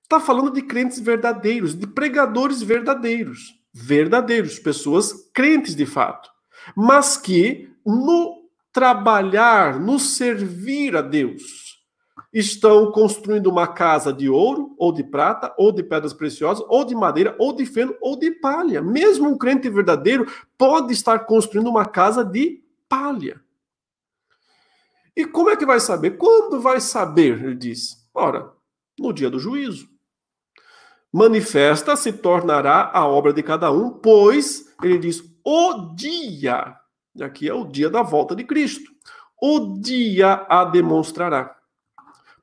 Está 0.00 0.20
falando 0.20 0.52
de 0.52 0.62
crentes 0.62 1.00
verdadeiros, 1.00 1.74
de 1.74 1.88
pregadores 1.88 2.62
verdadeiros. 2.62 3.60
Verdadeiros, 3.74 4.60
pessoas 4.60 5.12
crentes 5.34 5.74
de 5.74 5.84
fato. 5.84 6.30
Mas 6.76 7.16
que 7.16 7.68
no 7.84 8.37
trabalhar, 8.72 9.78
no 9.80 9.98
servir 9.98 10.96
a 10.96 11.02
Deus, 11.02 11.68
estão 12.32 12.92
construindo 12.92 13.46
uma 13.48 13.66
casa 13.66 14.12
de 14.12 14.28
ouro, 14.28 14.74
ou 14.78 14.92
de 14.92 15.02
prata, 15.02 15.54
ou 15.56 15.72
de 15.72 15.82
pedras 15.82 16.12
preciosas, 16.12 16.64
ou 16.68 16.84
de 16.84 16.94
madeira, 16.94 17.34
ou 17.38 17.52
de 17.52 17.64
feno, 17.64 17.96
ou 18.00 18.18
de 18.18 18.30
palha. 18.30 18.82
Mesmo 18.82 19.28
um 19.28 19.38
crente 19.38 19.68
verdadeiro 19.68 20.26
pode 20.56 20.92
estar 20.92 21.20
construindo 21.20 21.68
uma 21.68 21.86
casa 21.86 22.24
de 22.24 22.62
palha. 22.88 23.40
E 25.16 25.26
como 25.26 25.50
é 25.50 25.56
que 25.56 25.66
vai 25.66 25.80
saber? 25.80 26.12
Quando 26.12 26.60
vai 26.60 26.80
saber? 26.80 27.42
Ele 27.42 27.56
diz. 27.56 28.08
Ora, 28.14 28.52
no 28.98 29.12
dia 29.12 29.30
do 29.30 29.38
juízo. 29.38 29.88
Manifesta 31.12 31.96
se 31.96 32.12
tornará 32.12 32.90
a 32.92 33.06
obra 33.06 33.32
de 33.32 33.42
cada 33.42 33.72
um, 33.72 33.90
pois, 33.90 34.66
ele 34.82 34.98
diz, 34.98 35.22
o 35.42 35.94
dia 35.94 36.76
e 37.18 37.22
aqui 37.22 37.48
é 37.48 37.54
o 37.54 37.64
dia 37.64 37.90
da 37.90 38.02
volta 38.02 38.34
de 38.34 38.44
Cristo. 38.44 38.90
O 39.40 39.78
dia 39.80 40.46
a 40.48 40.64
demonstrará. 40.64 41.56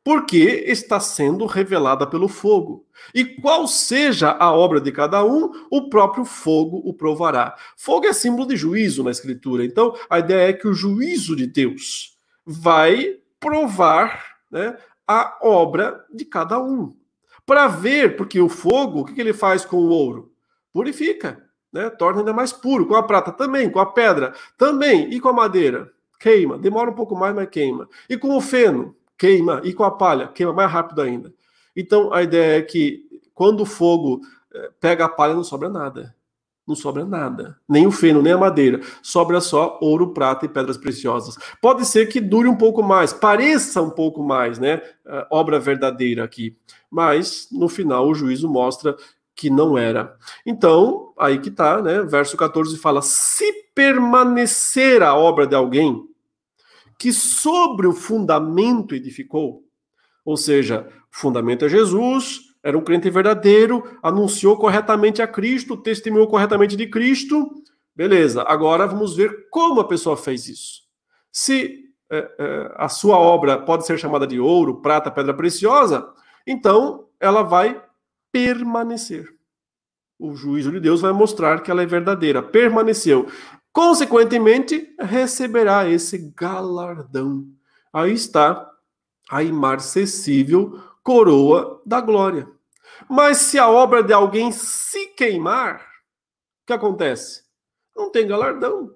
Porque 0.04 0.64
está 0.68 1.00
sendo 1.00 1.46
revelada 1.46 2.06
pelo 2.06 2.28
fogo. 2.28 2.86
E 3.14 3.26
qual 3.26 3.68
seja 3.68 4.32
a 4.32 4.54
obra 4.54 4.80
de 4.80 4.92
cada 4.92 5.26
um, 5.26 5.50
o 5.72 5.90
próprio 5.90 6.26
fogo 6.26 6.82
o 6.86 6.94
provará. 6.94 7.56
Fogo 7.76 8.06
é 8.06 8.14
símbolo 8.14 8.48
de 8.48 8.56
juízo 8.56 9.04
na 9.04 9.12
Escritura. 9.12 9.66
Então, 9.66 9.96
a 10.10 10.20
ideia 10.20 10.50
é 10.50 10.54
que 10.54 10.68
o 10.68 10.74
juízo 10.74 11.36
de 11.36 11.48
Deus 11.48 12.18
vai 12.46 13.18
provar 13.40 14.38
né, 14.52 14.78
a 15.08 15.38
obra 15.42 16.06
de 16.14 16.26
cada 16.26 16.62
um. 16.62 16.96
Para 17.46 17.68
ver, 17.68 18.16
porque 18.16 18.40
o 18.40 18.50
fogo, 18.50 19.02
o 19.02 19.06
que 19.06 19.20
ele 19.20 19.34
faz 19.34 19.66
com 19.66 19.78
o 19.78 19.90
ouro? 19.90 20.32
Purifica 20.72 21.45
né? 21.76 21.90
Torna 21.90 22.22
ainda 22.22 22.32
mais 22.32 22.54
puro. 22.54 22.86
Com 22.86 22.96
a 22.96 23.04
prata 23.04 23.34
também, 23.34 23.70
com 23.70 23.80
a 23.80 23.86
pedra 23.86 24.34
também. 24.58 25.14
E 25.14 25.20
com 25.20 25.28
a 25.28 25.34
madeira? 25.34 25.92
Queima. 26.18 26.58
Demora 26.58 26.90
um 26.90 26.96
pouco 26.96 27.16
mais, 27.16 27.36
mas 27.36 27.50
queima. 27.50 27.90
E 28.10 28.18
com 28.18 28.36
o 28.36 28.40
feno? 28.40 28.96
Queima. 29.18 29.60
E 29.64 29.74
com 29.74 29.84
a 29.84 29.92
palha? 29.92 30.30
Queima 30.30 30.54
mais 30.54 30.72
rápido 30.72 31.02
ainda. 31.02 31.34
Então 31.76 32.14
a 32.14 32.24
ideia 32.24 32.60
é 32.60 32.62
que 32.62 33.04
quando 33.34 33.62
o 33.62 33.66
fogo 33.66 34.22
eh, 34.54 34.72
pega 34.80 35.04
a 35.04 35.10
palha, 35.10 35.34
não 35.34 35.44
sobra 35.44 35.68
nada. 35.68 36.16
Não 36.66 36.76
sobra 36.76 37.04
nada. 37.04 37.60
Nem 37.68 37.86
o 37.86 37.92
feno, 37.92 38.22
nem 38.22 38.32
a 38.32 38.38
madeira. 38.38 38.80
Sobra 39.04 39.42
só 39.42 39.78
ouro, 39.82 40.14
prata 40.14 40.46
e 40.46 40.50
pedras 40.50 40.78
preciosas. 40.78 41.38
Pode 41.62 41.86
ser 41.86 42.08
que 42.08 42.22
dure 42.22 42.48
um 42.48 42.56
pouco 42.56 42.82
mais, 42.82 43.12
pareça 43.12 43.82
um 43.82 43.90
pouco 43.92 44.24
mais, 44.24 44.58
né? 44.58 44.82
obra 45.30 45.60
verdadeira 45.60 46.24
aqui. 46.24 46.58
Mas, 46.90 47.50
no 47.52 47.70
final, 47.70 48.08
o 48.08 48.16
juízo 48.16 48.50
mostra 48.50 48.96
que 49.36 49.50
não 49.50 49.78
era. 49.78 50.16
Então, 50.46 51.14
aí 51.18 51.40
que 51.40 51.52
tá, 51.52 51.82
né? 51.82 52.02
Verso 52.04 52.38
14 52.38 52.78
fala: 52.78 53.02
se 53.02 53.52
permanecer 53.76 55.04
a 55.04 55.14
obra 55.16 55.46
de 55.46 55.56
alguém 55.56 56.08
que 56.98 57.12
sobre 57.12 57.88
o 57.88 57.94
fundamento 57.94 58.96
edificou, 58.96 59.64
ou 60.24 60.38
seja, 60.38 60.88
o 61.12 61.16
fundamento 61.16 61.66
é 61.66 61.70
Jesus, 61.70 62.40
era 62.64 62.78
um 62.78 62.84
crente 62.84 63.10
verdadeiro, 63.10 63.84
anunciou 64.02 64.58
corretamente 64.58 65.22
a 65.22 65.28
Cristo, 65.28 65.78
testemunhou 65.78 66.28
corretamente 66.28 66.76
de 66.76 66.88
Cristo, 66.88 67.52
beleza. 67.96 68.44
Agora 68.48 68.88
vamos 68.88 69.16
ver 69.16 69.50
como 69.52 69.82
a 69.82 69.88
pessoa 69.88 70.16
fez 70.16 70.48
isso. 70.48 70.82
Se 71.32 71.84
é, 72.10 72.18
é, 72.18 72.72
a 72.76 72.88
sua 72.88 73.18
obra 73.18 73.58
pode 73.58 73.86
ser 73.86 74.00
chamada 74.00 74.26
de 74.26 74.40
ouro, 74.40 74.82
prata, 74.82 75.12
pedra 75.12 75.34
preciosa, 75.34 76.08
então 76.48 77.08
ela 77.20 77.44
vai 77.44 77.82
permanecer. 78.36 79.34
O 80.20 80.36
juízo 80.36 80.70
de 80.70 80.82
Deus 80.82 81.00
vai 81.00 81.14
mostrar 81.14 81.64
que 81.64 81.72
ela 81.72 81.84
é 81.84 81.86
verdadeira. 81.86 82.44
Permaneceu. 82.44 83.32
Consequentemente, 83.72 84.94
receberá 85.00 85.88
esse 85.88 86.34
galardão. 86.36 87.46
Aí 87.94 88.12
está 88.12 88.70
a 89.32 89.42
imarcessível 89.42 90.84
coroa 91.02 91.82
da 91.86 92.02
glória. 92.02 92.46
Mas 93.10 93.38
se 93.38 93.58
a 93.58 93.70
obra 93.70 94.04
de 94.04 94.12
alguém 94.12 94.52
se 94.52 95.08
queimar, 95.16 95.78
o 95.78 96.68
que 96.68 96.74
acontece? 96.74 97.42
Não 97.96 98.12
tem 98.12 98.28
galardão. 98.28 98.94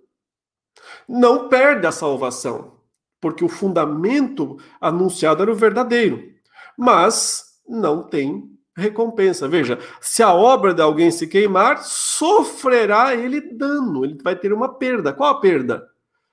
Não 1.08 1.48
perde 1.48 1.88
a 1.88 1.94
salvação, 1.94 2.78
porque 3.22 3.46
o 3.46 3.50
fundamento 3.50 4.58
anunciado 4.82 5.44
era 5.44 5.52
o 5.52 5.56
verdadeiro. 5.56 6.30
Mas 6.78 7.62
não 7.66 8.04
tem 8.04 8.59
recompensa. 8.80 9.48
Veja, 9.48 9.78
se 10.02 10.24
a 10.24 10.34
obra 10.34 10.74
de 10.74 10.82
alguém 10.82 11.12
se 11.12 11.28
queimar, 11.28 11.84
sofrerá 11.84 13.14
ele 13.16 13.42
dano, 13.42 14.06
ele 14.06 14.18
vai 14.24 14.36
ter 14.36 14.54
uma 14.54 14.74
perda. 14.74 15.14
Qual 15.14 15.30
a 15.30 15.40
perda? 15.40 15.88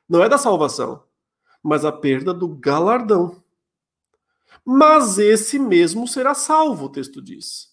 Não 0.09 0.23
é 0.23 0.29
da 0.29 0.39
salvação, 0.39 1.03
mas 1.63 1.85
a 1.85 1.93
perda 1.93 2.33
do 2.33 2.49
galardão. 2.49 3.43
Mas 4.65 5.19
esse 5.19 5.59
mesmo 5.59 6.09
será 6.09 6.35
salvo, 6.35 6.87
o 6.87 6.89
texto 6.89 7.23
diz. 7.23 7.69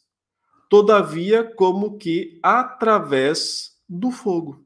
Todavia, 0.70 1.44
como 1.56 1.98
que 1.98 2.40
através 2.42 3.78
do 3.88 4.12
fogo. 4.12 4.66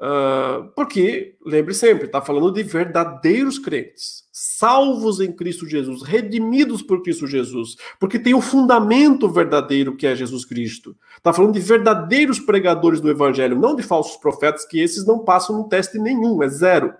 Uh, 0.00 0.68
porque, 0.76 1.34
lembre 1.44 1.74
sempre, 1.74 2.06
está 2.06 2.22
falando 2.22 2.52
de 2.52 2.62
verdadeiros 2.62 3.58
crentes, 3.58 4.22
salvos 4.30 5.18
em 5.18 5.32
Cristo 5.32 5.68
Jesus, 5.68 6.02
redimidos 6.02 6.82
por 6.82 7.02
Cristo 7.02 7.26
Jesus, 7.26 7.76
porque 7.98 8.16
tem 8.16 8.32
o 8.32 8.40
fundamento 8.40 9.28
verdadeiro 9.28 9.96
que 9.96 10.06
é 10.06 10.14
Jesus 10.14 10.44
Cristo. 10.44 10.96
Está 11.16 11.32
falando 11.32 11.54
de 11.54 11.58
verdadeiros 11.58 12.38
pregadores 12.38 13.00
do 13.00 13.10
Evangelho, 13.10 13.58
não 13.58 13.74
de 13.74 13.82
falsos 13.82 14.16
profetas, 14.16 14.64
que 14.64 14.78
esses 14.78 15.04
não 15.04 15.24
passam 15.24 15.58
no 15.58 15.68
teste 15.68 15.98
nenhum, 15.98 16.40
é 16.44 16.48
zero. 16.48 16.94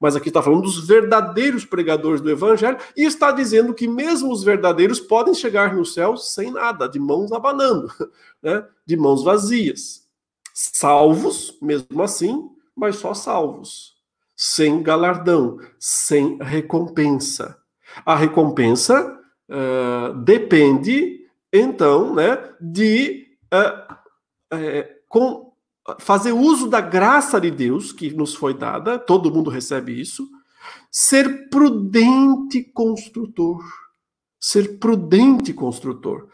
Mas 0.00 0.16
aqui 0.16 0.28
está 0.28 0.42
falando 0.42 0.62
dos 0.62 0.86
verdadeiros 0.86 1.66
pregadores 1.66 2.22
do 2.22 2.30
Evangelho 2.30 2.78
e 2.96 3.04
está 3.04 3.30
dizendo 3.30 3.74
que 3.74 3.86
mesmo 3.86 4.32
os 4.32 4.42
verdadeiros 4.42 4.98
podem 4.98 5.34
chegar 5.34 5.76
no 5.76 5.84
céu 5.84 6.16
sem 6.16 6.50
nada, 6.50 6.88
de 6.88 6.98
mãos 6.98 7.30
abanando, 7.30 7.92
né? 8.42 8.64
de 8.86 8.96
mãos 8.96 9.22
vazias 9.22 10.01
salvos, 10.52 11.56
mesmo 11.60 12.02
assim, 12.02 12.50
mas 12.76 12.96
só 12.96 13.14
salvos, 13.14 13.94
sem 14.36 14.82
galardão, 14.82 15.58
sem 15.78 16.38
recompensa. 16.38 17.58
A 18.04 18.16
recompensa 18.16 19.18
uh, 19.48 20.14
depende, 20.22 21.26
então, 21.52 22.14
né, 22.14 22.38
de 22.60 23.26
uh, 23.52 23.92
uh, 24.54 25.02
com, 25.08 25.52
fazer 25.98 26.32
uso 26.32 26.68
da 26.68 26.80
graça 26.80 27.40
de 27.40 27.50
Deus 27.50 27.92
que 27.92 28.10
nos 28.10 28.34
foi 28.34 28.54
dada, 28.54 28.98
todo 28.98 29.32
mundo 29.32 29.50
recebe 29.50 30.00
isso, 30.00 30.28
ser 30.90 31.48
prudente 31.48 32.62
construtor. 32.62 33.62
Ser 34.40 34.80
prudente 34.80 35.52
construtor 35.52 36.28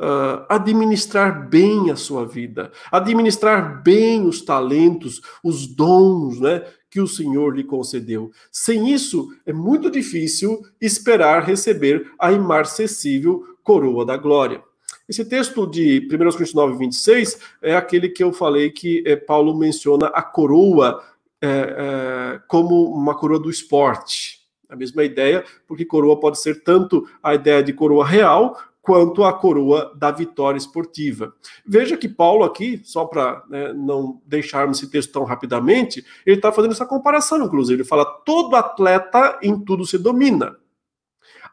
uh, 0.00 0.46
administrar 0.48 1.48
bem 1.48 1.90
a 1.90 1.96
sua 1.96 2.26
vida, 2.26 2.72
administrar 2.90 3.82
bem 3.82 4.26
os 4.26 4.40
talentos, 4.40 5.20
os 5.44 5.66
dons, 5.66 6.40
né? 6.40 6.64
Que 6.90 7.00
o 7.00 7.06
Senhor 7.06 7.54
lhe 7.54 7.62
concedeu. 7.62 8.32
Sem 8.50 8.92
isso, 8.92 9.28
é 9.46 9.52
muito 9.52 9.88
difícil 9.90 10.60
esperar 10.80 11.44
receber 11.44 12.10
a 12.18 12.32
imarcessível 12.32 13.44
coroa 13.62 14.04
da 14.04 14.16
glória. 14.16 14.60
Esse 15.08 15.24
texto 15.24 15.66
de 15.66 16.08
1 16.10 16.18
Coríntios 16.18 16.54
9, 16.54 16.78
26 16.78 17.38
é 17.62 17.76
aquele 17.76 18.08
que 18.08 18.22
eu 18.22 18.32
falei 18.32 18.70
que 18.70 19.04
é, 19.06 19.14
Paulo 19.14 19.56
menciona 19.56 20.06
a 20.08 20.22
coroa 20.22 21.02
é, 21.42 21.48
é, 21.48 22.40
como 22.46 22.92
uma 22.92 23.14
coroa 23.16 23.38
do 23.38 23.50
esporte. 23.50 24.40
a 24.68 24.76
mesma 24.76 25.02
ideia, 25.02 25.44
porque 25.66 25.84
coroa 25.84 26.20
pode 26.20 26.40
ser 26.40 26.62
tanto 26.62 27.04
a 27.20 27.34
ideia 27.34 27.60
de 27.60 27.72
coroa 27.72 28.06
real, 28.06 28.56
quanto 28.82 29.24
a 29.24 29.32
coroa 29.32 29.92
da 29.94 30.10
vitória 30.10 30.58
esportiva. 30.58 31.34
Veja 31.66 31.96
que 31.96 32.08
Paulo 32.08 32.44
aqui, 32.44 32.80
só 32.84 33.04
para 33.04 33.44
né, 33.48 33.72
não 33.72 34.20
deixarmos 34.26 34.78
esse 34.78 34.90
texto 34.90 35.12
tão 35.12 35.24
rapidamente, 35.24 36.04
ele 36.24 36.36
está 36.36 36.50
fazendo 36.50 36.72
essa 36.72 36.86
comparação, 36.86 37.42
inclusive. 37.42 37.82
Ele 37.82 37.88
fala: 37.88 38.04
todo 38.04 38.56
atleta 38.56 39.38
em 39.42 39.58
tudo 39.58 39.86
se 39.86 39.98
domina. 39.98 40.56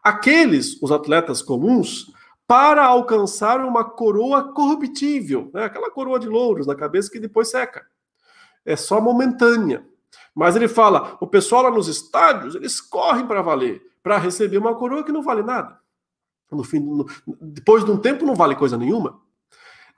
Aqueles, 0.01 0.81
os 0.81 0.91
atletas 0.91 1.41
comuns, 1.41 2.11
para 2.47 2.85
alcançar 2.85 3.59
uma 3.59 3.83
coroa 3.83 4.53
corruptível, 4.53 5.51
né, 5.53 5.65
aquela 5.65 5.91
coroa 5.91 6.19
de 6.19 6.29
louros 6.29 6.65
na 6.65 6.75
cabeça 6.75 7.11
que 7.11 7.19
depois 7.19 7.49
seca. 7.49 7.85
É 8.65 8.75
só 8.75 9.01
momentânea. 9.01 9.85
Mas 10.33 10.55
ele 10.55 10.69
fala: 10.69 11.17
o 11.19 11.27
pessoal 11.27 11.63
lá 11.63 11.71
nos 11.71 11.89
estádios, 11.89 12.55
eles 12.55 12.79
correm 12.79 13.27
para 13.27 13.41
valer, 13.41 13.81
para 14.01 14.17
receber 14.17 14.57
uma 14.57 14.75
coroa 14.75 15.03
que 15.03 15.11
não 15.11 15.21
vale 15.21 15.43
nada 15.43 15.77
no 16.55 16.63
fim, 16.63 16.79
no, 16.79 17.05
depois 17.41 17.83
de 17.83 17.91
um 17.91 17.97
tempo 17.97 18.25
não 18.25 18.35
vale 18.35 18.55
coisa 18.55 18.77
nenhuma. 18.77 19.19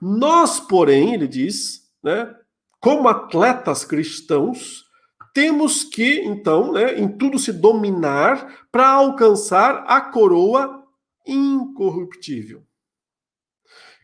Nós, 0.02 0.60
porém, 0.60 1.14
ele 1.14 1.28
diz, 1.28 1.82
né, 2.04 2.34
como 2.80 3.08
atletas 3.08 3.84
cristãos, 3.84 4.86
temos 5.34 5.84
que, 5.84 6.22
então, 6.22 6.72
né, 6.72 6.98
em 7.00 7.08
tudo 7.08 7.38
se 7.38 7.52
dominar 7.52 8.68
para 8.72 8.90
alcançar 8.90 9.84
a 9.88 10.02
coroa 10.02 10.84
incorruptível. 11.28 12.64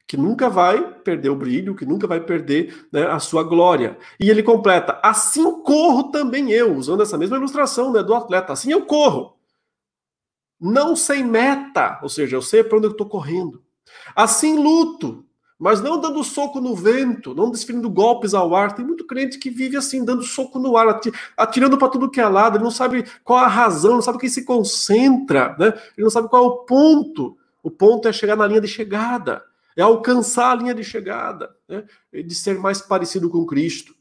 Que 0.07 0.15
nunca 0.15 0.49
vai 0.49 0.99
perder 1.01 1.29
o 1.29 1.35
brilho, 1.35 1.75
que 1.75 1.85
nunca 1.85 2.05
vai 2.05 2.19
perder 2.19 2.87
né, 2.93 3.07
a 3.07 3.17
sua 3.17 3.41
glória. 3.41 3.97
E 4.19 4.29
ele 4.29 4.43
completa: 4.43 4.99
assim 5.01 5.63
corro 5.63 6.11
também 6.11 6.51
eu, 6.51 6.75
usando 6.75 7.01
essa 7.01 7.17
mesma 7.17 7.37
ilustração 7.37 7.91
né, 7.91 8.03
do 8.03 8.13
atleta, 8.13 8.53
assim 8.53 8.71
eu 8.71 8.85
corro 8.85 9.34
não 10.59 10.95
sem 10.95 11.23
meta, 11.23 11.99
ou 12.01 12.09
seja, 12.09 12.35
eu 12.35 12.41
sei 12.41 12.63
para 12.63 12.77
onde 12.77 12.87
eu 12.87 12.91
estou 12.91 13.07
correndo. 13.07 13.61
Assim 14.15 14.57
luto, 14.57 15.25
mas 15.57 15.81
não 15.81 15.99
dando 15.99 16.23
soco 16.23 16.59
no 16.59 16.75
vento, 16.75 17.33
não 17.33 17.49
desferindo 17.49 17.89
golpes 17.89 18.33
ao 18.33 18.53
ar. 18.55 18.75
Tem 18.75 18.85
muito 18.85 19.05
crente 19.05 19.39
que 19.39 19.49
vive 19.49 19.77
assim, 19.77 20.03
dando 20.03 20.23
soco 20.23 20.59
no 20.59 20.75
ar, 20.75 20.99
atirando 21.37 21.77
para 21.77 21.89
tudo 21.89 22.09
que 22.09 22.19
é 22.19 22.27
lado, 22.27 22.57
ele 22.57 22.63
não 22.63 22.71
sabe 22.71 23.05
qual 23.23 23.39
a 23.39 23.47
razão, 23.47 23.93
não 23.93 24.01
sabe 24.01 24.19
quem 24.19 24.29
se 24.29 24.43
concentra, 24.43 25.55
né? 25.57 25.67
ele 25.97 26.03
não 26.03 26.09
sabe 26.09 26.29
qual 26.29 26.43
é 26.43 26.47
o 26.47 26.57
ponto. 26.57 27.37
O 27.63 27.71
ponto 27.71 28.07
é 28.07 28.13
chegar 28.13 28.35
na 28.35 28.45
linha 28.45 28.61
de 28.61 28.67
chegada, 28.67 29.43
é 29.75 29.81
alcançar 29.81 30.51
a 30.51 30.55
linha 30.55 30.75
de 30.75 30.83
chegada, 30.83 31.55
né? 31.67 31.83
É 32.13 32.21
de 32.21 32.35
ser 32.35 32.59
mais 32.59 32.79
parecido 32.79 33.27
com 33.29 33.45
Cristo. 33.45 33.95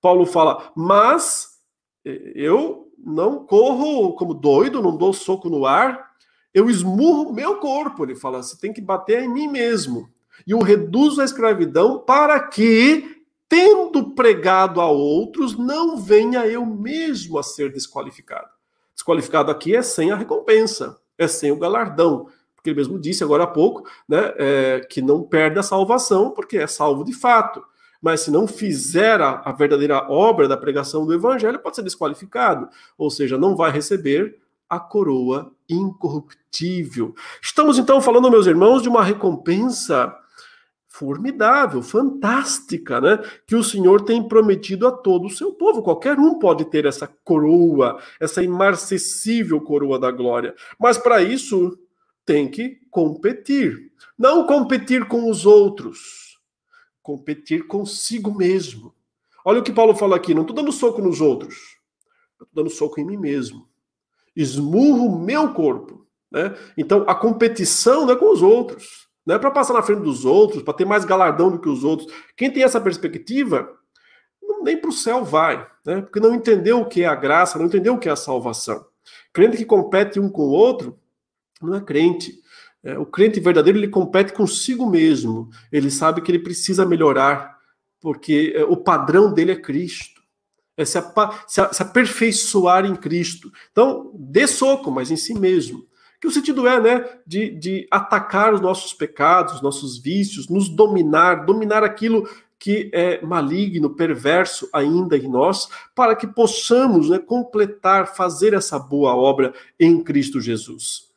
Paulo 0.00 0.24
fala, 0.24 0.70
mas 0.76 1.58
eh, 2.04 2.32
eu 2.34 2.87
não 3.04 3.44
corro 3.44 4.14
como 4.14 4.34
doido, 4.34 4.82
não 4.82 4.96
dou 4.96 5.12
soco 5.12 5.48
no 5.48 5.66
ar, 5.66 6.08
eu 6.52 6.68
esmurro 6.68 7.32
meu 7.32 7.56
corpo. 7.56 8.04
Ele 8.04 8.14
fala, 8.14 8.42
você 8.42 8.58
tem 8.58 8.72
que 8.72 8.80
bater 8.80 9.22
em 9.22 9.28
mim 9.28 9.48
mesmo. 9.48 10.08
E 10.46 10.52
eu 10.52 10.58
reduzo 10.60 11.20
a 11.20 11.24
escravidão 11.24 11.98
para 12.00 12.40
que, 12.40 13.22
tendo 13.48 14.14
pregado 14.14 14.80
a 14.80 14.88
outros, 14.88 15.56
não 15.56 15.96
venha 15.96 16.46
eu 16.46 16.64
mesmo 16.64 17.38
a 17.38 17.42
ser 17.42 17.72
desqualificado. 17.72 18.48
Desqualificado 18.94 19.50
aqui 19.50 19.74
é 19.74 19.82
sem 19.82 20.10
a 20.10 20.16
recompensa, 20.16 20.98
é 21.16 21.28
sem 21.28 21.50
o 21.50 21.58
galardão. 21.58 22.28
Porque 22.54 22.70
ele 22.70 22.76
mesmo 22.76 22.98
disse 22.98 23.22
agora 23.22 23.44
há 23.44 23.46
pouco 23.46 23.88
né, 24.08 24.32
é, 24.36 24.80
que 24.90 25.00
não 25.00 25.22
perde 25.22 25.58
a 25.58 25.62
salvação, 25.62 26.30
porque 26.30 26.58
é 26.58 26.66
salvo 26.66 27.04
de 27.04 27.12
fato 27.12 27.62
mas 28.00 28.20
se 28.20 28.30
não 28.30 28.46
fizer 28.46 29.20
a, 29.20 29.42
a, 29.44 29.52
verdadeira 29.52 30.06
obra 30.10 30.46
da 30.46 30.56
pregação 30.56 31.04
do 31.04 31.12
evangelho, 31.12 31.58
pode 31.58 31.76
ser 31.76 31.82
desqualificado, 31.82 32.68
ou 32.96 33.10
seja, 33.10 33.36
não 33.36 33.56
vai 33.56 33.70
receber 33.70 34.38
a 34.68 34.78
coroa 34.78 35.52
incorruptível. 35.68 37.14
Estamos 37.42 37.78
então 37.78 38.00
falando, 38.00 38.30
meus 38.30 38.46
irmãos, 38.46 38.82
de 38.82 38.88
uma 38.88 39.02
recompensa 39.02 40.14
formidável, 40.86 41.80
fantástica, 41.80 43.00
né? 43.00 43.18
Que 43.46 43.54
o 43.54 43.62
Senhor 43.62 44.02
tem 44.02 44.26
prometido 44.26 44.86
a 44.86 44.90
todo 44.90 45.26
o 45.26 45.30
seu 45.30 45.52
povo. 45.52 45.82
Qualquer 45.82 46.18
um 46.18 46.38
pode 46.38 46.64
ter 46.66 46.86
essa 46.86 47.06
coroa, 47.24 47.98
essa 48.20 48.42
imarcessível 48.42 49.60
coroa 49.60 49.98
da 49.98 50.10
glória. 50.10 50.54
Mas 50.78 50.98
para 50.98 51.22
isso 51.22 51.78
tem 52.26 52.50
que 52.50 52.80
competir. 52.90 53.92
Não 54.18 54.44
competir 54.44 55.06
com 55.06 55.30
os 55.30 55.46
outros 55.46 56.27
competir 57.08 57.66
consigo 57.66 58.36
mesmo. 58.36 58.94
Olha 59.42 59.60
o 59.60 59.62
que 59.62 59.72
Paulo 59.72 59.94
fala 59.94 60.14
aqui: 60.14 60.34
não 60.34 60.42
estou 60.42 60.54
dando 60.54 60.70
soco 60.70 61.00
nos 61.00 61.22
outros, 61.22 61.78
estou 62.32 62.46
dando 62.52 62.68
soco 62.68 63.00
em 63.00 63.04
mim 63.06 63.16
mesmo. 63.16 63.66
Esmurro 64.36 65.06
o 65.06 65.18
meu 65.18 65.54
corpo. 65.54 66.06
Né? 66.30 66.54
Então 66.76 67.06
a 67.08 67.14
competição 67.14 68.04
não 68.04 68.12
é 68.12 68.16
com 68.16 68.30
os 68.30 68.42
outros, 68.42 69.08
não 69.24 69.36
é 69.36 69.38
para 69.38 69.50
passar 69.50 69.72
na 69.72 69.80
frente 69.80 70.02
dos 70.02 70.26
outros, 70.26 70.62
para 70.62 70.74
ter 70.74 70.84
mais 70.84 71.06
galardão 71.06 71.50
do 71.50 71.58
que 71.58 71.68
os 71.70 71.82
outros. 71.82 72.12
Quem 72.36 72.52
tem 72.52 72.62
essa 72.62 72.78
perspectiva, 72.78 73.74
nem 74.62 74.78
para 74.78 74.90
o 74.90 74.92
céu 74.92 75.24
vai, 75.24 75.66
né? 75.86 76.02
porque 76.02 76.20
não 76.20 76.34
entendeu 76.34 76.82
o 76.82 76.86
que 76.86 77.04
é 77.04 77.06
a 77.06 77.14
graça, 77.14 77.58
não 77.58 77.66
entendeu 77.66 77.94
o 77.94 77.98
que 77.98 78.10
é 78.10 78.12
a 78.12 78.16
salvação. 78.16 78.84
Crente 79.32 79.56
que 79.56 79.64
compete 79.64 80.20
um 80.20 80.28
com 80.28 80.42
o 80.42 80.50
outro 80.50 80.98
não 81.62 81.74
é 81.74 81.80
crente. 81.80 82.38
É, 82.82 82.98
o 82.98 83.04
crente 83.04 83.40
verdadeiro 83.40 83.78
ele 83.78 83.88
compete 83.88 84.32
consigo 84.32 84.88
mesmo. 84.88 85.50
Ele 85.70 85.90
sabe 85.90 86.20
que 86.20 86.30
ele 86.30 86.38
precisa 86.38 86.86
melhorar, 86.86 87.58
porque 88.00 88.52
é, 88.54 88.64
o 88.64 88.76
padrão 88.76 89.32
dele 89.32 89.52
é 89.52 89.56
Cristo. 89.56 90.22
É 90.76 90.84
se, 90.84 91.00
se, 91.46 91.74
se 91.74 91.82
aperfeiçoar 91.82 92.86
em 92.86 92.94
Cristo. 92.94 93.50
Então, 93.72 94.12
dê 94.14 94.46
soco, 94.46 94.90
mas 94.90 95.10
em 95.10 95.16
si 95.16 95.34
mesmo. 95.34 95.84
Que 96.20 96.26
o 96.26 96.30
sentido 96.30 96.66
é, 96.66 96.80
né, 96.80 97.08
de, 97.26 97.50
de 97.50 97.86
atacar 97.90 98.54
os 98.54 98.60
nossos 98.60 98.92
pecados, 98.92 99.54
os 99.54 99.62
nossos 99.62 99.98
vícios, 99.98 100.48
nos 100.48 100.68
dominar, 100.68 101.46
dominar 101.46 101.82
aquilo 101.84 102.28
que 102.58 102.90
é 102.92 103.24
maligno, 103.24 103.94
perverso 103.94 104.68
ainda 104.72 105.16
em 105.16 105.28
nós, 105.28 105.68
para 105.94 106.16
que 106.16 106.26
possamos 106.26 107.08
né, 107.08 107.18
completar, 107.18 108.14
fazer 108.14 108.52
essa 108.52 108.78
boa 108.78 109.14
obra 109.14 109.54
em 109.78 110.02
Cristo 110.02 110.40
Jesus. 110.40 111.07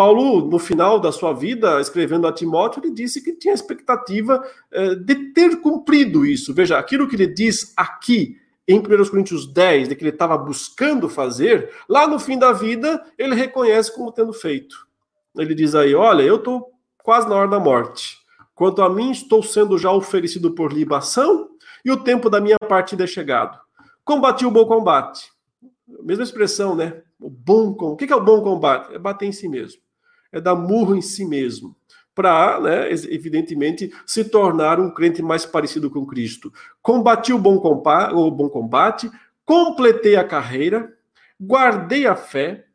Paulo, 0.00 0.46
no 0.48 0.58
final 0.58 0.98
da 0.98 1.12
sua 1.12 1.34
vida, 1.34 1.78
escrevendo 1.78 2.26
a 2.26 2.32
Timóteo, 2.32 2.80
ele 2.82 2.90
disse 2.90 3.22
que 3.22 3.34
tinha 3.34 3.52
expectativa 3.52 4.42
eh, 4.72 4.94
de 4.94 5.14
ter 5.34 5.60
cumprido 5.60 6.24
isso. 6.24 6.54
Veja, 6.54 6.78
aquilo 6.78 7.06
que 7.06 7.16
ele 7.16 7.26
diz 7.26 7.74
aqui 7.76 8.38
em 8.66 8.78
1 8.78 8.82
Coríntios 9.10 9.46
10, 9.46 9.90
de 9.90 9.94
que 9.94 10.02
ele 10.02 10.08
estava 10.08 10.38
buscando 10.38 11.06
fazer, 11.06 11.70
lá 11.86 12.08
no 12.08 12.18
fim 12.18 12.38
da 12.38 12.50
vida, 12.50 13.04
ele 13.18 13.34
reconhece 13.34 13.94
como 13.94 14.10
tendo 14.10 14.32
feito. 14.32 14.74
Ele 15.36 15.54
diz 15.54 15.74
aí: 15.74 15.94
Olha, 15.94 16.22
eu 16.22 16.36
estou 16.36 16.70
quase 17.04 17.28
na 17.28 17.34
hora 17.34 17.48
da 17.48 17.60
morte. 17.60 18.16
Quanto 18.54 18.80
a 18.80 18.88
mim, 18.88 19.10
estou 19.10 19.42
sendo 19.42 19.76
já 19.76 19.92
oferecido 19.92 20.52
por 20.52 20.72
libação 20.72 21.50
e 21.84 21.90
o 21.90 21.98
tempo 21.98 22.30
da 22.30 22.40
minha 22.40 22.56
partida 22.58 23.04
é 23.04 23.06
chegado. 23.06 23.60
Combati 24.02 24.46
o 24.46 24.50
bom 24.50 24.64
combate. 24.64 25.30
Mesma 26.02 26.24
expressão, 26.24 26.74
né? 26.74 27.02
O 27.20 27.28
bom 27.28 27.76
O 27.78 27.96
que 27.96 28.10
é 28.10 28.16
o 28.16 28.24
bom 28.24 28.40
combate? 28.40 28.94
É 28.94 28.98
bater 28.98 29.26
em 29.26 29.32
si 29.32 29.46
mesmo 29.46 29.78
é 30.32 30.40
dar 30.40 30.54
murro 30.54 30.94
em 30.94 31.02
si 31.02 31.24
mesmo, 31.24 31.76
para, 32.14 32.60
né, 32.60 32.92
evidentemente, 32.92 33.92
se 34.06 34.24
tornar 34.24 34.78
um 34.80 34.92
crente 34.92 35.22
mais 35.22 35.46
parecido 35.46 35.90
com 35.90 36.06
Cristo. 36.06 36.52
Combati 36.82 37.32
o 37.32 37.38
bom, 37.38 37.58
combate, 37.58 38.14
o 38.14 38.30
bom 38.30 38.48
combate, 38.48 39.10
completei 39.44 40.16
a 40.16 40.26
carreira, 40.26 40.92
guardei 41.40 42.06
a 42.06 42.14
fé, 42.14 42.66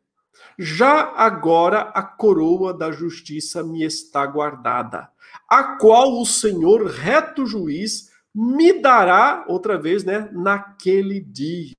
já 0.58 1.12
agora 1.14 1.80
a 1.94 2.02
coroa 2.02 2.72
da 2.72 2.90
justiça 2.90 3.62
me 3.62 3.84
está 3.84 4.26
guardada, 4.26 5.08
a 5.48 5.76
qual 5.76 6.20
o 6.20 6.26
Senhor, 6.26 6.86
reto 6.86 7.46
juiz, 7.46 8.10
me 8.34 8.80
dará, 8.80 9.44
outra 9.48 9.78
vez, 9.78 10.04
né, 10.04 10.28
naquele 10.32 11.20
dia. 11.20 11.74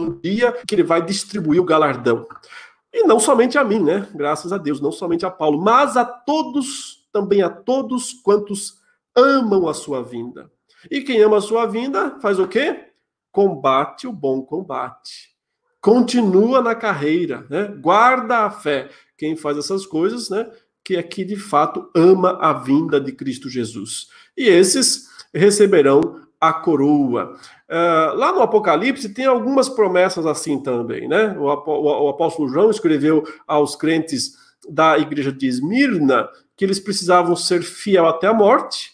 O 0.00 0.14
dia 0.22 0.52
que 0.66 0.74
ele 0.74 0.84
vai 0.84 1.04
distribuir 1.04 1.60
o 1.60 1.64
galardão. 1.64 2.26
E 2.92 3.04
não 3.04 3.20
somente 3.20 3.58
a 3.58 3.64
mim, 3.64 3.80
né? 3.80 4.08
Graças 4.14 4.52
a 4.52 4.58
Deus, 4.58 4.80
não 4.80 4.90
somente 4.90 5.26
a 5.26 5.30
Paulo, 5.30 5.60
mas 5.60 5.96
a 5.96 6.04
todos, 6.04 7.06
também 7.12 7.42
a 7.42 7.50
todos 7.50 8.12
quantos 8.12 8.78
amam 9.14 9.68
a 9.68 9.74
sua 9.74 10.02
vinda. 10.02 10.50
E 10.90 11.00
quem 11.00 11.20
ama 11.20 11.38
a 11.38 11.42
sua 11.42 11.66
vinda 11.66 12.18
faz 12.20 12.38
o 12.38 12.46
quê? 12.46 12.86
Combate 13.32 14.06
o 14.06 14.12
bom 14.12 14.42
combate. 14.42 15.36
Continua 15.80 16.62
na 16.62 16.74
carreira, 16.74 17.46
né? 17.50 17.66
Guarda 17.66 18.38
a 18.44 18.50
fé. 18.50 18.88
Quem 19.16 19.36
faz 19.36 19.58
essas 19.58 19.86
coisas, 19.86 20.30
né? 20.30 20.50
Que 20.84 20.96
aqui 20.96 21.24
de 21.24 21.36
fato 21.36 21.90
ama 21.94 22.38
a 22.40 22.52
vinda 22.52 23.00
de 23.00 23.12
Cristo 23.12 23.48
Jesus. 23.48 24.08
E 24.36 24.48
esses 24.48 25.08
receberão 25.34 26.20
a 26.40 26.52
coroa. 26.52 27.36
Uh, 27.68 28.16
lá 28.16 28.32
no 28.32 28.40
Apocalipse 28.40 29.10
tem 29.10 29.26
algumas 29.26 29.68
promessas 29.68 30.24
assim 30.24 30.58
também, 30.58 31.06
né? 31.06 31.36
O, 31.38 31.44
o, 31.44 32.04
o, 32.04 32.08
apóstolo 32.08 32.48
João 32.48 32.70
escreveu 32.70 33.22
aos 33.46 33.76
crentes 33.76 34.32
da 34.66 34.96
igreja 34.98 35.30
de 35.30 35.46
Esmirna 35.46 36.28
que 36.56 36.64
eles 36.64 36.80
precisavam 36.80 37.36
ser 37.36 37.62
fiel 37.62 38.06
até 38.06 38.26
a 38.26 38.32
morte, 38.32 38.92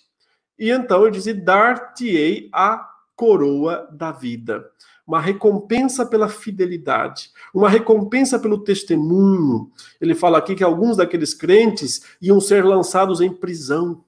e 0.58 0.70
então 0.70 1.02
ele 1.02 1.12
dizia: 1.12 1.34
Dar-te-ei 1.34 2.50
a 2.52 2.84
coroa 3.14 3.88
da 3.92 4.10
vida. 4.10 4.68
uma 5.06 5.20
recompensa 5.20 6.04
pela 6.04 6.28
fidelidade, 6.28 7.30
uma 7.54 7.68
recompensa 7.68 8.38
pelo 8.38 8.64
testemunho. 8.64 9.70
Ele 10.00 10.14
fala 10.14 10.38
aqui 10.38 10.54
que 10.54 10.64
alguns 10.64 10.96
daqueles 10.96 11.32
crentes 11.32 12.02
iam 12.20 12.40
ser 12.40 12.64
lançados 12.64 13.20
em 13.20 13.32
prisão, 13.32 14.02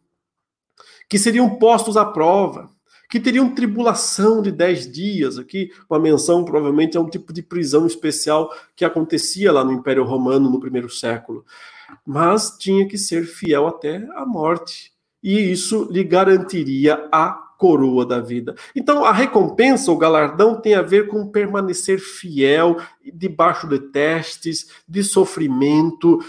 que 1.08 1.18
seriam 1.18 1.56
postos 1.56 1.96
à 1.96 2.04
prova, 2.04 2.74
que 3.08 3.20
teriam 3.20 3.54
tribulação 3.54 4.42
de 4.42 4.50
dez 4.50 4.90
dias. 4.90 5.38
Aqui, 5.38 5.70
uma 5.88 5.98
menção 5.98 6.44
provavelmente 6.44 6.96
é 6.96 7.00
um 7.00 7.08
tipo 7.08 7.32
de 7.32 7.42
prisão 7.42 7.86
especial 7.86 8.50
que 8.74 8.84
acontecia 8.84 9.52
lá 9.52 9.64
no 9.64 9.72
Império 9.72 10.04
Romano 10.04 10.50
no 10.50 10.60
primeiro 10.60 10.90
século. 10.90 11.44
Mas 12.04 12.56
tinha 12.58 12.86
que 12.86 12.98
ser 12.98 13.24
fiel 13.26 13.66
até 13.66 14.06
a 14.14 14.26
morte. 14.26 14.92
E 15.22 15.50
isso 15.50 15.88
lhe 15.90 16.04
garantiria 16.04 17.08
a 17.10 17.46
coroa 17.58 18.04
da 18.04 18.20
vida. 18.20 18.54
Então, 18.74 19.04
a 19.04 19.12
recompensa, 19.12 19.90
o 19.90 19.96
galardão, 19.96 20.60
tem 20.60 20.74
a 20.74 20.82
ver 20.82 21.08
com 21.08 21.26
permanecer 21.26 21.98
fiel 21.98 22.76
debaixo 23.14 23.66
de 23.66 23.78
testes, 23.78 24.70
de 24.86 25.02
sofrimento, 25.02 26.20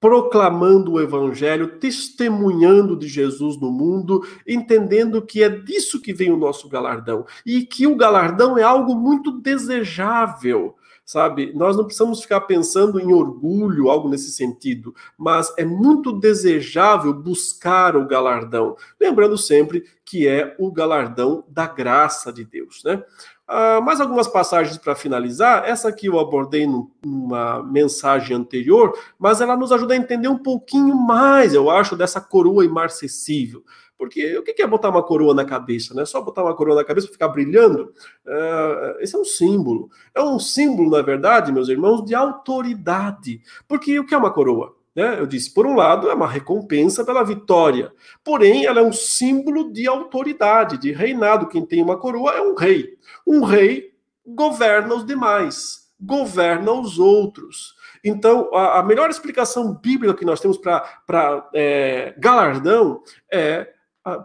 proclamando 0.00 0.92
o 0.92 1.00
evangelho, 1.00 1.78
testemunhando 1.78 2.96
de 2.96 3.06
Jesus 3.06 3.60
no 3.60 3.70
mundo, 3.70 4.26
entendendo 4.48 5.20
que 5.20 5.42
é 5.42 5.48
disso 5.50 6.00
que 6.00 6.14
vem 6.14 6.32
o 6.32 6.38
nosso 6.38 6.68
galardão. 6.68 7.26
E 7.44 7.66
que 7.66 7.86
o 7.86 7.94
galardão 7.94 8.56
é 8.56 8.62
algo 8.62 8.96
muito 8.96 9.30
desejável 9.30 10.74
sabe? 11.10 11.52
Nós 11.56 11.76
não 11.76 11.84
precisamos 11.84 12.22
ficar 12.22 12.42
pensando 12.42 13.00
em 13.00 13.12
orgulho, 13.12 13.90
algo 13.90 14.08
nesse 14.08 14.30
sentido, 14.30 14.94
mas 15.18 15.52
é 15.58 15.64
muito 15.64 16.12
desejável 16.12 17.12
buscar 17.12 17.96
o 17.96 18.06
galardão, 18.06 18.76
lembrando 19.00 19.36
sempre 19.36 19.82
que 20.04 20.28
é 20.28 20.54
o 20.56 20.70
galardão 20.70 21.42
da 21.48 21.66
graça 21.66 22.32
de 22.32 22.44
Deus, 22.44 22.82
né? 22.84 23.02
Ah, 23.48 23.80
mais 23.80 24.00
algumas 24.00 24.28
passagens 24.28 24.78
para 24.78 24.94
finalizar. 24.94 25.68
Essa 25.68 25.88
aqui 25.88 26.06
eu 26.06 26.20
abordei 26.20 26.68
numa 27.04 27.60
mensagem 27.64 28.36
anterior, 28.36 28.96
mas 29.18 29.40
ela 29.40 29.56
nos 29.56 29.72
ajuda 29.72 29.94
a 29.94 29.96
entender 29.96 30.28
um 30.28 30.38
pouquinho 30.38 30.94
mais, 30.94 31.52
eu 31.52 31.68
acho, 31.68 31.96
dessa 31.96 32.20
coroa 32.20 32.64
imarcessível. 32.64 33.64
Porque 34.00 34.38
o 34.38 34.42
que 34.42 34.62
é 34.62 34.66
botar 34.66 34.88
uma 34.88 35.02
coroa 35.02 35.34
na 35.34 35.44
cabeça? 35.44 35.92
Né? 35.92 36.06
Só 36.06 36.22
botar 36.22 36.42
uma 36.42 36.56
coroa 36.56 36.74
na 36.74 36.84
cabeça 36.84 37.06
para 37.06 37.12
ficar 37.12 37.28
brilhando? 37.28 37.92
Uh, 38.24 38.98
esse 39.00 39.14
é 39.14 39.18
um 39.18 39.26
símbolo. 39.26 39.90
É 40.14 40.22
um 40.22 40.38
símbolo, 40.38 40.88
na 40.90 41.02
verdade, 41.02 41.52
meus 41.52 41.68
irmãos, 41.68 42.02
de 42.06 42.14
autoridade. 42.14 43.42
Porque 43.68 44.00
o 44.00 44.06
que 44.06 44.14
é 44.14 44.16
uma 44.16 44.32
coroa? 44.32 44.74
Né? 44.96 45.20
Eu 45.20 45.26
disse, 45.26 45.52
por 45.52 45.66
um 45.66 45.76
lado, 45.76 46.08
é 46.08 46.14
uma 46.14 46.26
recompensa 46.26 47.04
pela 47.04 47.22
vitória. 47.22 47.92
Porém, 48.24 48.64
ela 48.64 48.80
é 48.80 48.82
um 48.82 48.90
símbolo 48.90 49.70
de 49.70 49.86
autoridade, 49.86 50.78
de 50.78 50.92
reinado. 50.92 51.46
Quem 51.46 51.66
tem 51.66 51.82
uma 51.82 51.98
coroa 51.98 52.32
é 52.32 52.40
um 52.40 52.54
rei. 52.54 52.96
Um 53.26 53.44
rei 53.44 53.92
governa 54.26 54.94
os 54.94 55.04
demais, 55.04 55.90
governa 56.00 56.72
os 56.72 56.98
outros. 56.98 57.74
Então, 58.02 58.48
a, 58.54 58.78
a 58.78 58.82
melhor 58.82 59.10
explicação 59.10 59.74
bíblica 59.74 60.14
que 60.14 60.24
nós 60.24 60.40
temos 60.40 60.56
para 60.56 61.50
é, 61.52 62.14
galardão 62.16 63.02
é 63.30 63.74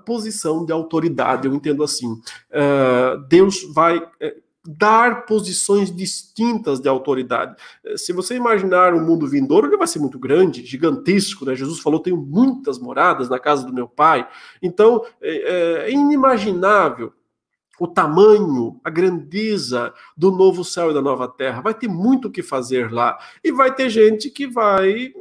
posição 0.05 0.65
de 0.65 0.71
autoridade, 0.71 1.47
eu 1.47 1.53
entendo 1.53 1.83
assim. 1.83 2.11
Uh, 2.11 3.17
Deus 3.27 3.63
vai 3.73 3.97
uh, 3.97 4.05
dar 4.65 5.25
posições 5.25 5.93
distintas 5.93 6.79
de 6.79 6.87
autoridade. 6.87 7.55
Uh, 7.85 7.97
se 7.97 8.13
você 8.13 8.35
imaginar 8.35 8.93
o 8.93 8.97
um 8.97 9.05
mundo 9.05 9.27
vindouro, 9.27 9.67
ele 9.67 9.77
vai 9.77 9.87
ser 9.87 9.99
muito 9.99 10.17
grande, 10.17 10.65
gigantesco, 10.65 11.45
né? 11.45 11.55
Jesus 11.55 11.79
falou: 11.79 11.99
tenho 11.99 12.17
muitas 12.17 12.79
moradas 12.79 13.29
na 13.29 13.39
casa 13.39 13.65
do 13.65 13.73
meu 13.73 13.87
pai. 13.87 14.27
Então, 14.61 15.05
é, 15.21 15.87
é 15.87 15.91
inimaginável 15.91 17.11
o 17.79 17.87
tamanho, 17.87 18.79
a 18.83 18.89
grandeza 18.89 19.93
do 20.15 20.31
novo 20.31 20.63
céu 20.63 20.91
e 20.91 20.93
da 20.93 21.01
nova 21.01 21.27
terra. 21.27 21.61
Vai 21.61 21.73
ter 21.73 21.87
muito 21.87 22.27
o 22.27 22.31
que 22.31 22.41
fazer 22.41 22.91
lá. 22.91 23.17
E 23.43 23.51
vai 23.51 23.73
ter 23.73 23.89
gente 23.89 24.29
que 24.29 24.47
vai 24.47 25.13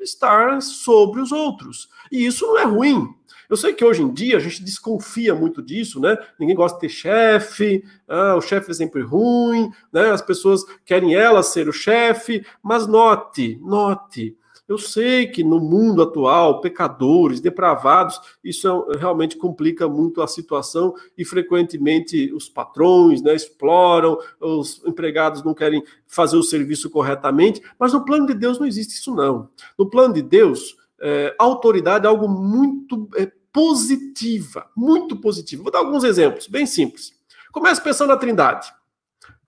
estar 0.00 0.62
sobre 0.62 1.20
os 1.20 1.32
outros. 1.32 1.88
E 2.10 2.24
isso 2.24 2.46
não 2.46 2.58
é 2.58 2.64
ruim. 2.64 3.15
Eu 3.48 3.56
sei 3.56 3.72
que 3.72 3.84
hoje 3.84 4.02
em 4.02 4.12
dia 4.12 4.36
a 4.36 4.40
gente 4.40 4.62
desconfia 4.62 5.34
muito 5.34 5.62
disso, 5.62 6.00
né? 6.00 6.16
Ninguém 6.38 6.56
gosta 6.56 6.76
de 6.76 6.82
ter 6.82 6.88
chefe, 6.88 7.84
ah, 8.08 8.34
o 8.36 8.40
chefe 8.40 8.70
é 8.70 8.74
sempre 8.74 9.02
ruim, 9.02 9.70
né? 9.92 10.10
As 10.10 10.22
pessoas 10.22 10.64
querem 10.84 11.14
elas 11.14 11.46
ser 11.46 11.68
o 11.68 11.72
chefe, 11.72 12.44
mas 12.62 12.86
note, 12.86 13.58
note. 13.62 14.36
Eu 14.68 14.78
sei 14.78 15.28
que 15.28 15.44
no 15.44 15.60
mundo 15.60 16.02
atual, 16.02 16.60
pecadores, 16.60 17.40
depravados, 17.40 18.20
isso 18.42 18.66
é, 18.90 18.96
realmente 18.96 19.36
complica 19.36 19.88
muito 19.88 20.20
a 20.20 20.26
situação 20.26 20.92
e 21.16 21.24
frequentemente 21.24 22.32
os 22.32 22.48
patrões 22.48 23.22
né, 23.22 23.32
exploram, 23.32 24.18
os 24.40 24.82
empregados 24.84 25.44
não 25.44 25.54
querem 25.54 25.84
fazer 26.04 26.36
o 26.36 26.42
serviço 26.42 26.90
corretamente, 26.90 27.62
mas 27.78 27.92
no 27.92 28.04
plano 28.04 28.26
de 28.26 28.34
Deus 28.34 28.58
não 28.58 28.66
existe 28.66 28.94
isso 28.94 29.14
não. 29.14 29.48
No 29.78 29.88
plano 29.88 30.14
de 30.14 30.22
Deus, 30.22 30.76
é, 31.00 31.34
autoridade 31.38 32.06
é 32.06 32.08
algo 32.08 32.28
muito 32.28 33.08
é, 33.16 33.30
positiva, 33.52 34.70
muito 34.76 35.16
positiva. 35.16 35.62
Vou 35.62 35.72
dar 35.72 35.78
alguns 35.78 36.04
exemplos, 36.04 36.46
bem 36.46 36.66
simples. 36.66 37.12
Começa 37.52 37.80
pensando 37.80 38.08
na 38.08 38.16
Trindade. 38.16 38.72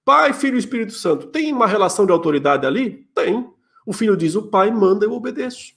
Pai, 0.05 0.33
Filho 0.33 0.57
e 0.57 0.59
Espírito 0.59 0.95
Santo. 0.95 1.27
Tem 1.27 1.53
uma 1.53 1.67
relação 1.67 2.07
de 2.07 2.13
autoridade 2.13 2.67
ali? 2.67 3.07
Tem. 3.15 3.47
O 3.85 3.93
filho 3.93 4.17
diz: 4.17 4.35
o 4.35 4.49
pai 4.49 4.71
manda, 4.71 5.05
eu 5.05 5.13
obedeço. 5.13 5.75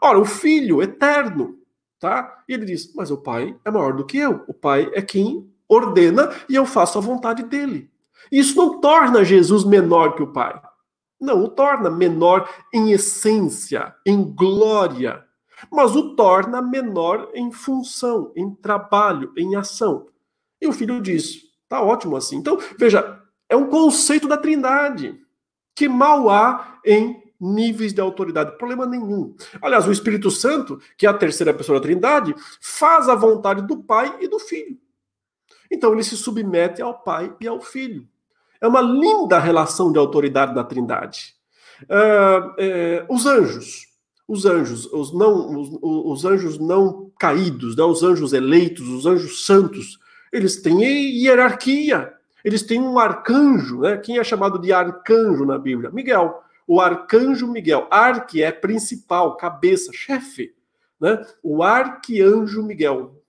Ora, 0.00 0.18
o 0.18 0.24
filho 0.24 0.82
eterno, 0.82 1.58
tá? 2.00 2.42
E 2.48 2.52
ele 2.52 2.64
diz: 2.64 2.92
mas 2.94 3.10
o 3.10 3.18
pai 3.18 3.56
é 3.64 3.70
maior 3.70 3.92
do 3.94 4.04
que 4.04 4.18
eu. 4.18 4.44
O 4.48 4.54
pai 4.54 4.90
é 4.92 5.00
quem 5.00 5.48
ordena 5.68 6.32
e 6.48 6.56
eu 6.56 6.66
faço 6.66 6.98
a 6.98 7.00
vontade 7.00 7.44
dele. 7.44 7.88
Isso 8.30 8.56
não 8.56 8.80
torna 8.80 9.24
Jesus 9.24 9.64
menor 9.64 10.16
que 10.16 10.22
o 10.22 10.32
pai. 10.32 10.60
Não 11.20 11.44
o 11.44 11.48
torna 11.48 11.90
menor 11.90 12.48
em 12.72 12.92
essência, 12.92 13.94
em 14.06 14.22
glória 14.22 15.24
mas 15.68 15.96
o 15.96 16.14
torna 16.14 16.62
menor 16.62 17.30
em 17.34 17.50
função, 17.50 18.32
em 18.36 18.54
trabalho, 18.54 19.32
em 19.36 19.56
ação. 19.56 20.06
E 20.60 20.66
o 20.66 20.72
filho 20.72 21.00
diz: 21.02 21.42
tá 21.68 21.82
ótimo 21.82 22.16
assim. 22.16 22.36
Então, 22.36 22.58
veja, 22.78 23.20
é 23.48 23.56
um 23.56 23.68
conceito 23.68 24.28
da 24.28 24.36
trindade 24.36 25.20
que 25.74 25.88
mal 25.88 26.30
há 26.30 26.80
em 26.84 27.20
níveis 27.40 27.92
de 27.94 28.00
autoridade, 28.00 28.58
problema 28.58 28.84
nenhum. 28.84 29.34
Aliás, 29.62 29.88
o 29.88 29.92
Espírito 29.92 30.30
Santo, 30.30 30.78
que 30.96 31.06
é 31.06 31.08
a 31.08 31.14
terceira 31.14 31.54
pessoa 31.54 31.78
da 31.78 31.82
trindade, 31.82 32.34
faz 32.60 33.08
a 33.08 33.14
vontade 33.14 33.62
do 33.62 33.82
Pai 33.82 34.14
e 34.20 34.28
do 34.28 34.38
Filho. 34.38 34.78
Então 35.70 35.92
ele 35.92 36.02
se 36.02 36.16
submete 36.16 36.82
ao 36.82 37.02
Pai 37.02 37.34
e 37.40 37.48
ao 37.48 37.60
Filho. 37.60 38.06
É 38.60 38.68
uma 38.68 38.80
linda 38.80 39.38
relação 39.38 39.92
de 39.92 39.98
autoridade 39.98 40.54
da 40.54 40.64
trindade. 40.64 41.34
Uh, 41.82 43.08
uh, 43.10 43.14
os 43.14 43.26
anjos 43.26 43.90
os 44.30 44.46
anjos, 44.46 44.86
os 44.92 45.12
não, 45.12 45.60
os, 45.60 45.78
os 45.82 46.24
anjos 46.24 46.56
não 46.56 47.10
caídos, 47.18 47.74
né, 47.74 47.82
os 47.82 48.04
anjos 48.04 48.32
eleitos, 48.32 48.86
os 48.86 49.04
anjos 49.04 49.44
santos, 49.44 49.98
eles 50.32 50.62
têm 50.62 50.80
hierarquia. 51.20 52.14
Eles 52.44 52.62
têm 52.62 52.80
um 52.80 52.96
arcanjo, 52.96 53.80
né? 53.80 53.96
Quem 53.98 54.18
é 54.18 54.24
chamado 54.24 54.58
de 54.60 54.72
arcanjo 54.72 55.44
na 55.44 55.58
Bíblia? 55.58 55.90
Miguel. 55.90 56.42
O 56.64 56.80
arcanjo 56.80 57.48
Miguel. 57.48 57.88
Arque 57.90 58.40
é 58.40 58.52
principal, 58.52 59.36
cabeça, 59.36 59.92
chefe. 59.92 60.54
Né? 61.00 61.20
O 61.42 61.62
arcanjo 61.62 62.62
Miguel. 62.62 63.20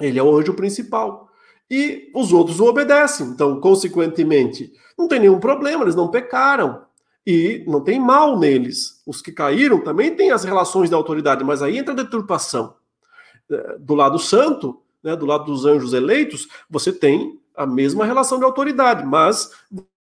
Ele 0.00 0.18
é 0.18 0.22
o 0.22 0.34
anjo 0.34 0.54
principal. 0.54 1.28
E 1.70 2.10
os 2.14 2.32
outros 2.32 2.58
o 2.58 2.66
obedecem. 2.66 3.26
Então, 3.28 3.60
consequentemente, 3.60 4.72
não 4.98 5.06
tem 5.06 5.20
nenhum 5.20 5.38
problema, 5.38 5.84
eles 5.84 5.94
não 5.94 6.10
pecaram. 6.10 6.84
E 7.26 7.64
não 7.66 7.82
tem 7.82 8.00
mal 8.00 8.38
neles. 8.38 9.00
Os 9.06 9.22
que 9.22 9.30
caíram 9.30 9.80
também 9.84 10.16
têm 10.16 10.32
as 10.32 10.42
relações 10.42 10.90
da 10.90 10.96
autoridade, 10.96 11.44
mas 11.44 11.62
aí 11.62 11.78
entra 11.78 11.92
a 11.92 11.96
deturpação. 11.96 12.74
É, 13.48 13.78
do 13.78 13.94
lado 13.94 14.18
santo, 14.18 14.82
né, 15.02 15.14
do 15.14 15.26
lado 15.26 15.44
dos 15.44 15.64
anjos 15.64 15.92
eleitos, 15.92 16.48
você 16.68 16.92
tem 16.92 17.38
a 17.54 17.66
mesma 17.66 18.04
relação 18.04 18.38
de 18.38 18.44
autoridade, 18.44 19.04
mas 19.04 19.50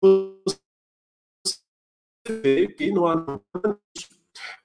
você 0.01 0.57
vê 2.27 2.67
que 2.67 2.91
não 2.91 3.07
há. 3.07 3.39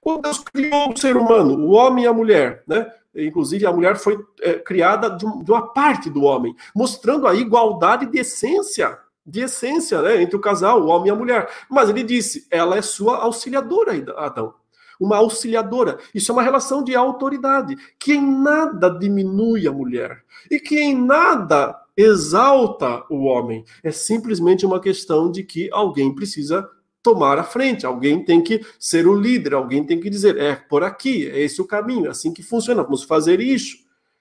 Quando 0.01 0.21
Deus 0.21 0.39
criou 0.39 0.91
o 0.91 0.97
ser 0.97 1.15
humano, 1.15 1.57
o 1.57 1.71
homem 1.71 2.03
e 2.03 2.07
a 2.07 2.13
mulher, 2.13 2.63
né? 2.67 2.91
Inclusive, 3.15 3.65
a 3.65 3.71
mulher 3.71 3.95
foi 3.95 4.19
é, 4.41 4.53
criada 4.53 5.09
de, 5.09 5.25
uma 5.25 5.73
parte 5.73 6.09
do 6.09 6.23
homem, 6.23 6.55
mostrando 6.75 7.27
a 7.27 7.35
igualdade 7.35 8.07
de 8.07 8.19
essência 8.19 8.97
de 9.25 9.41
essência, 9.41 10.01
né, 10.01 10.21
entre 10.21 10.35
o 10.35 10.41
casal, 10.41 10.81
o 10.81 10.87
homem 10.87 11.07
e 11.07 11.11
a 11.11 11.15
mulher. 11.15 11.49
Mas 11.69 11.89
ele 11.89 12.03
disse, 12.03 12.45
ela 12.51 12.77
é 12.77 12.81
sua 12.81 13.19
auxiliadora, 13.19 13.93
Adão. 14.17 14.53
Uma 14.99 15.17
auxiliadora. 15.17 15.97
Isso 16.13 16.31
é 16.31 16.33
uma 16.33 16.43
relação 16.43 16.83
de 16.83 16.95
autoridade, 16.95 17.75
que 17.97 18.13
em 18.13 18.21
nada 18.21 18.89
diminui 18.89 19.67
a 19.67 19.71
mulher 19.71 20.23
e 20.51 20.59
que 20.59 20.79
em 20.79 20.95
nada 20.95 21.79
exalta 21.95 23.03
o 23.09 23.23
homem. 23.23 23.63
É 23.83 23.91
simplesmente 23.91 24.65
uma 24.65 24.79
questão 24.79 25.31
de 25.31 25.43
que 25.43 25.69
alguém 25.71 26.13
precisa 26.13 26.67
tomar 27.03 27.37
a 27.37 27.43
frente, 27.43 27.85
alguém 27.85 28.23
tem 28.23 28.41
que 28.41 28.65
ser 28.79 29.05
o 29.05 29.13
líder, 29.13 29.53
alguém 29.53 29.83
tem 29.83 29.99
que 29.99 30.09
dizer, 30.09 30.37
é 30.37 30.55
por 30.55 30.83
aqui, 30.83 31.29
é 31.29 31.41
esse 31.41 31.61
o 31.61 31.67
caminho, 31.67 32.07
é 32.07 32.09
assim 32.09 32.33
que 32.33 32.41
funciona, 32.41 32.81
vamos 32.81 33.03
fazer 33.03 33.41
isso. 33.41 33.77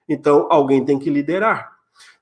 Então, 0.08 0.48
alguém 0.50 0.84
tem 0.84 0.98
que 0.98 1.08
liderar. 1.08 1.70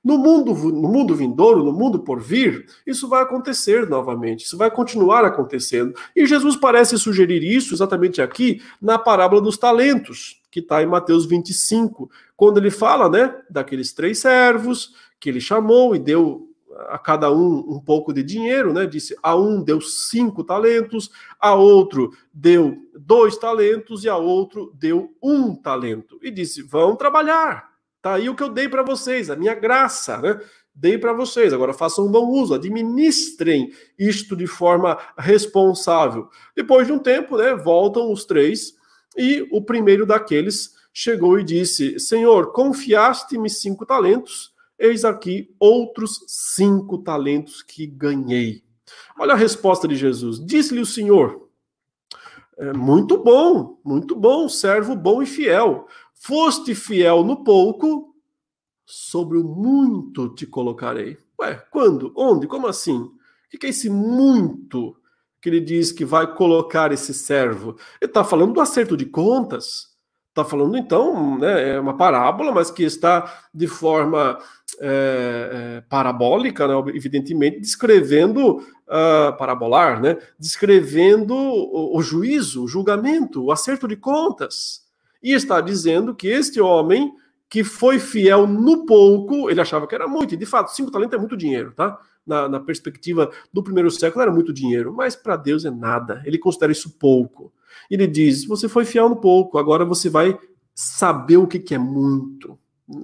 No 0.03 0.17
mundo, 0.17 0.53
no 0.53 0.87
mundo 0.87 1.15
vindouro, 1.15 1.63
no 1.63 1.71
mundo 1.71 1.99
por 1.99 2.19
vir, 2.19 2.65
isso 2.85 3.07
vai 3.07 3.23
acontecer 3.23 3.87
novamente, 3.89 4.45
isso 4.45 4.57
vai 4.57 4.69
continuar 4.69 5.25
acontecendo. 5.25 5.93
E 6.15 6.25
Jesus 6.25 6.55
parece 6.55 6.97
sugerir 6.97 7.43
isso 7.43 7.73
exatamente 7.73 8.21
aqui 8.21 8.61
na 8.81 8.97
parábola 8.97 9.41
dos 9.41 9.57
talentos, 9.57 10.41
que 10.49 10.59
está 10.59 10.81
em 10.81 10.87
Mateus 10.87 11.25
25, 11.25 12.09
quando 12.35 12.57
ele 12.57 12.71
fala 12.71 13.09
né, 13.09 13.35
daqueles 13.49 13.93
três 13.93 14.19
servos 14.19 14.93
que 15.19 15.29
ele 15.29 15.39
chamou 15.39 15.95
e 15.95 15.99
deu 15.99 16.50
a 16.89 16.97
cada 16.97 17.31
um 17.31 17.59
um 17.59 17.79
pouco 17.79 18.13
de 18.13 18.23
dinheiro, 18.23 18.73
né? 18.73 18.85
Disse 18.85 19.15
a 19.21 19.35
um 19.35 19.61
deu 19.61 19.81
cinco 19.81 20.43
talentos, 20.43 21.09
a 21.39 21.55
outro 21.55 22.11
deu 22.33 22.77
dois 22.97 23.37
talentos 23.37 24.03
e 24.03 24.09
a 24.09 24.17
outro 24.17 24.71
deu 24.75 25.13
um 25.21 25.55
talento. 25.55 26.19
E 26.21 26.31
disse: 26.31 26.61
vão 26.61 26.95
trabalhar. 26.95 27.71
Tá 28.01 28.15
aí 28.15 28.29
o 28.29 28.35
que 28.35 28.41
eu 28.41 28.49
dei 28.49 28.67
para 28.67 28.83
vocês, 28.83 29.29
a 29.29 29.35
minha 29.35 29.53
graça, 29.53 30.17
né? 30.17 30.39
Dei 30.73 30.97
para 30.97 31.13
vocês. 31.13 31.53
Agora 31.53 31.73
façam 31.73 32.07
um 32.07 32.11
bom 32.11 32.27
uso, 32.29 32.53
administrem 32.53 33.71
isto 33.99 34.35
de 34.35 34.47
forma 34.47 34.97
responsável. 35.17 36.29
Depois 36.55 36.87
de 36.87 36.93
um 36.93 36.99
tempo, 36.99 37.37
né? 37.37 37.53
Voltam 37.53 38.11
os 38.11 38.25
três 38.25 38.73
e 39.17 39.47
o 39.51 39.61
primeiro 39.61 40.05
daqueles 40.05 40.75
chegou 40.93 41.39
e 41.39 41.43
disse: 41.43 41.99
Senhor, 41.99 42.51
confiaste-me 42.51 43.49
cinco 43.49 43.85
talentos 43.85 44.50
Eis 44.81 45.05
aqui 45.05 45.53
outros 45.59 46.25
cinco 46.27 46.97
talentos 46.97 47.61
que 47.61 47.85
ganhei. 47.85 48.63
Olha 49.15 49.33
a 49.33 49.37
resposta 49.37 49.87
de 49.87 49.95
Jesus. 49.95 50.43
Disse-lhe 50.43 50.81
o 50.81 50.85
Senhor: 50.87 51.47
é, 52.57 52.73
Muito 52.73 53.15
bom, 53.23 53.79
muito 53.85 54.15
bom, 54.15 54.49
servo 54.49 54.95
bom 54.95 55.21
e 55.21 55.27
fiel. 55.27 55.87
Foste 56.15 56.73
fiel 56.73 57.23
no 57.23 57.43
pouco, 57.43 58.15
sobre 58.83 59.37
o 59.37 59.43
muito 59.43 60.29
te 60.33 60.47
colocarei. 60.47 61.15
Ué, 61.39 61.63
quando? 61.69 62.11
Onde? 62.17 62.47
Como 62.47 62.65
assim? 62.65 62.97
O 63.53 63.57
que 63.59 63.67
é 63.67 63.69
esse 63.69 63.87
muito 63.87 64.97
que 65.39 65.47
ele 65.47 65.61
diz 65.61 65.91
que 65.91 66.03
vai 66.03 66.33
colocar 66.33 66.91
esse 66.91 67.13
servo? 67.13 67.75
Ele 68.01 68.09
está 68.09 68.23
falando 68.23 68.53
do 68.53 68.61
acerto 68.61 68.97
de 68.97 69.05
contas. 69.05 69.90
Está 70.31 70.45
falando, 70.45 70.77
então, 70.77 71.37
né, 71.37 71.71
é 71.71 71.79
uma 71.79 71.97
parábola, 71.97 72.53
mas 72.53 72.71
que 72.71 72.83
está 72.83 73.49
de 73.53 73.67
forma 73.67 74.39
é, 74.79 75.49
é, 75.51 75.81
parabólica, 75.89 76.65
né, 76.65 76.73
evidentemente, 76.95 77.59
descrevendo, 77.59 78.59
uh, 78.59 79.37
parabolar, 79.37 80.01
né, 80.01 80.17
descrevendo 80.39 81.35
o, 81.35 81.97
o 81.97 82.01
juízo, 82.01 82.63
o 82.63 82.67
julgamento, 82.67 83.43
o 83.43 83.51
acerto 83.51 83.89
de 83.89 83.97
contas. 83.97 84.83
E 85.21 85.33
está 85.33 85.59
dizendo 85.59 86.15
que 86.15 86.29
este 86.29 86.61
homem 86.61 87.13
que 87.49 87.65
foi 87.65 87.99
fiel 87.99 88.47
no 88.47 88.85
pouco, 88.85 89.49
ele 89.49 89.59
achava 89.59 89.85
que 89.85 89.93
era 89.93 90.07
muito, 90.07 90.33
e 90.33 90.37
de 90.37 90.45
fato, 90.45 90.71
cinco 90.71 90.89
talentos 90.89 91.17
é 91.17 91.19
muito 91.19 91.35
dinheiro, 91.35 91.73
tá? 91.73 91.99
Na, 92.25 92.47
na 92.47 92.59
perspectiva 92.61 93.29
do 93.51 93.61
primeiro 93.61 93.91
século 93.91 94.21
era 94.21 94.31
muito 94.31 94.53
dinheiro, 94.53 94.93
mas 94.93 95.17
para 95.17 95.35
Deus 95.35 95.65
é 95.65 95.69
nada, 95.69 96.21
ele 96.25 96.37
considera 96.37 96.71
isso 96.71 96.97
pouco. 96.97 97.51
Ele 97.89 98.07
diz: 98.07 98.45
você 98.45 98.67
foi 98.67 98.85
fiel 98.85 99.09
no 99.09 99.15
pouco, 99.15 99.57
agora 99.57 99.85
você 99.85 100.09
vai 100.09 100.37
saber 100.73 101.37
o 101.37 101.47
que, 101.47 101.59
que 101.59 101.75
é 101.75 101.77
muito. 101.77 102.57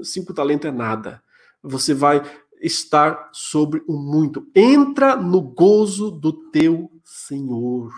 Cinco 0.03 0.34
talentos 0.34 0.68
é 0.68 0.72
nada. 0.72 1.22
Você 1.61 1.93
vai 1.93 2.22
estar 2.61 3.30
sobre 3.32 3.84
o 3.88 3.93
muito. 3.93 4.47
Entra 4.55 5.15
no 5.15 5.41
gozo 5.41 6.11
do 6.11 6.34
teu 6.34 6.91
Senhor. 7.03 7.91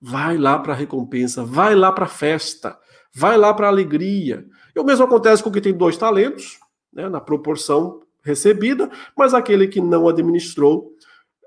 Vai 0.00 0.36
lá 0.36 0.58
para 0.58 0.72
a 0.72 0.76
recompensa, 0.76 1.44
vai 1.44 1.74
lá 1.74 1.90
para 1.90 2.04
a 2.04 2.08
festa, 2.08 2.78
vai 3.14 3.38
lá 3.38 3.54
para 3.54 3.66
a 3.66 3.70
alegria. 3.70 4.46
E 4.74 4.78
o 4.78 4.84
mesmo 4.84 5.04
acontece 5.04 5.42
com 5.42 5.50
quem 5.50 5.62
tem 5.62 5.72
dois 5.72 5.96
talentos, 5.96 6.58
né, 6.92 7.08
na 7.08 7.20
proporção 7.20 8.02
recebida, 8.22 8.90
mas 9.16 9.34
aquele 9.34 9.68
que 9.68 9.80
não 9.80 10.08
administrou 10.08 10.92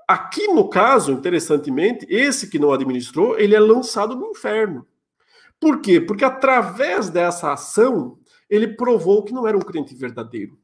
Aqui 0.08 0.48
no 0.48 0.70
caso, 0.70 1.12
interessantemente, 1.12 2.06
esse 2.10 2.50
que 2.50 2.58
não 2.58 2.72
administrou, 2.72 3.38
ele 3.38 3.56
é 3.56 3.60
lançado 3.60 4.16
no 4.16 4.28
inferno. 4.28 4.88
Por 5.60 5.82
quê? 5.82 6.00
Porque 6.00 6.24
através 6.24 7.10
dessa 7.10 7.52
ação, 7.52 8.18
ele 8.50 8.68
provou 8.68 9.24
que 9.24 9.34
não 9.34 9.48
era 9.48 9.58
um 9.58 9.62
crente 9.62 9.94
verdadeiro, 9.96 10.58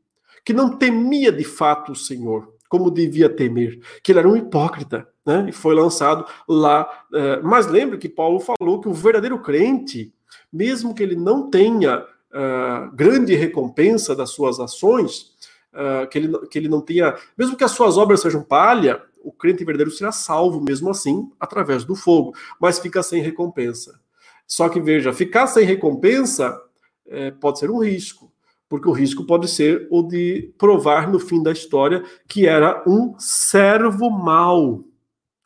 que 0.46 0.54
não 0.54 0.78
temia 0.78 1.32
de 1.32 1.44
fato 1.44 1.92
o 1.92 1.96
Senhor, 1.96 2.54
como 2.70 2.90
devia 2.90 3.30
temer, 3.30 3.80
que 4.02 4.12
ele 4.12 4.20
era 4.20 4.30
um 4.30 4.38
hipócrita, 4.38 5.08
né? 5.26 5.46
E 5.50 5.52
foi 5.52 5.76
lançado 5.76 6.26
lá. 6.48 6.88
Eh, 7.14 7.40
mas 7.44 7.68
lembre 7.68 7.98
que 7.98 8.10
Paulo 8.10 8.40
falou 8.40 8.80
que 8.80 8.88
o 8.88 8.94
verdadeiro 8.94 9.40
crente, 9.40 10.14
mesmo 10.52 10.94
que 10.96 11.04
ele 11.04 11.16
não 11.16 11.50
tenha 11.50 12.00
uh, 12.34 12.92
grande 12.94 13.36
recompensa 13.36 14.16
das 14.16 14.32
suas 14.32 14.60
ações, 14.60 15.34
uh, 15.74 16.08
que, 16.08 16.18
ele, 16.18 16.48
que 16.48 16.58
ele 16.58 16.68
não 16.68 16.82
tenha, 16.82 17.16
mesmo 17.38 17.56
que 17.56 17.64
as 17.64 17.72
suas 17.72 17.98
obras 17.98 18.22
sejam 18.22 18.44
palha, 18.44 19.02
o 19.24 19.32
crente 19.32 19.64
verdadeiro 19.64 19.92
será 19.92 20.12
salvo 20.12 20.62
mesmo 20.62 20.90
assim, 20.90 21.32
através 21.40 21.84
do 21.86 21.96
fogo, 21.96 22.34
mas 22.60 22.80
fica 22.80 23.02
sem 23.02 23.22
recompensa. 23.22 24.00
Só 24.46 24.70
que 24.70 24.80
veja, 24.80 25.14
ficar 25.14 25.48
sem 25.48 25.66
recompensa 25.66 26.62
é, 27.08 27.32
pode 27.32 27.60
ser 27.60 27.72
um 27.72 27.80
risco, 27.80 28.32
porque 28.68 28.88
o 28.88 28.92
risco 28.92 29.26
pode 29.26 29.48
ser 29.48 29.88
o 29.90 30.04
de 30.04 30.54
provar 30.58 31.10
no 31.10 31.20
fim 31.20 31.42
da 31.42 31.52
história 31.52 32.04
que 32.28 32.46
era 32.46 32.84
um 32.88 33.18
servo 33.18 34.10
mau, 34.10 34.84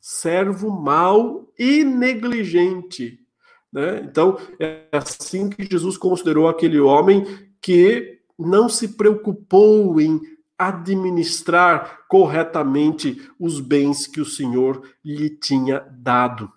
servo 0.02 0.72
mau 0.72 1.48
e 1.58 1.84
negligente. 1.84 3.20
Né? 3.72 4.02
Então, 4.04 4.38
é 4.60 4.88
assim 4.92 5.50
que 5.50 5.66
Jesus 5.70 5.98
considerou 5.98 6.48
aquele 6.48 6.80
homem 6.80 7.26
que 7.62 8.20
não 8.38 8.70
se 8.70 8.90
preocupou 8.90 10.00
em 10.00 10.20
administrar 10.58 12.00
corretamente 12.08 13.30
os 13.40 13.60
bens 13.60 14.08
que 14.08 14.20
o 14.20 14.26
Senhor 14.26 14.82
lhe 15.04 15.30
tinha 15.30 15.86
dado. 15.92 16.52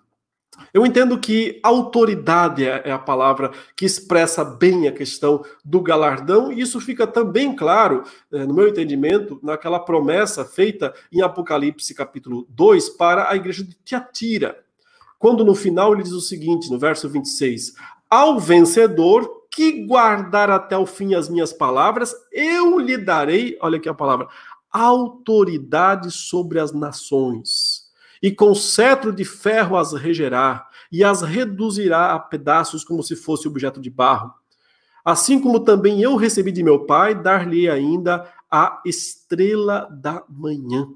Eu 0.73 0.85
entendo 0.85 1.17
que 1.19 1.59
autoridade 1.63 2.65
é, 2.65 2.83
é 2.85 2.91
a 2.91 2.99
palavra 2.99 3.51
que 3.75 3.85
expressa 3.85 4.43
bem 4.43 4.87
a 4.87 4.91
questão 4.91 5.43
do 5.63 5.81
galardão, 5.81 6.51
e 6.51 6.61
isso 6.61 6.79
fica 6.79 7.07
também 7.07 7.55
claro, 7.55 8.03
é, 8.31 8.45
no 8.45 8.53
meu 8.53 8.67
entendimento, 8.67 9.39
naquela 9.41 9.79
promessa 9.79 10.45
feita 10.45 10.93
em 11.11 11.21
Apocalipse 11.21 11.93
capítulo 11.93 12.45
2 12.49 12.89
para 12.89 13.29
a 13.29 13.35
igreja 13.35 13.63
de 13.63 13.75
Tiatira. 13.83 14.59
Quando 15.17 15.45
no 15.45 15.55
final 15.55 15.93
ele 15.93 16.03
diz 16.03 16.13
o 16.13 16.21
seguinte, 16.21 16.69
no 16.71 16.79
verso 16.79 17.07
26: 17.09 17.73
Ao 18.09 18.39
vencedor 18.39 19.40
que 19.51 19.85
guardar 19.85 20.49
até 20.49 20.77
o 20.77 20.85
fim 20.85 21.13
as 21.13 21.27
minhas 21.27 21.51
palavras, 21.51 22.15
eu 22.31 22.79
lhe 22.79 22.97
darei, 22.97 23.57
olha 23.61 23.77
aqui 23.77 23.89
a 23.89 23.93
palavra, 23.93 24.29
autoridade 24.71 26.09
sobre 26.09 26.57
as 26.57 26.71
nações, 26.71 27.89
e 28.23 28.31
com 28.31 28.55
cetro 28.55 29.11
de 29.11 29.25
ferro 29.25 29.75
as 29.75 29.91
regerá, 29.91 30.65
e 30.89 31.03
as 31.03 31.21
reduzirá 31.21 32.13
a 32.13 32.19
pedaços 32.19 32.85
como 32.85 33.03
se 33.03 33.15
fosse 33.15 33.47
objeto 33.47 33.81
de 33.81 33.89
barro. 33.89 34.33
Assim 35.03 35.39
como 35.39 35.59
também 35.59 36.01
eu 36.01 36.15
recebi 36.15 36.51
de 36.51 36.63
meu 36.63 36.85
pai, 36.85 37.13
dar-lhe 37.13 37.69
ainda 37.69 38.31
a 38.49 38.81
estrela 38.85 39.89
da 39.91 40.23
manhã. 40.29 40.87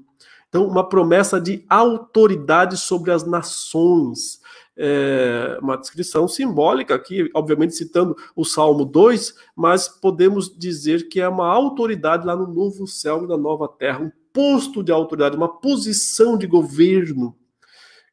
Então, 0.48 0.66
uma 0.66 0.88
promessa 0.88 1.40
de 1.40 1.64
autoridade 1.68 2.76
sobre 2.76 3.10
as 3.10 3.26
nações 3.26 4.40
é, 4.76 5.58
uma 5.60 5.76
descrição 5.76 6.28
simbólica 6.28 6.94
aqui, 6.94 7.30
obviamente 7.34 7.74
citando 7.74 8.16
o 8.34 8.44
Salmo 8.44 8.84
2, 8.84 9.34
mas 9.54 9.88
podemos 9.88 10.54
dizer 10.56 11.08
que 11.08 11.20
é 11.20 11.28
uma 11.28 11.48
autoridade 11.48 12.26
lá 12.26 12.36
no 12.36 12.46
novo 12.46 12.86
céu 12.86 13.24
e 13.24 13.26
na 13.26 13.36
nova 13.36 13.68
terra, 13.68 14.00
um 14.00 14.12
posto 14.32 14.82
de 14.82 14.92
autoridade, 14.92 15.36
uma 15.36 15.60
posição 15.60 16.36
de 16.36 16.46
governo 16.46 17.36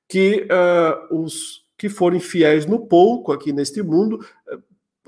que 0.07 0.47
uh, 0.49 1.23
os 1.23 1.63
que 1.77 1.89
forem 1.89 2.19
fiéis 2.19 2.65
no 2.65 2.87
pouco 2.87 3.33
aqui 3.33 3.51
neste 3.51 3.81
mundo 3.81 4.25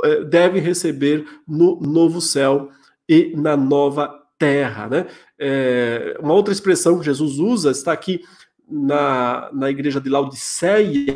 uh, 0.03 0.25
devem 0.25 0.61
receber 0.61 1.25
no 1.47 1.79
novo 1.79 2.19
céu 2.19 2.69
e 3.07 3.33
na 3.35 3.55
nova 3.55 4.25
terra. 4.37 4.87
Né? 4.89 5.07
É, 5.39 6.17
uma 6.19 6.33
outra 6.33 6.53
expressão 6.53 6.99
que 6.99 7.05
Jesus 7.05 7.39
usa 7.39 7.71
está 7.71 7.91
aqui 7.91 8.21
na, 8.69 9.49
na 9.53 9.69
igreja 9.69 10.01
de 10.01 10.09
Laodiceia, 10.09 11.15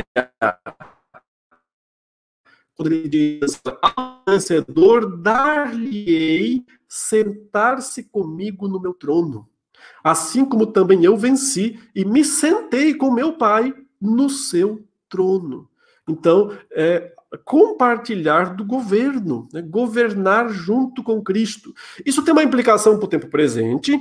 quando 2.76 2.91
ele 2.91 3.10
diz: 3.10 3.62
Ao 3.82 4.24
vencedor 4.28 5.18
dar-lhe-ei 5.18 6.66
sentar-se 6.88 8.04
comigo 8.04 8.68
no 8.68 8.80
meu 8.80 8.93
trono, 8.93 9.47
assim 10.04 10.45
como 10.45 10.68
também 10.68 11.04
eu 11.04 11.18
venci 11.18 11.80
e 11.93 12.06
me 12.06 12.24
sentei 12.24 12.93
com 12.93 13.12
meu 13.12 13.34
Pai 13.34 13.74
no 14.00 14.30
seu 14.30 14.84
trono. 15.10 15.70
Então, 16.08 16.58
é, 16.72 17.14
compartilhar 17.43 18.56
do 18.56 18.66
governo, 18.66 19.47
né? 19.54 19.62
governar 19.62 20.50
junto 20.50 21.04
com 21.04 21.22
Cristo. 21.22 21.74
Isso 22.06 22.24
tem 22.24 22.32
uma 22.32 22.43
implicação 22.43 22.97
para 22.97 23.06
o 23.06 23.10
tempo 23.10 23.28
presente, 23.28 23.97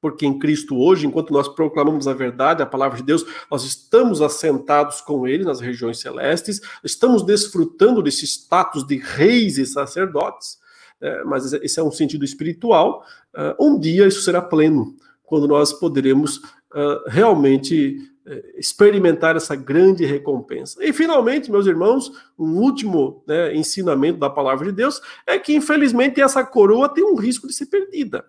porque 0.00 0.26
em 0.26 0.38
Cristo 0.38 0.76
hoje, 0.78 1.06
enquanto 1.06 1.32
nós 1.32 1.48
proclamamos 1.48 2.06
a 2.06 2.14
verdade, 2.14 2.62
a 2.62 2.66
palavra 2.66 2.98
de 2.98 3.04
Deus, 3.04 3.24
nós 3.50 3.64
estamos 3.64 4.20
assentados 4.20 5.00
com 5.00 5.26
Ele 5.26 5.44
nas 5.44 5.60
regiões 5.60 5.98
celestes, 5.98 6.60
estamos 6.84 7.22
desfrutando 7.22 8.02
desse 8.02 8.24
status 8.24 8.86
de 8.86 8.96
reis 8.96 9.58
e 9.58 9.66
sacerdotes, 9.66 10.58
é, 11.00 11.24
mas 11.24 11.52
esse 11.52 11.78
é 11.78 11.82
um 11.82 11.92
sentido 11.92 12.24
espiritual. 12.24 13.04
Uh, 13.34 13.66
um 13.66 13.78
dia 13.78 14.06
isso 14.06 14.22
será 14.22 14.40
pleno, 14.40 14.96
quando 15.24 15.46
nós 15.46 15.72
poderemos 15.72 16.36
uh, 16.36 17.02
realmente 17.08 17.98
uh, 18.26 18.58
experimentar 18.58 19.36
essa 19.36 19.54
grande 19.54 20.04
recompensa. 20.06 20.82
E 20.82 20.92
finalmente, 20.92 21.50
meus 21.50 21.66
irmãos, 21.66 22.10
um 22.38 22.58
último 22.58 23.22
né, 23.26 23.54
ensinamento 23.54 24.18
da 24.18 24.30
palavra 24.30 24.66
de 24.66 24.72
Deus 24.72 25.00
é 25.26 25.38
que, 25.38 25.54
infelizmente, 25.54 26.20
essa 26.20 26.44
coroa 26.44 26.88
tem 26.88 27.04
um 27.04 27.16
risco 27.16 27.46
de 27.46 27.52
ser 27.52 27.66
perdida. 27.66 28.24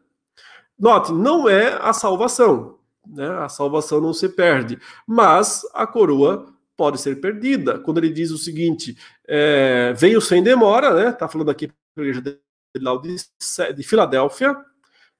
Note, 0.79 1.11
não 1.11 1.49
é 1.49 1.77
a 1.81 1.91
salvação, 1.91 2.77
né? 3.05 3.27
a 3.39 3.49
salvação 3.49 3.99
não 3.99 4.13
se 4.13 4.29
perde, 4.29 4.79
mas 5.07 5.61
a 5.73 5.87
coroa 5.87 6.53
pode 6.75 7.01
ser 7.01 7.19
perdida. 7.19 7.79
Quando 7.79 7.97
ele 7.97 8.09
diz 8.09 8.29
o 8.29 8.37
seguinte, 8.37 8.95
é, 9.27 9.93
veio 9.97 10.21
sem 10.21 10.43
demora, 10.43 10.93
né? 10.93 11.09
Está 11.09 11.27
falando 11.27 11.49
aqui 11.49 11.67
para 11.67 11.75
a 11.97 12.01
igreja 12.01 12.21
de, 12.21 13.73
de 13.73 13.83
Filadélfia, 13.83 14.55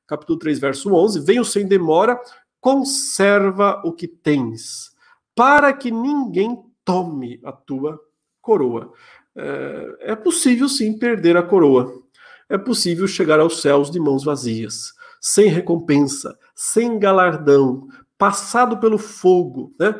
capítulo 0.06 0.38
3, 0.38 0.60
verso 0.60 0.94
11, 0.94 1.20
veio 1.22 1.44
sem 1.44 1.68
demora, 1.68 2.20
conserva 2.62 3.82
o 3.84 3.92
que 3.92 4.08
tens, 4.08 4.92
para 5.36 5.74
que 5.74 5.90
ninguém 5.90 6.64
tome 6.86 7.42
a 7.44 7.52
tua 7.52 8.00
coroa. 8.42 8.94
É, 9.36 10.12
é 10.12 10.16
possível 10.16 10.70
sim 10.70 10.98
perder 10.98 11.36
a 11.36 11.44
coroa. 11.44 12.04
É 12.50 12.58
possível 12.58 13.08
chegar 13.08 13.40
aos 13.40 13.62
céus 13.62 13.92
de 13.92 14.00
mãos 14.00 14.24
vazias, 14.24 14.94
sem 15.22 15.48
recompensa, 15.48 16.38
sem 16.56 17.00
galardão, 17.00 17.88
passado 18.18 18.78
pelo 18.80 18.98
fogo, 18.98 19.74
né? 19.80 20.00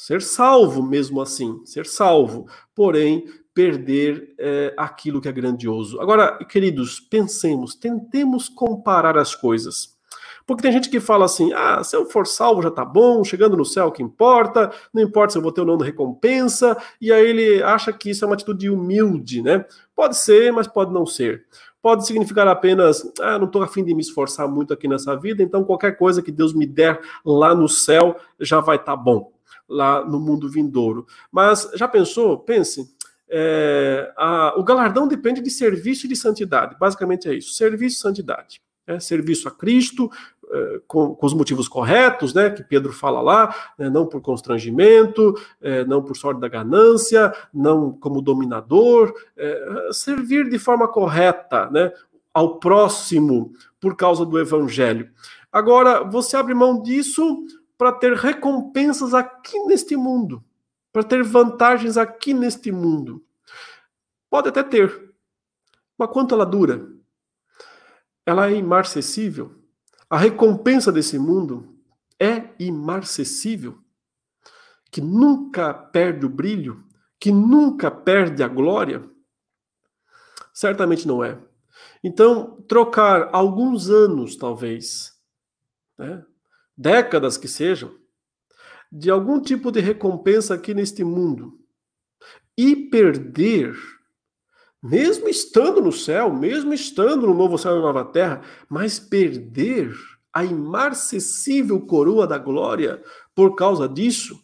ser 0.00 0.22
salvo 0.22 0.82
mesmo 0.82 1.20
assim, 1.20 1.60
ser 1.66 1.84
salvo, 1.84 2.46
porém 2.74 3.24
perder 3.52 4.34
é, 4.38 4.72
aquilo 4.76 5.20
que 5.20 5.28
é 5.28 5.32
grandioso. 5.32 6.00
Agora, 6.00 6.38
queridos, 6.46 6.98
pensemos, 6.98 7.74
tentemos 7.74 8.48
comparar 8.48 9.18
as 9.18 9.34
coisas. 9.34 9.98
Porque 10.46 10.62
tem 10.62 10.72
gente 10.72 10.88
que 10.88 11.00
fala 11.00 11.26
assim: 11.26 11.52
ah, 11.52 11.84
se 11.84 11.94
eu 11.94 12.06
for 12.06 12.26
salvo 12.26 12.62
já 12.62 12.70
tá 12.70 12.84
bom, 12.84 13.22
chegando 13.22 13.56
no 13.56 13.64
céu 13.64 13.92
que 13.92 14.02
importa, 14.02 14.72
não 14.92 15.02
importa 15.02 15.32
se 15.32 15.38
eu 15.38 15.42
vou 15.42 15.52
ter 15.52 15.60
ou 15.60 15.66
não 15.66 15.76
de 15.76 15.84
recompensa, 15.84 16.76
e 17.00 17.12
aí 17.12 17.26
ele 17.26 17.62
acha 17.62 17.92
que 17.92 18.10
isso 18.10 18.24
é 18.24 18.26
uma 18.26 18.34
atitude 18.34 18.70
humilde, 18.70 19.42
né? 19.42 19.64
Pode 19.94 20.16
ser, 20.16 20.50
mas 20.50 20.66
pode 20.66 20.92
não 20.92 21.04
ser. 21.04 21.44
Pode 21.82 22.06
significar 22.06 22.46
apenas, 22.46 23.10
ah, 23.20 23.38
não 23.38 23.46
estou 23.46 23.62
afim 23.62 23.82
de 23.82 23.94
me 23.94 24.02
esforçar 24.02 24.46
muito 24.46 24.72
aqui 24.72 24.86
nessa 24.86 25.16
vida, 25.16 25.42
então 25.42 25.64
qualquer 25.64 25.96
coisa 25.96 26.20
que 26.20 26.30
Deus 26.30 26.52
me 26.52 26.66
der 26.66 27.00
lá 27.24 27.54
no 27.54 27.68
céu 27.68 28.16
já 28.38 28.60
vai 28.60 28.76
estar 28.76 28.96
tá 28.96 29.02
bom 29.02 29.32
lá 29.70 30.04
no 30.04 30.18
mundo 30.18 30.50
vindouro. 30.50 31.06
Mas 31.30 31.70
já 31.74 31.86
pensou? 31.86 32.38
Pense. 32.38 32.92
É, 33.32 34.12
a, 34.16 34.54
o 34.58 34.64
galardão 34.64 35.06
depende 35.06 35.40
de 35.40 35.50
serviço 35.50 36.06
e 36.06 36.08
de 36.08 36.16
santidade. 36.16 36.76
Basicamente 36.78 37.28
é 37.28 37.34
isso: 37.34 37.52
serviço 37.52 37.96
e 37.96 38.00
santidade. 38.00 38.60
É, 38.86 38.98
serviço 38.98 39.46
a 39.46 39.52
Cristo, 39.52 40.10
com, 40.86 41.14
com, 41.14 41.26
os 41.26 41.32
motivos 41.32 41.68
corretos, 41.68 42.34
né, 42.34 42.50
que 42.50 42.62
Pedro 42.62 42.92
fala 42.92 43.20
lá, 43.20 43.54
né, 43.78 43.88
não 43.88 44.06
por 44.06 44.20
constrangimento, 44.20 45.34
é, 45.60 45.84
não 45.84 46.02
por 46.02 46.16
sorte 46.16 46.40
da 46.40 46.48
ganância, 46.48 47.32
não 47.54 47.92
como 47.92 48.20
dominador, 48.20 49.14
é, 49.36 49.88
servir 49.92 50.48
de 50.48 50.58
forma 50.58 50.88
correta, 50.88 51.70
né, 51.70 51.92
ao 52.34 52.58
próximo 52.58 53.52
por 53.80 53.96
causa 53.96 54.24
do 54.24 54.38
evangelho. 54.38 55.10
Agora, 55.52 56.04
você 56.04 56.36
abre 56.36 56.54
mão 56.54 56.82
disso 56.82 57.44
para 57.76 57.92
ter 57.92 58.14
recompensas 58.14 59.14
aqui 59.14 59.58
neste 59.66 59.96
mundo, 59.96 60.44
para 60.92 61.02
ter 61.02 61.22
vantagens 61.22 61.96
aqui 61.96 62.34
neste 62.34 62.70
mundo. 62.70 63.24
Pode 64.28 64.48
até 64.48 64.62
ter, 64.62 65.12
mas 65.96 66.10
quanto 66.10 66.34
ela 66.34 66.46
dura? 66.46 66.88
Ela 68.24 68.48
é 68.48 68.54
imarcessível? 68.54 69.59
A 70.10 70.18
recompensa 70.18 70.90
desse 70.90 71.16
mundo 71.16 71.78
é 72.18 72.50
imarcessível? 72.58 73.78
Que 74.90 75.00
nunca 75.00 75.72
perde 75.72 76.26
o 76.26 76.28
brilho? 76.28 76.84
Que 77.20 77.30
nunca 77.30 77.92
perde 77.92 78.42
a 78.42 78.48
glória? 78.48 79.08
Certamente 80.52 81.06
não 81.06 81.22
é. 81.22 81.40
Então, 82.02 82.60
trocar 82.62 83.30
alguns 83.32 83.88
anos, 83.88 84.34
talvez, 84.34 85.12
né, 85.96 86.26
décadas 86.76 87.36
que 87.36 87.46
sejam, 87.46 87.96
de 88.90 89.10
algum 89.10 89.40
tipo 89.40 89.70
de 89.70 89.78
recompensa 89.78 90.54
aqui 90.54 90.74
neste 90.74 91.04
mundo 91.04 91.56
e 92.58 92.74
perder, 92.74 93.76
mesmo 94.82 95.28
estando 95.28 95.80
no 95.80 95.92
céu, 95.92 96.32
mesmo 96.32 96.72
estando 96.72 97.26
no 97.26 97.34
novo 97.34 97.58
céu 97.58 97.78
e 97.78 97.82
nova 97.82 98.04
terra, 98.04 98.42
mas 98.68 98.98
perder 98.98 99.92
a 100.32 100.44
imarcessível 100.44 101.80
coroa 101.80 102.26
da 102.26 102.38
glória 102.38 103.02
por 103.34 103.54
causa 103.54 103.88
disso, 103.88 104.38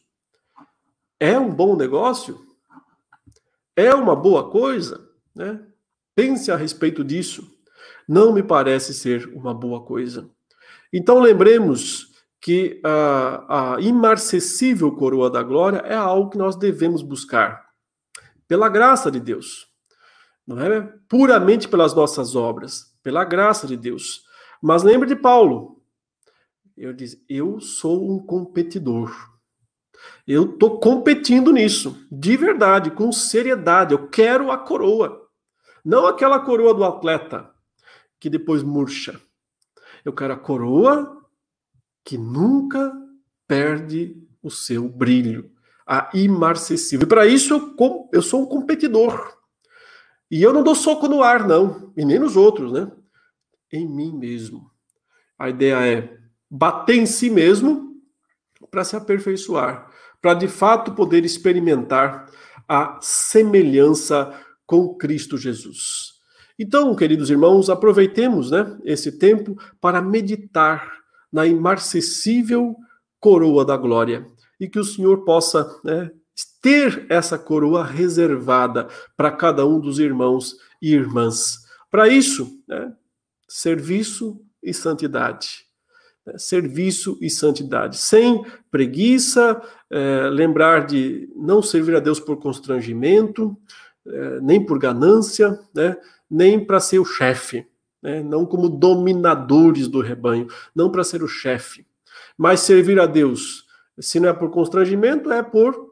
é 1.19 1.39
um 1.39 1.55
bom 1.55 1.77
negócio? 1.77 2.45
É 3.75 3.95
uma 3.95 4.17
boa 4.17 4.51
coisa? 4.51 5.09
Né? 5.35 5.65
Pense 6.15 6.51
a 6.51 6.57
respeito 6.57 7.05
disso. 7.05 7.51
Não 8.09 8.33
me 8.33 8.43
parece 8.43 8.95
ser 8.95 9.27
uma 9.35 9.55
boa 9.55 9.85
coisa. 9.85 10.31
Então 10.93 11.19
lembremos 11.19 12.13
que 12.41 12.81
a, 12.85 13.75
a 13.75 13.81
imarcessível 13.81 14.93
coroa 14.93 15.31
da 15.31 15.43
glória 15.43 15.79
é 15.79 15.95
algo 15.95 16.31
que 16.31 16.39
nós 16.39 16.57
devemos 16.57 17.03
buscar 17.03 17.67
pela 18.47 18.69
graça 18.69 19.11
de 19.11 19.19
Deus, 19.19 19.67
não 20.47 20.61
é 20.61 20.81
puramente 21.09 21.69
pelas 21.69 21.93
nossas 21.95 22.37
obras, 22.37 22.95
pela 23.03 23.25
graça 23.25 23.67
de 23.67 23.77
Deus. 23.77 24.23
Mas 24.63 24.83
lembre 24.83 25.09
de 25.09 25.17
Paulo. 25.17 25.83
Eu 26.77 26.93
diz, 26.93 27.21
eu 27.29 27.59
sou 27.59 28.11
um 28.11 28.19
competidor. 28.25 29.13
Eu 30.27 30.53
estou 30.53 30.79
competindo 30.79 31.53
nisso, 31.53 32.07
de 32.13 32.37
verdade, 32.37 32.91
com 32.91 33.11
seriedade. 33.11 33.93
Eu 33.93 34.09
quero 34.09 34.51
a 34.51 34.59
coroa, 34.59 35.29
não 35.85 36.07
aquela 36.07 36.39
coroa 36.39 36.75
do 36.75 36.85
atleta 36.85 37.51
que 38.21 38.29
depois 38.31 38.63
murcha. 38.63 39.21
Eu 40.05 40.13
quero 40.13 40.35
a 40.35 40.39
coroa 40.39 41.25
que 42.05 42.17
nunca 42.17 42.93
perde 43.49 44.17
o 44.43 44.51
seu 44.51 44.89
brilho, 44.89 45.51
a 45.87 46.11
imarcessível. 46.15 47.05
E 47.05 47.09
para 47.09 47.27
isso 47.27 47.55
eu, 47.55 48.09
eu 48.13 48.23
sou 48.23 48.43
um 48.43 48.47
competidor. 48.47 49.36
E 50.31 50.43
eu 50.43 50.53
não 50.53 50.63
dou 50.63 50.75
soco 50.75 51.07
no 51.09 51.23
ar, 51.23 51.47
não, 51.47 51.93
e 51.97 52.05
nem 52.05 52.19
nos 52.19 52.37
outros, 52.37 52.73
né? 52.73 52.91
Em 53.73 53.89
mim 53.89 54.13
mesmo. 54.17 54.71
A 55.39 55.49
ideia 55.49 55.87
é 55.87 56.19
bater 56.51 56.97
em 56.97 57.07
si 57.07 57.31
mesmo 57.31 57.95
para 58.71 58.85
se 58.85 58.97
aperfeiçoar, 58.97 59.91
para 60.21 60.35
de 60.35 60.49
fato 60.49 60.93
poder 60.93 61.25
experimentar 61.25 62.27
a 62.69 62.99
semelhança 63.01 64.33
com 64.67 64.97
Cristo 64.97 65.37
Jesus. 65.37 66.17
Então, 66.59 66.95
queridos 66.97 67.31
irmãos, 67.31 67.69
aproveitemos 67.69 68.51
né, 68.51 68.79
esse 68.85 69.19
tempo 69.19 69.57
para 69.81 70.01
meditar 70.01 70.91
na 71.31 71.47
imarcessível 71.47 72.75
coroa 73.21 73.65
da 73.65 73.77
glória. 73.77 74.27
E 74.59 74.69
que 74.69 74.79
o 74.79 74.85
Senhor 74.85 75.25
possa 75.25 75.69
né, 75.85 76.11
ter 76.67 77.07
essa 77.09 77.39
coroa 77.39 77.85
reservada 77.85 78.89
para 79.17 79.31
cada 79.31 79.65
um 79.65 79.79
dos 79.79 80.01
irmãos 80.01 80.57
e 80.83 80.93
irmãs. 80.93 81.61
Para 81.89 82.09
isso, 82.09 82.61
né, 82.67 82.93
serviço 83.49 84.45
e 84.61 84.75
santidade. 84.75 85.65
Né, 86.27 86.35
serviço 86.37 87.17
e 87.23 87.31
santidade. 87.31 87.99
Sem 87.99 88.45
preguiça, 88.69 89.63
é, 89.89 90.29
lembrar 90.29 90.87
de 90.87 91.33
não 91.37 91.63
servir 91.63 91.95
a 91.95 92.01
Deus 92.01 92.19
por 92.19 92.37
constrangimento, 92.39 93.57
é, 94.05 94.41
nem 94.41 94.67
por 94.67 94.77
ganância, 94.77 95.57
né, 95.73 95.97
nem 96.29 96.59
para 96.59 96.81
ser 96.81 96.99
o 96.99 97.05
chefe 97.05 97.65
né? 98.03 98.25
não 98.25 98.45
como 98.45 98.69
dominadores 98.69 99.87
do 99.87 100.01
rebanho, 100.01 100.49
não 100.75 100.91
para 100.91 101.05
ser 101.05 101.23
o 101.23 101.29
chefe, 101.29 101.87
mas 102.37 102.61
servir 102.61 103.01
a 103.01 103.07
Deus. 103.07 103.65
Se 103.99 104.21
não 104.21 104.29
é 104.29 104.33
por 104.33 104.51
constrangimento, 104.51 105.33
é 105.33 105.43
por 105.43 105.86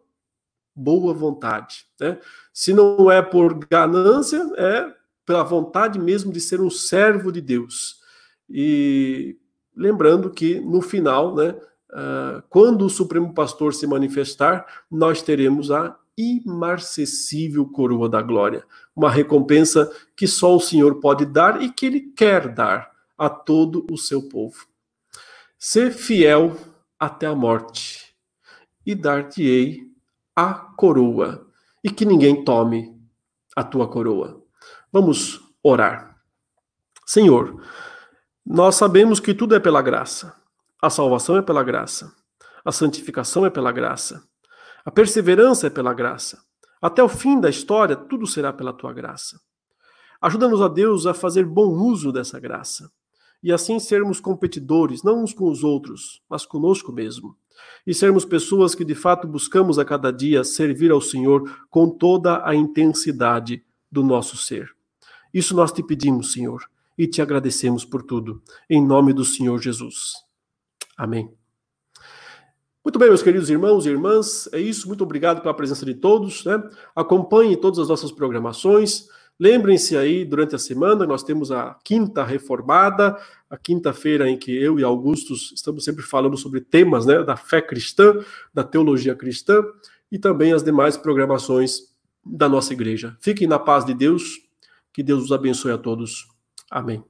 boa 0.74 1.14
vontade. 1.14 1.84
Né? 2.00 2.18
Se 2.52 2.72
não 2.72 3.10
é 3.10 3.22
por 3.22 3.54
ganância, 3.54 4.42
é 4.56 4.92
pela 5.24 5.42
vontade 5.42 5.98
mesmo 5.98 6.32
de 6.32 6.40
ser 6.40 6.60
um 6.60 6.70
servo 6.70 7.32
de 7.32 7.40
Deus. 7.40 8.00
E 8.48 9.38
lembrando 9.74 10.30
que 10.30 10.60
no 10.60 10.82
final, 10.82 11.34
né, 11.34 11.50
uh, 11.90 12.42
quando 12.48 12.84
o 12.84 12.90
Supremo 12.90 13.32
Pastor 13.32 13.72
se 13.72 13.86
manifestar, 13.86 14.84
nós 14.90 15.22
teremos 15.22 15.70
a 15.70 15.96
imarcessível 16.16 17.66
coroa 17.66 18.08
da 18.08 18.22
glória, 18.22 18.64
uma 18.94 19.10
recompensa 19.10 19.90
que 20.16 20.26
só 20.26 20.54
o 20.54 20.60
Senhor 20.60 21.00
pode 21.00 21.26
dar 21.26 21.60
e 21.60 21.72
que 21.72 21.86
ele 21.86 22.00
quer 22.00 22.48
dar 22.48 22.92
a 23.18 23.28
todo 23.28 23.86
o 23.90 23.96
seu 23.96 24.28
povo. 24.28 24.66
Ser 25.58 25.92
fiel 25.92 26.56
até 26.98 27.26
a 27.26 27.34
morte 27.34 28.14
e 28.86 28.94
dar-te-ei 28.94 29.93
a 30.34 30.54
coroa, 30.54 31.46
e 31.82 31.90
que 31.90 32.04
ninguém 32.04 32.44
tome 32.44 32.94
a 33.54 33.62
tua 33.62 33.88
coroa. 33.88 34.42
Vamos 34.92 35.40
orar. 35.62 36.18
Senhor, 37.06 37.62
nós 38.44 38.76
sabemos 38.76 39.20
que 39.20 39.34
tudo 39.34 39.54
é 39.54 39.60
pela 39.60 39.82
graça. 39.82 40.34
A 40.80 40.90
salvação 40.90 41.36
é 41.36 41.42
pela 41.42 41.62
graça. 41.62 42.12
A 42.64 42.72
santificação 42.72 43.44
é 43.44 43.50
pela 43.50 43.70
graça. 43.70 44.26
A 44.84 44.90
perseverança 44.90 45.66
é 45.66 45.70
pela 45.70 45.94
graça. 45.94 46.42
Até 46.80 47.02
o 47.02 47.08
fim 47.08 47.40
da 47.40 47.48
história, 47.48 47.96
tudo 47.96 48.26
será 48.26 48.52
pela 48.52 48.72
tua 48.72 48.92
graça. 48.92 49.40
Ajuda-nos 50.20 50.62
a 50.62 50.68
Deus 50.68 51.06
a 51.06 51.14
fazer 51.14 51.44
bom 51.44 51.68
uso 51.68 52.10
dessa 52.10 52.40
graça 52.40 52.90
e 53.44 53.52
assim 53.52 53.78
sermos 53.78 54.20
competidores, 54.20 55.02
não 55.02 55.22
uns 55.22 55.34
com 55.34 55.50
os 55.50 55.62
outros, 55.62 56.22
mas 56.30 56.46
conosco 56.46 56.90
mesmo. 56.90 57.36
E 57.86 57.92
sermos 57.92 58.24
pessoas 58.24 58.74
que 58.74 58.84
de 58.84 58.94
fato 58.94 59.26
buscamos 59.26 59.78
a 59.78 59.84
cada 59.84 60.12
dia 60.12 60.44
servir 60.44 60.90
ao 60.90 61.00
Senhor 61.00 61.66
com 61.70 61.88
toda 61.88 62.46
a 62.46 62.54
intensidade 62.54 63.64
do 63.90 64.02
nosso 64.02 64.36
ser. 64.36 64.74
Isso 65.32 65.54
nós 65.54 65.72
te 65.72 65.82
pedimos, 65.82 66.32
Senhor, 66.32 66.64
e 66.96 67.06
te 67.06 67.20
agradecemos 67.20 67.84
por 67.84 68.02
tudo. 68.02 68.42
Em 68.68 68.84
nome 68.84 69.12
do 69.12 69.24
Senhor 69.24 69.60
Jesus. 69.60 70.14
Amém. 70.96 71.32
Muito 72.84 72.98
bem, 72.98 73.08
meus 73.08 73.22
queridos 73.22 73.48
irmãos 73.48 73.86
e 73.86 73.88
irmãs, 73.88 74.46
é 74.52 74.60
isso. 74.60 74.86
Muito 74.86 75.02
obrigado 75.02 75.40
pela 75.40 75.54
presença 75.54 75.86
de 75.86 75.94
todos. 75.94 76.44
Né? 76.44 76.62
Acompanhe 76.94 77.56
todas 77.56 77.78
as 77.78 77.88
nossas 77.88 78.12
programações. 78.12 79.08
Lembrem-se 79.38 79.96
aí, 79.96 80.24
durante 80.24 80.54
a 80.54 80.58
semana, 80.58 81.04
nós 81.04 81.22
temos 81.22 81.50
a 81.50 81.74
Quinta 81.84 82.22
Reformada, 82.22 83.16
a 83.50 83.56
quinta-feira 83.56 84.28
em 84.28 84.36
que 84.36 84.56
eu 84.56 84.78
e 84.78 84.84
Augustus 84.84 85.52
estamos 85.54 85.84
sempre 85.84 86.04
falando 86.04 86.36
sobre 86.36 86.60
temas 86.60 87.04
né, 87.04 87.22
da 87.22 87.36
fé 87.36 87.60
cristã, 87.60 88.14
da 88.52 88.62
teologia 88.62 89.14
cristã 89.14 89.62
e 90.10 90.18
também 90.18 90.52
as 90.52 90.62
demais 90.62 90.96
programações 90.96 91.94
da 92.24 92.48
nossa 92.48 92.72
igreja. 92.72 93.16
Fiquem 93.20 93.46
na 93.46 93.58
paz 93.58 93.84
de 93.84 93.94
Deus, 93.94 94.40
que 94.92 95.02
Deus 95.02 95.24
os 95.24 95.32
abençoe 95.32 95.72
a 95.72 95.78
todos. 95.78 96.28
Amém. 96.70 97.04